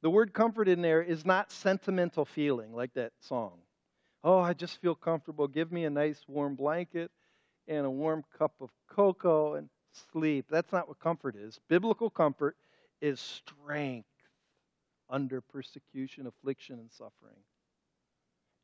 the 0.02 0.10
word 0.10 0.34
comfort 0.34 0.68
in 0.68 0.82
there 0.82 1.02
is 1.02 1.26
not 1.26 1.52
sentimental 1.52 2.26
feeling 2.26 2.74
like 2.74 2.94
that 2.94 3.12
song. 3.20 3.60
Oh, 4.24 4.40
I 4.40 4.54
just 4.54 4.82
feel 4.82 4.96
comfortable. 4.96 5.48
Give 5.48 5.72
me 5.72 5.86
a 5.86 5.90
nice 5.90 6.22
warm 6.28 6.56
blanket 6.56 7.12
and 7.70 7.86
a 7.86 7.90
warm 7.90 8.24
cup 8.38 8.54
of 8.60 8.72
cocoa 8.90 9.54
and 9.54 9.70
sleep. 10.12 10.48
That's 10.50 10.74
not 10.74 10.88
what 10.88 11.00
comfort 11.00 11.36
is. 11.36 11.60
Biblical 11.70 12.10
comfort 12.10 12.58
is 13.00 13.20
strength 13.20 14.08
under 15.10 15.40
persecution, 15.40 16.28
affliction, 16.28 16.80
and 16.80 16.92
suffering, 16.92 17.40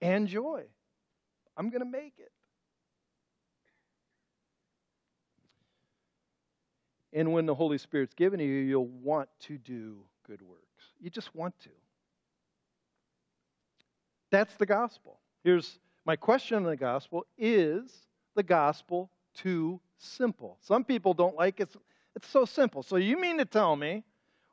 and 0.02 0.28
joy. 0.28 0.64
I'm 1.56 1.70
going 1.70 1.82
to 1.82 1.90
make 1.90 2.14
it. 2.18 2.32
And 7.14 7.32
when 7.32 7.46
the 7.46 7.56
Holy 7.56 7.78
Spirit's 7.78 8.14
given 8.14 8.40
you, 8.42 8.46
you'll 8.48 8.88
want 8.88 9.30
to 9.42 9.58
do 9.58 10.00
good 10.28 10.42
works. 10.42 10.64
You 11.00 11.10
just 11.10 11.34
want 11.34 11.58
to. 11.60 11.70
That's 14.32 14.54
the 14.56 14.66
gospel. 14.66 15.20
Here's 15.44 15.80
my 16.06 16.18
question 16.18 16.58
on 16.58 16.64
the 16.64 16.76
gospel 16.76 17.26
Is 17.38 17.92
the 18.36 18.44
gospel 18.44 19.10
too 19.34 19.80
simple? 19.98 20.58
Some 20.62 20.84
people 20.84 21.14
don't 21.14 21.36
like 21.36 21.60
it. 21.60 21.70
It's 22.16 22.30
so 22.30 22.46
simple. 22.46 22.84
So 22.84 22.98
you 22.98 23.20
mean 23.20 23.38
to 23.40 23.46
tell 23.46 23.76
me 23.76 24.04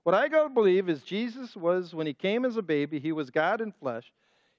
what 0.03 0.15
I 0.15 0.29
got 0.29 0.45
to 0.45 0.49
believe 0.49 0.89
is 0.89 1.03
Jesus 1.03 1.55
was, 1.55 1.95
when 1.95 2.07
he 2.07 2.15
came 2.15 2.45
as 2.45 2.57
a 2.57 2.63
baby, 2.63 2.99
he 2.99 3.13
was 3.13 3.31
God 3.31 3.61
in 3.61 3.73
flesh. 3.73 4.13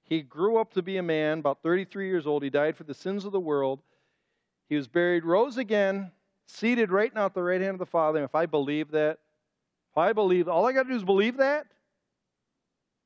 He 0.04 0.22
grew 0.22 0.58
up 0.58 0.74
to 0.74 0.82
be 0.82 0.98
a 0.98 1.04
man, 1.04 1.40
about 1.40 1.62
33 1.64 2.08
years 2.08 2.28
old. 2.28 2.44
He 2.44 2.50
died 2.50 2.78
for 2.78 2.84
the 2.84 2.94
sins 2.94 3.26
of 3.26 3.32
the 3.32 3.40
world. 3.40 3.80
He 4.70 4.76
was 4.76 4.88
buried, 4.88 5.26
rose 5.26 5.58
again, 5.58 6.12
seated 6.48 6.92
right 6.92 7.14
now 7.14 7.26
at 7.26 7.34
the 7.34 7.44
right 7.44 7.62
hand 7.62 7.76
of 7.76 7.80
the 7.80 7.86
Father. 7.86 8.20
And 8.20 8.26
if 8.26 8.36
I 8.36 8.46
believe 8.46 8.92
that, 8.92 9.20
if 9.92 9.98
I 9.98 10.14
believe, 10.14 10.48
all 10.48 10.66
I 10.66 10.74
got 10.74 10.84
to 10.84 10.90
do 10.90 10.96
is 10.96 11.04
believe 11.04 11.38
that? 11.38 11.68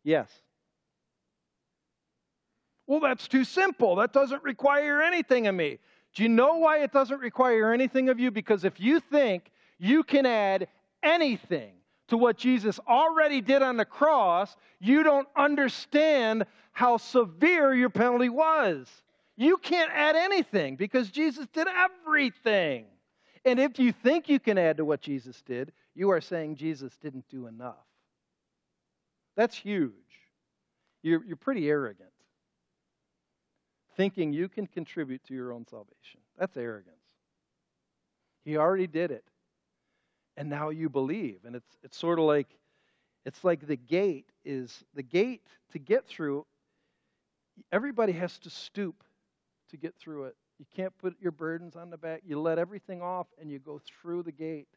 Yes. 0.04 0.30
Well, 2.88 3.00
that's 3.00 3.28
too 3.28 3.44
simple. 3.44 3.96
That 3.98 4.14
doesn't 4.14 4.44
require 4.44 5.02
anything 5.02 5.48
of 5.48 5.56
me. 5.56 5.80
Do 6.18 6.24
you 6.24 6.30
know 6.30 6.56
why 6.56 6.80
it 6.80 6.92
doesn't 6.92 7.20
require 7.20 7.72
anything 7.72 8.10
of 8.10 8.20
you? 8.20 8.32
Because 8.32 8.64
if 8.64 8.80
you 8.80 9.00
think 9.00 9.52
you 9.78 10.02
can 10.02 10.26
add 10.26 10.68
anything 11.04 11.74
to 12.08 12.18
what 12.18 12.38
Jesus 12.38 12.80
already 12.88 13.40
did 13.40 13.62
on 13.62 13.78
the 13.78 13.86
cross, 13.86 14.56
you 14.80 15.04
don't 15.04 15.28
understand 15.36 16.48
how 16.72 16.98
severe 16.98 17.72
your 17.76 17.92
penalty 17.92 18.30
was. 18.30 18.88
You 19.36 19.58
can't 19.58 19.92
add 19.94 20.16
anything 20.16 20.76
because 20.76 21.12
Jesus 21.12 21.46
did 21.54 21.68
everything. 21.68 22.86
And 23.46 23.60
if 23.60 23.78
you 23.78 23.92
think 23.92 24.28
you 24.28 24.40
can 24.40 24.58
add 24.58 24.78
to 24.78 24.86
what 24.86 25.02
Jesus 25.02 25.44
did, 25.44 25.72
you 25.94 26.10
are 26.10 26.20
saying 26.20 26.56
Jesus 26.56 26.98
didn't 26.98 27.30
do 27.30 27.46
enough. 27.46 27.76
That's 29.36 29.56
huge. 29.56 29.94
You're, 31.04 31.24
you're 31.24 31.36
pretty 31.36 31.70
arrogant. 31.70 32.10
Thinking 33.98 34.32
you 34.32 34.48
can 34.48 34.68
contribute 34.68 35.24
to 35.26 35.34
your 35.34 35.52
own 35.52 35.66
salvation. 35.68 36.22
That's 36.38 36.56
arrogance. 36.56 36.96
He 38.46 38.56
already 38.56 38.88
did 38.88 39.12
it. 39.12 39.26
And 40.38 40.50
now 40.50 40.70
you 40.70 40.88
believe. 40.88 41.40
And 41.46 41.56
it's, 41.56 41.78
it's 41.84 41.98
sort 41.98 42.20
of 42.20 42.26
like 42.26 42.48
it's 43.26 43.44
like 43.44 43.68
the 43.68 43.76
gate 43.76 44.32
is 44.46 44.86
the 44.94 45.04
gate 45.04 45.42
to 45.74 45.80
get 45.80 46.06
through 46.06 46.46
everybody 47.72 48.14
has 48.14 48.38
to 48.40 48.50
stoop 48.50 49.04
to 49.70 49.78
get 49.78 49.96
through 49.96 50.26
it. 50.26 50.36
You 50.60 50.66
can't 50.76 50.98
put 50.98 51.16
your 51.22 51.32
burdens 51.32 51.76
on 51.76 51.90
the 51.90 51.98
back. 51.98 52.22
You 52.26 52.40
let 52.40 52.58
everything 52.58 53.02
off 53.02 53.28
and 53.40 53.52
you 53.52 53.60
go 53.60 53.80
through 54.02 54.24
the 54.24 54.32
gate. 54.32 54.68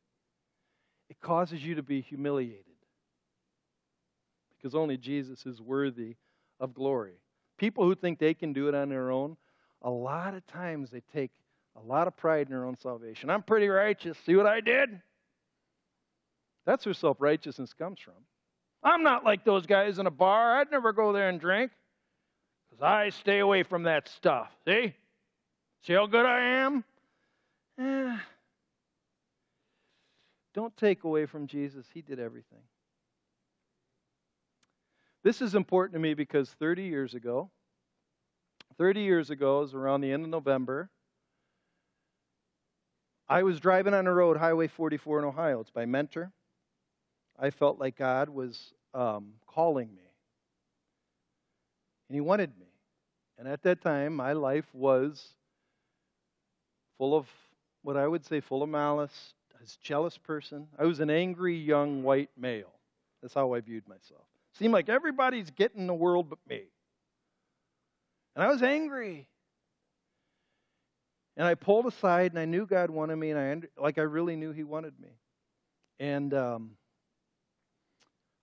It 1.08 1.20
causes 1.20 1.64
you 1.64 1.74
to 1.76 1.82
be 1.82 2.00
humiliated 2.00 2.64
because 4.56 4.74
only 4.74 4.96
Jesus 4.96 5.46
is 5.46 5.60
worthy 5.60 6.16
of 6.58 6.74
glory. 6.74 7.20
People 7.60 7.84
who 7.84 7.94
think 7.94 8.18
they 8.18 8.32
can 8.32 8.54
do 8.54 8.68
it 8.68 8.74
on 8.74 8.88
their 8.88 9.10
own, 9.10 9.36
a 9.82 9.90
lot 9.90 10.32
of 10.32 10.46
times 10.46 10.88
they 10.88 11.02
take 11.12 11.30
a 11.76 11.86
lot 11.86 12.08
of 12.08 12.16
pride 12.16 12.46
in 12.46 12.52
their 12.54 12.64
own 12.64 12.78
salvation. 12.78 13.28
I'm 13.28 13.42
pretty 13.42 13.68
righteous. 13.68 14.16
See 14.24 14.34
what 14.34 14.46
I 14.46 14.62
did? 14.62 14.98
That's 16.64 16.86
where 16.86 16.94
self 16.94 17.18
righteousness 17.20 17.74
comes 17.74 18.00
from. 18.00 18.14
I'm 18.82 19.02
not 19.02 19.26
like 19.26 19.44
those 19.44 19.66
guys 19.66 19.98
in 19.98 20.06
a 20.06 20.10
bar. 20.10 20.58
I'd 20.58 20.70
never 20.70 20.94
go 20.94 21.12
there 21.12 21.28
and 21.28 21.38
drink 21.38 21.70
because 22.70 22.82
I 22.82 23.10
stay 23.10 23.40
away 23.40 23.62
from 23.62 23.82
that 23.82 24.08
stuff. 24.08 24.48
See? 24.66 24.94
See 25.82 25.92
how 25.92 26.06
good 26.06 26.24
I 26.24 26.40
am? 26.40 26.82
Eh. 27.78 28.16
Don't 30.54 30.74
take 30.78 31.04
away 31.04 31.26
from 31.26 31.46
Jesus. 31.46 31.84
He 31.92 32.00
did 32.00 32.20
everything. 32.20 32.62
This 35.22 35.42
is 35.42 35.54
important 35.54 35.94
to 35.94 36.00
me 36.00 36.14
because 36.14 36.48
30 36.58 36.84
years 36.84 37.14
ago, 37.14 37.50
30 38.78 39.00
years 39.00 39.30
ago, 39.30 39.60
was 39.60 39.74
around 39.74 40.00
the 40.00 40.12
end 40.12 40.24
of 40.24 40.30
November, 40.30 40.88
I 43.28 43.42
was 43.42 43.60
driving 43.60 43.94
on 43.94 44.06
a 44.06 44.12
road, 44.12 44.38
Highway 44.38 44.66
44 44.66 45.20
in 45.20 45.24
Ohio. 45.24 45.60
It's 45.60 45.70
by 45.70 45.86
Mentor. 45.86 46.32
I 47.38 47.50
felt 47.50 47.78
like 47.78 47.96
God 47.96 48.28
was 48.28 48.72
um, 48.94 49.34
calling 49.46 49.88
me. 49.94 50.02
And 52.08 52.14
He 52.16 52.20
wanted 52.20 52.50
me. 52.58 52.66
And 53.38 53.46
at 53.46 53.62
that 53.62 53.82
time, 53.82 54.16
my 54.16 54.32
life 54.32 54.66
was 54.74 55.34
full 56.98 57.14
of 57.14 57.26
what 57.82 57.96
I 57.96 58.06
would 58.06 58.24
say 58.24 58.40
full 58.40 58.62
of 58.62 58.68
malice. 58.68 59.34
I 59.56 59.60
was 59.60 59.78
a 59.80 59.86
jealous 59.86 60.18
person. 60.18 60.66
I 60.78 60.84
was 60.84 61.00
an 61.00 61.08
angry 61.08 61.56
young 61.56 62.02
white 62.02 62.30
male. 62.36 62.72
That's 63.22 63.34
how 63.34 63.52
I 63.54 63.60
viewed 63.60 63.86
myself. 63.86 64.24
Seemed 64.60 64.74
like 64.74 64.90
everybody's 64.90 65.50
getting 65.50 65.86
the 65.86 65.94
world 65.94 66.28
but 66.28 66.38
me. 66.46 66.64
And 68.36 68.44
I 68.44 68.48
was 68.48 68.62
angry. 68.62 69.26
And 71.38 71.46
I 71.46 71.54
pulled 71.54 71.86
aside, 71.86 72.32
and 72.32 72.38
I 72.38 72.44
knew 72.44 72.66
God 72.66 72.90
wanted 72.90 73.16
me, 73.16 73.30
and 73.30 73.40
I 73.40 73.82
like 73.82 73.96
I 73.96 74.02
really 74.02 74.36
knew 74.36 74.52
He 74.52 74.62
wanted 74.62 74.92
me. 75.00 75.08
And 75.98 76.34
um, 76.34 76.72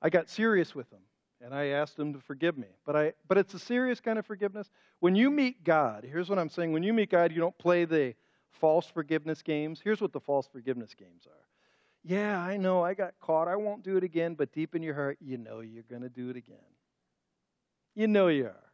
I 0.02 0.10
got 0.10 0.28
serious 0.28 0.74
with 0.74 0.92
Him, 0.92 1.02
and 1.40 1.54
I 1.54 1.68
asked 1.68 2.00
Him 2.00 2.14
to 2.14 2.20
forgive 2.20 2.58
me. 2.58 2.70
But 2.84 2.96
I, 2.96 3.14
but 3.28 3.38
it's 3.38 3.54
a 3.54 3.60
serious 3.60 4.02
kind 4.02 4.18
of 4.18 4.26
forgiveness. 4.26 4.72
When 5.00 5.14
you 5.14 5.30
meet 5.30 5.64
God, 5.64 6.04
here's 6.04 6.30
what 6.30 6.40
I'm 6.40 6.50
saying: 6.50 6.72
when 6.72 6.82
you 6.82 6.94
meet 6.94 7.12
God, 7.12 7.32
you 7.32 7.40
don't 7.40 7.58
play 7.60 7.86
the 7.86 8.16
false 8.54 8.88
forgiveness 8.88 9.44
games. 9.44 9.82
Here's 9.84 10.02
what 10.02 10.14
the 10.14 10.20
false 10.20 10.48
forgiveness 10.48 10.96
games 10.96 11.28
are. 11.28 11.48
Yeah, 12.08 12.40
I 12.40 12.56
know 12.56 12.86
I 12.86 12.94
got 12.94 13.16
caught. 13.20 13.50
I 13.50 13.58
won't 13.58 13.84
do 13.84 13.98
it 13.98 14.04
again. 14.04 14.36
But 14.36 14.54
deep 14.54 14.76
in 14.76 14.82
your 14.82 14.94
heart, 14.94 15.18
you 15.20 15.38
know 15.38 15.60
you're 15.60 15.84
going 15.90 16.04
to 16.04 16.10
do 16.10 16.30
it 16.30 16.38
again. 16.38 16.56
You 17.96 18.08
know 18.08 18.30
you 18.30 18.46
are. 18.46 18.72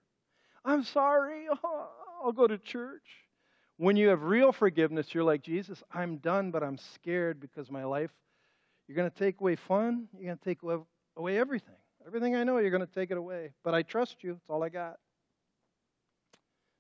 I'm 0.63 0.83
sorry. 0.83 1.47
Oh, 1.63 1.89
I'll 2.23 2.31
go 2.31 2.45
to 2.45 2.59
church. 2.59 3.01
When 3.77 3.97
you 3.97 4.09
have 4.09 4.21
real 4.21 4.51
forgiveness, 4.51 5.15
you're 5.15 5.23
like, 5.23 5.41
Jesus, 5.41 5.81
I'm 5.91 6.17
done, 6.17 6.51
but 6.51 6.61
I'm 6.61 6.77
scared 6.77 7.39
because 7.39 7.71
my 7.71 7.85
life, 7.85 8.11
you're 8.87 8.95
going 8.95 9.09
to 9.09 9.17
take 9.17 9.41
away 9.41 9.55
fun. 9.55 10.07
You're 10.13 10.27
going 10.27 10.37
to 10.37 10.43
take 10.43 10.59
away 11.17 11.39
everything. 11.39 11.73
Everything 12.05 12.35
I 12.35 12.43
know, 12.43 12.59
you're 12.59 12.69
going 12.69 12.85
to 12.85 12.93
take 12.93 13.09
it 13.09 13.17
away. 13.17 13.53
But 13.63 13.73
I 13.73 13.81
trust 13.81 14.17
you. 14.23 14.33
It's 14.33 14.49
all 14.49 14.63
I 14.63 14.69
got. 14.69 14.97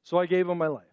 So 0.03 0.19
I 0.19 0.27
gave 0.27 0.47
him 0.47 0.59
my 0.59 0.67
life. 0.67 0.92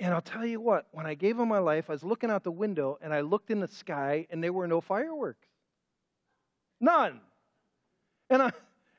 And 0.00 0.14
I'll 0.14 0.20
tell 0.20 0.46
you 0.46 0.60
what, 0.60 0.86
when 0.92 1.06
I 1.06 1.14
gave 1.14 1.38
him 1.38 1.48
my 1.48 1.58
life, 1.58 1.86
I 1.88 1.92
was 1.92 2.04
looking 2.04 2.30
out 2.30 2.44
the 2.44 2.52
window 2.52 2.98
and 3.02 3.12
I 3.12 3.20
looked 3.20 3.50
in 3.50 3.60
the 3.60 3.68
sky 3.68 4.26
and 4.30 4.42
there 4.42 4.52
were 4.52 4.68
no 4.68 4.80
fireworks. 4.80 5.46
None. 6.80 7.20
And, 8.30 8.42
I, 8.42 8.52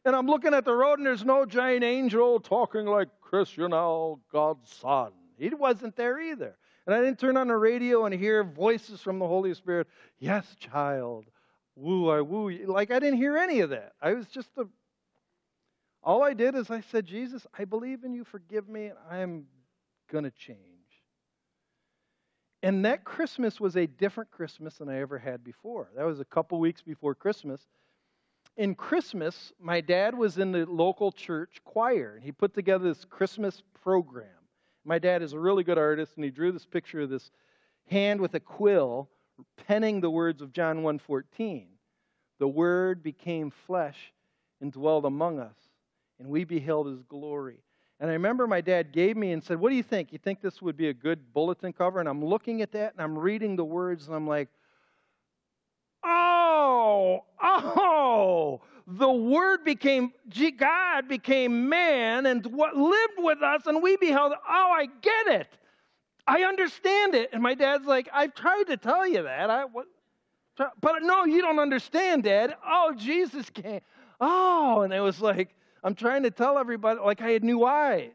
and 0.04 0.16
I'm 0.16 0.28
looking 0.28 0.54
at 0.54 0.66
the 0.66 0.74
road 0.74 1.00
and 1.00 1.06
there's 1.06 1.24
no 1.24 1.46
giant 1.46 1.84
angel 1.84 2.40
talking 2.40 2.86
like 2.86 3.08
Christian 3.22 3.74
Al, 3.74 4.20
God's 4.32 4.70
son. 4.70 5.12
He 5.38 5.50
wasn't 5.50 5.96
there 5.96 6.20
either. 6.20 6.58
And 6.86 6.96
I 6.96 7.02
didn't 7.02 7.20
turn 7.20 7.38
on 7.38 7.48
the 7.48 7.56
radio 7.56 8.06
and 8.06 8.14
hear 8.14 8.44
voices 8.44 9.00
from 9.00 9.20
the 9.20 9.28
Holy 9.28 9.54
Spirit. 9.54 9.88
Yes, 10.18 10.56
child. 10.60 11.26
Woo, 11.76 12.10
I 12.10 12.22
woo. 12.22 12.50
Like 12.66 12.92
I 12.92 13.00
didn't 13.00 13.18
hear 13.18 13.38
any 13.38 13.62
of 13.62 13.70
that. 13.70 13.94
I 14.02 14.14
was 14.14 14.26
just 14.26 14.54
the. 14.56 14.66
All 16.04 16.24
I 16.24 16.34
did 16.34 16.56
is 16.56 16.70
I 16.70 16.82
said, 16.82 17.06
Jesus, 17.06 17.46
I 17.58 17.66
believe 17.66 18.04
in 18.04 18.14
you. 18.14 18.24
Forgive 18.24 18.68
me. 18.68 18.88
And 18.88 18.98
I'm 19.10 19.46
going 20.12 20.24
to 20.24 20.32
change. 20.32 20.69
And 22.62 22.84
that 22.86 23.06
Christmas 23.06 23.60
was 23.60 23.78
a 23.78 23.88
different 23.88 24.32
Christmas 24.32 24.78
than 24.78 24.90
I 24.90 25.00
ever 25.00 25.18
had 25.18 25.44
before. 25.44 25.90
That 25.96 26.06
was 26.06 26.20
a 26.20 26.26
couple 26.26 26.60
weeks 26.60 26.82
before 26.82 27.16
Christmas. 27.16 27.62
In 28.58 28.76
Christmas, 28.76 29.54
my 29.60 29.80
dad 29.80 30.18
was 30.18 30.38
in 30.38 30.52
the 30.52 30.66
local 30.66 31.12
church 31.12 31.62
choir, 31.64 32.16
and 32.16 32.24
he 32.24 32.32
put 32.34 32.54
together 32.54 32.90
this 32.90 33.06
Christmas 33.06 33.64
program. 33.82 34.28
My 34.84 35.00
dad 35.00 35.22
is 35.22 35.32
a 35.32 35.40
really 35.40 35.64
good 35.64 35.78
artist, 35.78 36.14
and 36.16 36.26
he 36.26 36.32
drew 36.32 36.52
this 36.52 36.66
picture 36.66 37.02
of 37.02 37.10
this 37.10 37.32
hand 37.88 38.20
with 38.20 38.34
a 38.34 38.40
quill 38.40 39.10
penning 39.56 40.02
the 40.02 40.10
words 40.10 40.42
of 40.42 40.52
John 40.52 40.84
1:14. 40.84 41.68
The 42.40 42.48
word 42.48 43.02
became 43.02 43.52
flesh 43.52 44.14
and 44.60 44.72
dwelled 44.72 45.06
among 45.06 45.40
us, 45.40 45.58
and 46.20 46.28
we 46.28 46.44
beheld 46.44 46.88
his 46.88 47.04
glory. 47.04 47.64
And 48.00 48.10
I 48.10 48.14
remember 48.14 48.48
my 48.48 48.62
dad 48.62 48.94
gave 48.94 49.18
me 49.18 49.34
and 49.34 49.44
said, 49.44 49.60
What 49.60 49.70
do 49.70 49.76
you 49.76 49.84
think? 49.84 50.14
You 50.14 50.20
think 50.20 50.42
this 50.42 50.62
would 50.62 50.78
be 50.78 50.88
a 50.88 50.94
good 50.94 51.34
bulletin 51.34 51.74
cover? 51.74 52.00
And 52.00 52.08
I'm 52.08 52.24
looking 52.24 52.62
at 52.62 52.72
that 52.72 52.94
and 52.94 53.02
I'm 53.02 53.18
reading 53.18 53.56
the 53.56 53.66
words 53.66 54.08
and 54.08 54.16
I'm 54.16 54.28
like, 54.28 54.48
Oh, 56.04 57.26
oh, 57.42 58.62
the 58.88 59.12
Word 59.12 59.66
became, 59.66 60.14
God 60.58 61.08
became 61.08 61.68
man 61.68 62.26
and 62.26 62.46
what 62.48 62.76
lived 62.76 63.14
with 63.18 63.42
us 63.44 63.68
and 63.68 63.84
we 63.84 63.98
beheld, 63.98 64.34
oh, 64.34 64.72
I 64.72 64.88
get 65.02 65.42
it. 65.42 65.48
I 66.26 66.44
understand 66.44 67.16
it. 67.16 67.32
And 67.34 67.44
my 67.44 67.54
dad's 67.54 67.86
like, 67.86 68.08
I've 68.14 68.34
tried 68.34 68.66
to 68.68 68.78
tell 68.78 69.06
you 69.06 69.24
that. 69.24 69.50
I, 69.50 69.66
what, 69.66 69.88
but 70.80 71.02
no, 71.02 71.26
you 71.26 71.42
don't 71.42 71.60
understand, 71.60 72.24
Dad. 72.24 72.56
Oh, 72.66 72.94
Jesus 72.96 73.50
came. 73.50 73.82
Oh, 74.22 74.82
and 74.82 74.94
it 74.94 75.00
was 75.00 75.22
like, 75.22 75.56
I'm 75.84 75.96
trying 75.96 76.24
to 76.24 76.32
tell 76.32 76.58
everybody, 76.58 77.00
like 77.00 77.22
I 77.22 77.30
had 77.30 77.44
new 77.44 77.66
eyes. 77.66 78.12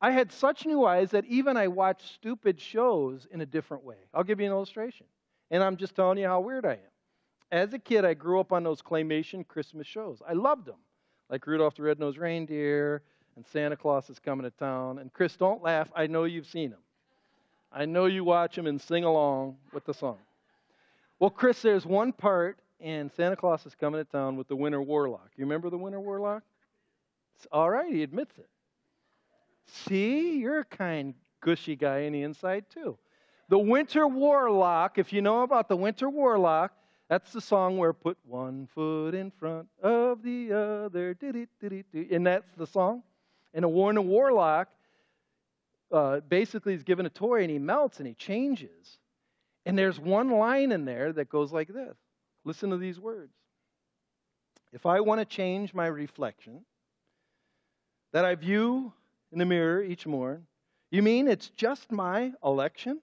I 0.00 0.12
had 0.12 0.30
such 0.30 0.64
new 0.64 0.84
eyes 0.84 1.10
that 1.10 1.24
even 1.24 1.56
I 1.56 1.68
watched 1.68 2.14
stupid 2.14 2.60
shows 2.60 3.26
in 3.32 3.40
a 3.40 3.46
different 3.46 3.84
way. 3.84 3.96
I'll 4.14 4.22
give 4.22 4.38
you 4.40 4.46
an 4.46 4.52
illustration. 4.52 5.06
And 5.50 5.62
I'm 5.62 5.76
just 5.76 5.96
telling 5.96 6.18
you 6.18 6.26
how 6.26 6.40
weird 6.40 6.64
I 6.64 6.74
am. 6.74 6.78
As 7.50 7.72
a 7.72 7.78
kid, 7.78 8.04
I 8.04 8.14
grew 8.14 8.38
up 8.38 8.52
on 8.52 8.62
those 8.62 8.82
claymation 8.82 9.46
Christmas 9.46 9.86
shows. 9.86 10.22
I 10.28 10.34
loved 10.34 10.66
them, 10.66 10.76
like 11.30 11.46
Rudolph 11.46 11.76
the 11.76 11.82
Red-Nosed 11.82 12.18
Reindeer 12.18 13.02
and 13.36 13.46
Santa 13.46 13.76
Claus 13.76 14.10
is 14.10 14.18
Coming 14.18 14.44
to 14.44 14.50
Town. 14.50 14.98
And 14.98 15.12
Chris, 15.12 15.36
don't 15.36 15.62
laugh. 15.62 15.88
I 15.96 16.06
know 16.06 16.24
you've 16.24 16.46
seen 16.46 16.70
them. 16.70 16.80
I 17.72 17.86
know 17.86 18.06
you 18.06 18.24
watch 18.24 18.56
them 18.56 18.66
and 18.66 18.80
sing 18.80 19.04
along 19.04 19.56
with 19.72 19.84
the 19.84 19.94
song. 19.94 20.18
Well, 21.18 21.30
Chris, 21.30 21.62
there's 21.62 21.86
one 21.86 22.12
part 22.12 22.58
in 22.80 23.10
Santa 23.16 23.36
Claus 23.36 23.66
is 23.66 23.74
Coming 23.74 24.04
to 24.04 24.10
Town 24.10 24.36
with 24.36 24.48
the 24.48 24.56
Winter 24.56 24.82
Warlock. 24.82 25.30
You 25.36 25.44
remember 25.44 25.70
the 25.70 25.78
Winter 25.78 26.00
Warlock? 26.00 26.42
All 27.52 27.70
right, 27.70 27.92
he 27.92 28.02
admits 28.02 28.36
it. 28.38 28.48
See, 29.66 30.38
you're 30.38 30.60
a 30.60 30.64
kind, 30.64 31.14
gushy 31.40 31.76
guy 31.76 32.00
in 32.00 32.12
the 32.12 32.22
inside, 32.22 32.66
too. 32.70 32.98
The 33.48 33.58
Winter 33.58 34.06
Warlock, 34.06 34.98
if 34.98 35.12
you 35.12 35.22
know 35.22 35.42
about 35.42 35.68
the 35.68 35.76
Winter 35.76 36.08
Warlock, 36.08 36.72
that's 37.08 37.32
the 37.32 37.40
song 37.40 37.78
where 37.78 37.92
put 37.94 38.18
one 38.24 38.68
foot 38.74 39.14
in 39.14 39.30
front 39.30 39.68
of 39.82 40.22
the 40.22 40.52
other, 40.52 41.16
and 41.22 42.26
that's 42.26 42.50
the 42.56 42.66
song. 42.66 43.02
And 43.54 43.64
a 43.64 43.68
Winter 43.68 44.02
Warlock 44.02 44.68
uh, 45.90 46.20
basically 46.20 46.74
is 46.74 46.82
given 46.82 47.06
a 47.06 47.10
toy 47.10 47.42
and 47.42 47.50
he 47.50 47.58
melts 47.58 47.98
and 47.98 48.06
he 48.06 48.14
changes. 48.14 48.98
And 49.64 49.78
there's 49.78 49.98
one 49.98 50.30
line 50.30 50.72
in 50.72 50.84
there 50.84 51.12
that 51.12 51.28
goes 51.28 51.52
like 51.52 51.68
this 51.68 51.96
Listen 52.44 52.70
to 52.70 52.76
these 52.76 53.00
words. 53.00 53.32
If 54.72 54.86
I 54.86 55.00
want 55.00 55.20
to 55.20 55.24
change 55.24 55.72
my 55.72 55.86
reflection, 55.86 56.64
that 58.12 58.24
I 58.24 58.34
view 58.34 58.92
in 59.32 59.38
the 59.38 59.44
mirror 59.44 59.82
each 59.82 60.06
morn? 60.06 60.46
You 60.90 61.02
mean 61.02 61.28
it's 61.28 61.50
just 61.50 61.92
my 61.92 62.32
election 62.42 63.00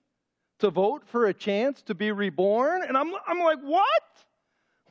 to 0.60 0.70
vote 0.70 1.04
for 1.08 1.28
a 1.28 1.34
chance 1.34 1.82
to 1.84 1.94
be 1.94 2.12
reborn? 2.12 2.84
And 2.84 2.98
I'm, 2.98 3.14
I'm 3.28 3.40
like, 3.40 3.60
what? 3.62 4.04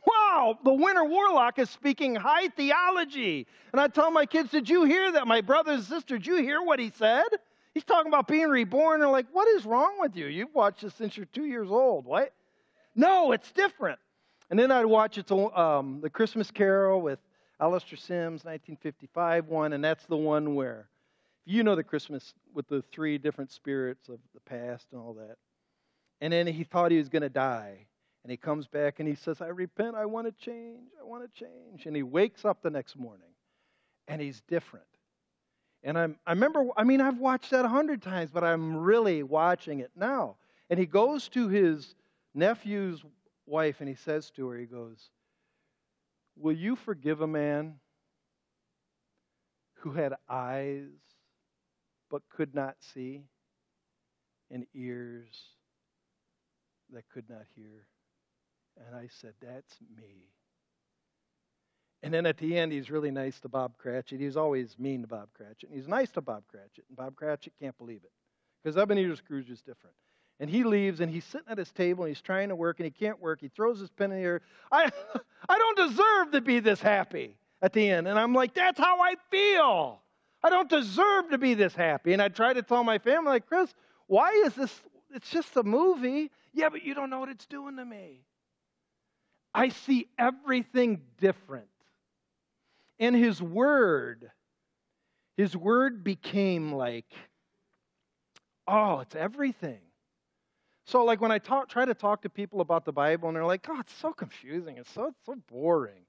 Wow, 0.06 0.58
the 0.62 0.72
winter 0.72 1.04
warlock 1.04 1.58
is 1.58 1.70
speaking 1.70 2.14
high 2.14 2.48
theology. 2.48 3.46
And 3.72 3.80
I 3.80 3.88
tell 3.88 4.10
my 4.10 4.26
kids, 4.26 4.50
did 4.50 4.68
you 4.68 4.84
hear 4.84 5.12
that? 5.12 5.26
My 5.26 5.40
brothers 5.40 5.76
and 5.76 5.84
sisters, 5.84 6.18
did 6.18 6.26
you 6.26 6.36
hear 6.36 6.62
what 6.62 6.78
he 6.78 6.92
said? 6.96 7.24
He's 7.72 7.84
talking 7.84 8.10
about 8.10 8.28
being 8.28 8.48
reborn. 8.48 9.00
They're 9.00 9.08
like, 9.08 9.26
what 9.32 9.48
is 9.48 9.64
wrong 9.64 9.94
with 9.98 10.14
you? 10.14 10.26
You've 10.26 10.54
watched 10.54 10.82
this 10.82 10.94
since 10.94 11.16
you're 11.16 11.26
two 11.26 11.46
years 11.46 11.70
old. 11.70 12.04
What? 12.04 12.32
No, 12.94 13.32
it's 13.32 13.50
different. 13.52 13.98
And 14.50 14.58
then 14.58 14.70
I'd 14.70 14.84
watch 14.84 15.18
it's 15.18 15.32
um, 15.32 16.00
the 16.02 16.10
Christmas 16.10 16.50
Carol 16.50 17.00
with 17.00 17.18
Alastair 17.60 17.96
Sims, 17.96 18.44
1955 18.44 19.46
one, 19.46 19.72
and 19.72 19.84
that's 19.84 20.06
the 20.06 20.16
one 20.16 20.54
where 20.54 20.88
if 21.46 21.52
You 21.52 21.62
know 21.62 21.76
the 21.76 21.84
Christmas 21.84 22.34
with 22.52 22.66
the 22.68 22.82
three 22.92 23.18
different 23.18 23.50
spirits 23.50 24.08
of 24.08 24.18
the 24.32 24.40
past 24.40 24.86
and 24.92 25.00
all 25.00 25.14
that. 25.14 25.36
And 26.20 26.32
then 26.32 26.46
he 26.46 26.64
thought 26.64 26.90
he 26.90 26.98
was 26.98 27.08
going 27.08 27.22
to 27.22 27.28
die. 27.28 27.86
And 28.22 28.30
he 28.30 28.38
comes 28.38 28.66
back 28.66 29.00
and 29.00 29.08
he 29.08 29.14
says, 29.14 29.42
I 29.42 29.48
repent. 29.48 29.94
I 29.94 30.06
want 30.06 30.26
to 30.26 30.32
change. 30.44 30.88
I 30.98 31.04
want 31.04 31.22
to 31.22 31.38
change. 31.38 31.84
And 31.84 31.94
he 31.94 32.02
wakes 32.02 32.46
up 32.46 32.62
the 32.62 32.70
next 32.70 32.98
morning 32.98 33.28
and 34.08 34.20
he's 34.20 34.40
different. 34.48 34.86
And 35.82 35.98
I'm, 35.98 36.16
I 36.26 36.32
remember, 36.32 36.68
I 36.78 36.84
mean, 36.84 37.02
I've 37.02 37.18
watched 37.18 37.50
that 37.50 37.66
a 37.66 37.68
hundred 37.68 38.00
times, 38.00 38.30
but 38.32 38.42
I'm 38.42 38.78
really 38.78 39.22
watching 39.22 39.80
it 39.80 39.90
now. 39.94 40.36
And 40.70 40.80
he 40.80 40.86
goes 40.86 41.28
to 41.30 41.48
his 41.48 41.94
nephew's 42.34 43.04
wife 43.44 43.76
and 43.80 43.88
he 43.88 43.94
says 43.94 44.30
to 44.30 44.48
her, 44.48 44.56
he 44.56 44.64
goes, 44.64 45.10
Will 46.36 46.56
you 46.56 46.76
forgive 46.76 47.20
a 47.20 47.26
man 47.26 47.74
who 49.80 49.92
had 49.92 50.14
eyes 50.28 50.88
but 52.10 52.22
could 52.28 52.54
not 52.54 52.76
see 52.80 53.24
and 54.50 54.66
ears 54.74 55.28
that 56.92 57.04
could 57.12 57.28
not 57.28 57.44
hear? 57.54 57.86
And 58.86 58.96
I 58.96 59.08
said, 59.08 59.34
That's 59.40 59.78
me. 59.96 60.30
And 62.02 62.12
then 62.12 62.26
at 62.26 62.36
the 62.36 62.58
end, 62.58 62.70
he's 62.70 62.90
really 62.90 63.10
nice 63.10 63.40
to 63.40 63.48
Bob 63.48 63.78
Cratchit. 63.78 64.20
He's 64.20 64.36
always 64.36 64.78
mean 64.78 65.00
to 65.00 65.08
Bob 65.08 65.28
Cratchit. 65.32 65.70
And 65.70 65.78
he's 65.78 65.88
nice 65.88 66.10
to 66.12 66.20
Bob 66.20 66.42
Cratchit. 66.48 66.84
And 66.88 66.96
Bob 66.96 67.16
Cratchit 67.16 67.54
can't 67.58 67.76
believe 67.78 68.02
it. 68.04 68.12
Because 68.62 68.76
Ebenezer 68.76 69.16
Scrooge 69.16 69.48
is 69.48 69.62
different. 69.62 69.96
And 70.40 70.50
he 70.50 70.64
leaves 70.64 71.00
and 71.00 71.10
he's 71.10 71.24
sitting 71.24 71.48
at 71.48 71.58
his 71.58 71.70
table 71.70 72.04
and 72.04 72.10
he's 72.10 72.20
trying 72.20 72.48
to 72.48 72.56
work 72.56 72.80
and 72.80 72.84
he 72.84 72.90
can't 72.90 73.20
work. 73.20 73.40
He 73.40 73.48
throws 73.48 73.78
his 73.78 73.90
pen 73.90 74.10
in 74.10 74.18
the 74.18 74.24
air. 74.24 74.40
I, 74.72 74.90
I 75.48 75.58
don't 75.58 75.88
deserve 75.88 76.32
to 76.32 76.40
be 76.40 76.60
this 76.60 76.80
happy 76.80 77.36
at 77.62 77.72
the 77.72 77.88
end. 77.88 78.08
And 78.08 78.18
I'm 78.18 78.34
like, 78.34 78.54
that's 78.54 78.78
how 78.78 79.00
I 79.00 79.14
feel. 79.30 80.00
I 80.42 80.50
don't 80.50 80.68
deserve 80.68 81.30
to 81.30 81.38
be 81.38 81.54
this 81.54 81.74
happy. 81.74 82.12
And 82.12 82.20
I 82.20 82.28
try 82.28 82.52
to 82.52 82.62
tell 82.62 82.84
my 82.84 82.98
family, 82.98 83.30
like, 83.30 83.46
Chris, 83.46 83.72
why 84.08 84.30
is 84.44 84.54
this? 84.54 84.72
It's 85.14 85.30
just 85.30 85.56
a 85.56 85.62
movie. 85.62 86.30
Yeah, 86.52 86.68
but 86.68 86.84
you 86.84 86.94
don't 86.94 87.08
know 87.08 87.20
what 87.20 87.30
it's 87.30 87.46
doing 87.46 87.76
to 87.76 87.84
me. 87.84 88.20
I 89.54 89.68
see 89.68 90.08
everything 90.18 91.00
different. 91.20 91.68
And 92.98 93.14
his 93.14 93.40
word, 93.40 94.30
his 95.36 95.56
word 95.56 96.04
became 96.04 96.72
like, 96.72 97.06
oh, 98.66 99.00
it's 99.00 99.14
everything. 99.14 99.80
So, 100.86 101.04
like 101.04 101.20
when 101.20 101.32
I 101.32 101.38
talk, 101.38 101.68
try 101.68 101.84
to 101.84 101.94
talk 101.94 102.22
to 102.22 102.28
people 102.28 102.60
about 102.60 102.84
the 102.84 102.92
Bible, 102.92 103.28
and 103.28 103.36
they're 103.36 103.46
like, 103.46 103.66
"Oh, 103.68 103.80
it's 103.80 103.94
so 103.94 104.12
confusing. 104.12 104.76
It's 104.76 104.92
so 104.92 105.14
so 105.24 105.36
boring." 105.50 106.02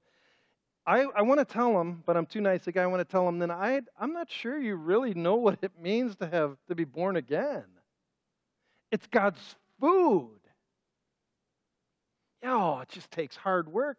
I, 0.86 1.04
I 1.16 1.22
want 1.22 1.40
to 1.40 1.44
tell 1.44 1.76
them, 1.76 2.02
but 2.06 2.16
I'm 2.16 2.26
too 2.26 2.40
nice 2.40 2.66
a 2.68 2.72
guy. 2.72 2.82
I 2.82 2.86
want 2.86 3.00
to 3.00 3.10
tell 3.10 3.26
them, 3.26 3.38
then 3.38 3.50
I 3.50 3.80
I'm 3.98 4.12
not 4.12 4.30
sure 4.30 4.58
you 4.58 4.76
really 4.76 5.14
know 5.14 5.36
what 5.36 5.58
it 5.62 5.72
means 5.80 6.16
to 6.16 6.28
have 6.28 6.56
to 6.68 6.74
be 6.74 6.84
born 6.84 7.16
again. 7.16 7.64
It's 8.92 9.06
God's 9.08 9.56
food. 9.80 10.38
Oh, 12.44 12.78
it 12.80 12.88
just 12.90 13.10
takes 13.10 13.34
hard 13.34 13.68
work. 13.72 13.96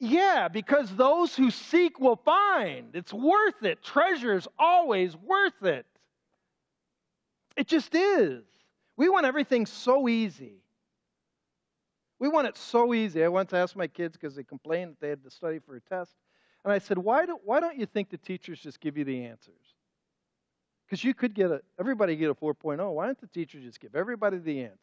Yeah, 0.00 0.48
because 0.48 0.94
those 0.94 1.36
who 1.36 1.50
seek 1.50 2.00
will 2.00 2.16
find. 2.16 2.94
It's 2.94 3.12
worth 3.12 3.62
it. 3.62 3.82
Treasure 3.82 4.34
is 4.34 4.48
always 4.58 5.16
worth 5.16 5.62
it. 5.62 5.86
It 7.56 7.68
just 7.68 7.94
is. 7.94 8.42
We 8.96 9.08
want 9.08 9.26
everything 9.26 9.66
so 9.66 10.08
easy. 10.08 10.62
We 12.18 12.28
want 12.28 12.46
it 12.46 12.56
so 12.56 12.94
easy. 12.94 13.22
I 13.22 13.28
once 13.28 13.52
asked 13.52 13.76
my 13.76 13.86
kids 13.86 14.16
because 14.16 14.34
they 14.34 14.44
complained 14.44 14.92
that 14.92 15.00
they 15.00 15.08
had 15.10 15.22
to 15.24 15.30
study 15.30 15.58
for 15.58 15.76
a 15.76 15.80
test. 15.80 16.12
And 16.64 16.72
I 16.72 16.78
said, 16.78 16.98
why, 16.98 17.26
do, 17.26 17.38
why 17.44 17.60
don't 17.60 17.78
you 17.78 17.86
think 17.86 18.10
the 18.10 18.16
teachers 18.16 18.58
just 18.58 18.80
give 18.80 18.96
you 18.96 19.04
the 19.04 19.24
answers? 19.24 19.54
Because 20.86 21.04
you 21.04 21.14
could 21.14 21.34
get 21.34 21.50
a, 21.50 21.60
everybody 21.78 22.16
get 22.16 22.30
a 22.30 22.34
4.0. 22.34 22.92
Why 22.92 23.06
don't 23.06 23.20
the 23.20 23.26
teachers 23.26 23.64
just 23.64 23.80
give 23.80 23.94
everybody 23.94 24.38
the 24.38 24.62
answers? 24.62 24.80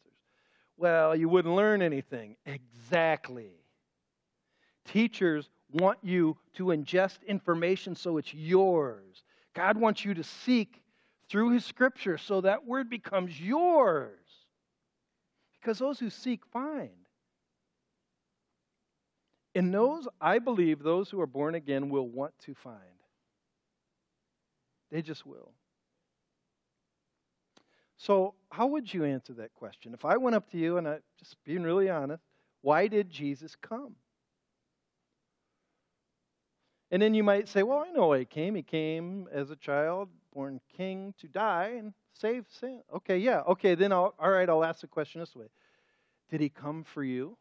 Well, 0.76 1.16
you 1.16 1.28
wouldn't 1.28 1.54
learn 1.54 1.82
anything. 1.82 2.36
Exactly. 2.46 3.52
Teachers 4.84 5.50
want 5.72 5.98
you 6.02 6.36
to 6.54 6.66
ingest 6.66 7.18
information 7.26 7.96
so 7.96 8.18
it's 8.18 8.32
yours. 8.32 9.24
God 9.54 9.76
wants 9.76 10.04
you 10.04 10.14
to 10.14 10.22
seek 10.22 10.80
through 11.28 11.50
His 11.50 11.64
Scripture 11.64 12.18
so 12.18 12.40
that 12.42 12.66
word 12.66 12.90
becomes 12.90 13.40
yours. 13.40 14.18
Because 15.60 15.78
those 15.78 15.98
who 15.98 16.10
seek 16.10 16.44
find. 16.52 16.90
And 19.54 19.72
those, 19.72 20.08
I 20.20 20.40
believe, 20.40 20.82
those 20.82 21.08
who 21.08 21.20
are 21.20 21.26
born 21.26 21.54
again 21.54 21.88
will 21.88 22.08
want 22.08 22.34
to 22.40 22.54
find. 22.54 22.78
They 24.90 25.00
just 25.00 25.24
will. 25.24 25.52
So, 27.96 28.34
how 28.50 28.66
would 28.66 28.92
you 28.92 29.04
answer 29.04 29.32
that 29.34 29.54
question? 29.54 29.94
If 29.94 30.04
I 30.04 30.16
went 30.16 30.36
up 30.36 30.50
to 30.50 30.58
you 30.58 30.76
and 30.76 30.86
I 30.86 30.98
just 31.18 31.42
being 31.44 31.62
really 31.62 31.88
honest, 31.88 32.22
why 32.60 32.88
did 32.88 33.08
Jesus 33.08 33.56
come? 33.56 33.94
And 36.90 37.00
then 37.00 37.14
you 37.14 37.24
might 37.24 37.48
say, 37.48 37.62
well, 37.62 37.84
I 37.86 37.90
know 37.90 38.08
why 38.08 38.20
he 38.20 38.24
came. 38.24 38.54
He 38.54 38.62
came 38.62 39.28
as 39.32 39.50
a 39.50 39.56
child, 39.56 40.08
born 40.34 40.60
king, 40.76 41.14
to 41.18 41.28
die 41.28 41.74
and 41.78 41.92
save 42.12 42.46
sin. 42.50 42.82
Okay, 42.94 43.18
yeah. 43.18 43.40
Okay, 43.48 43.74
then 43.74 43.92
I'll, 43.92 44.14
all 44.18 44.30
right, 44.30 44.48
I'll 44.48 44.64
ask 44.64 44.80
the 44.80 44.86
question 44.86 45.20
this 45.20 45.34
way 45.34 45.46
Did 46.30 46.40
he 46.40 46.48
come 46.48 46.84
for 46.84 47.04
you? 47.04 47.36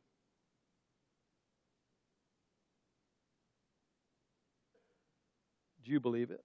Do 5.84 5.92
you 5.92 6.00
believe 6.00 6.32
it? 6.32 6.44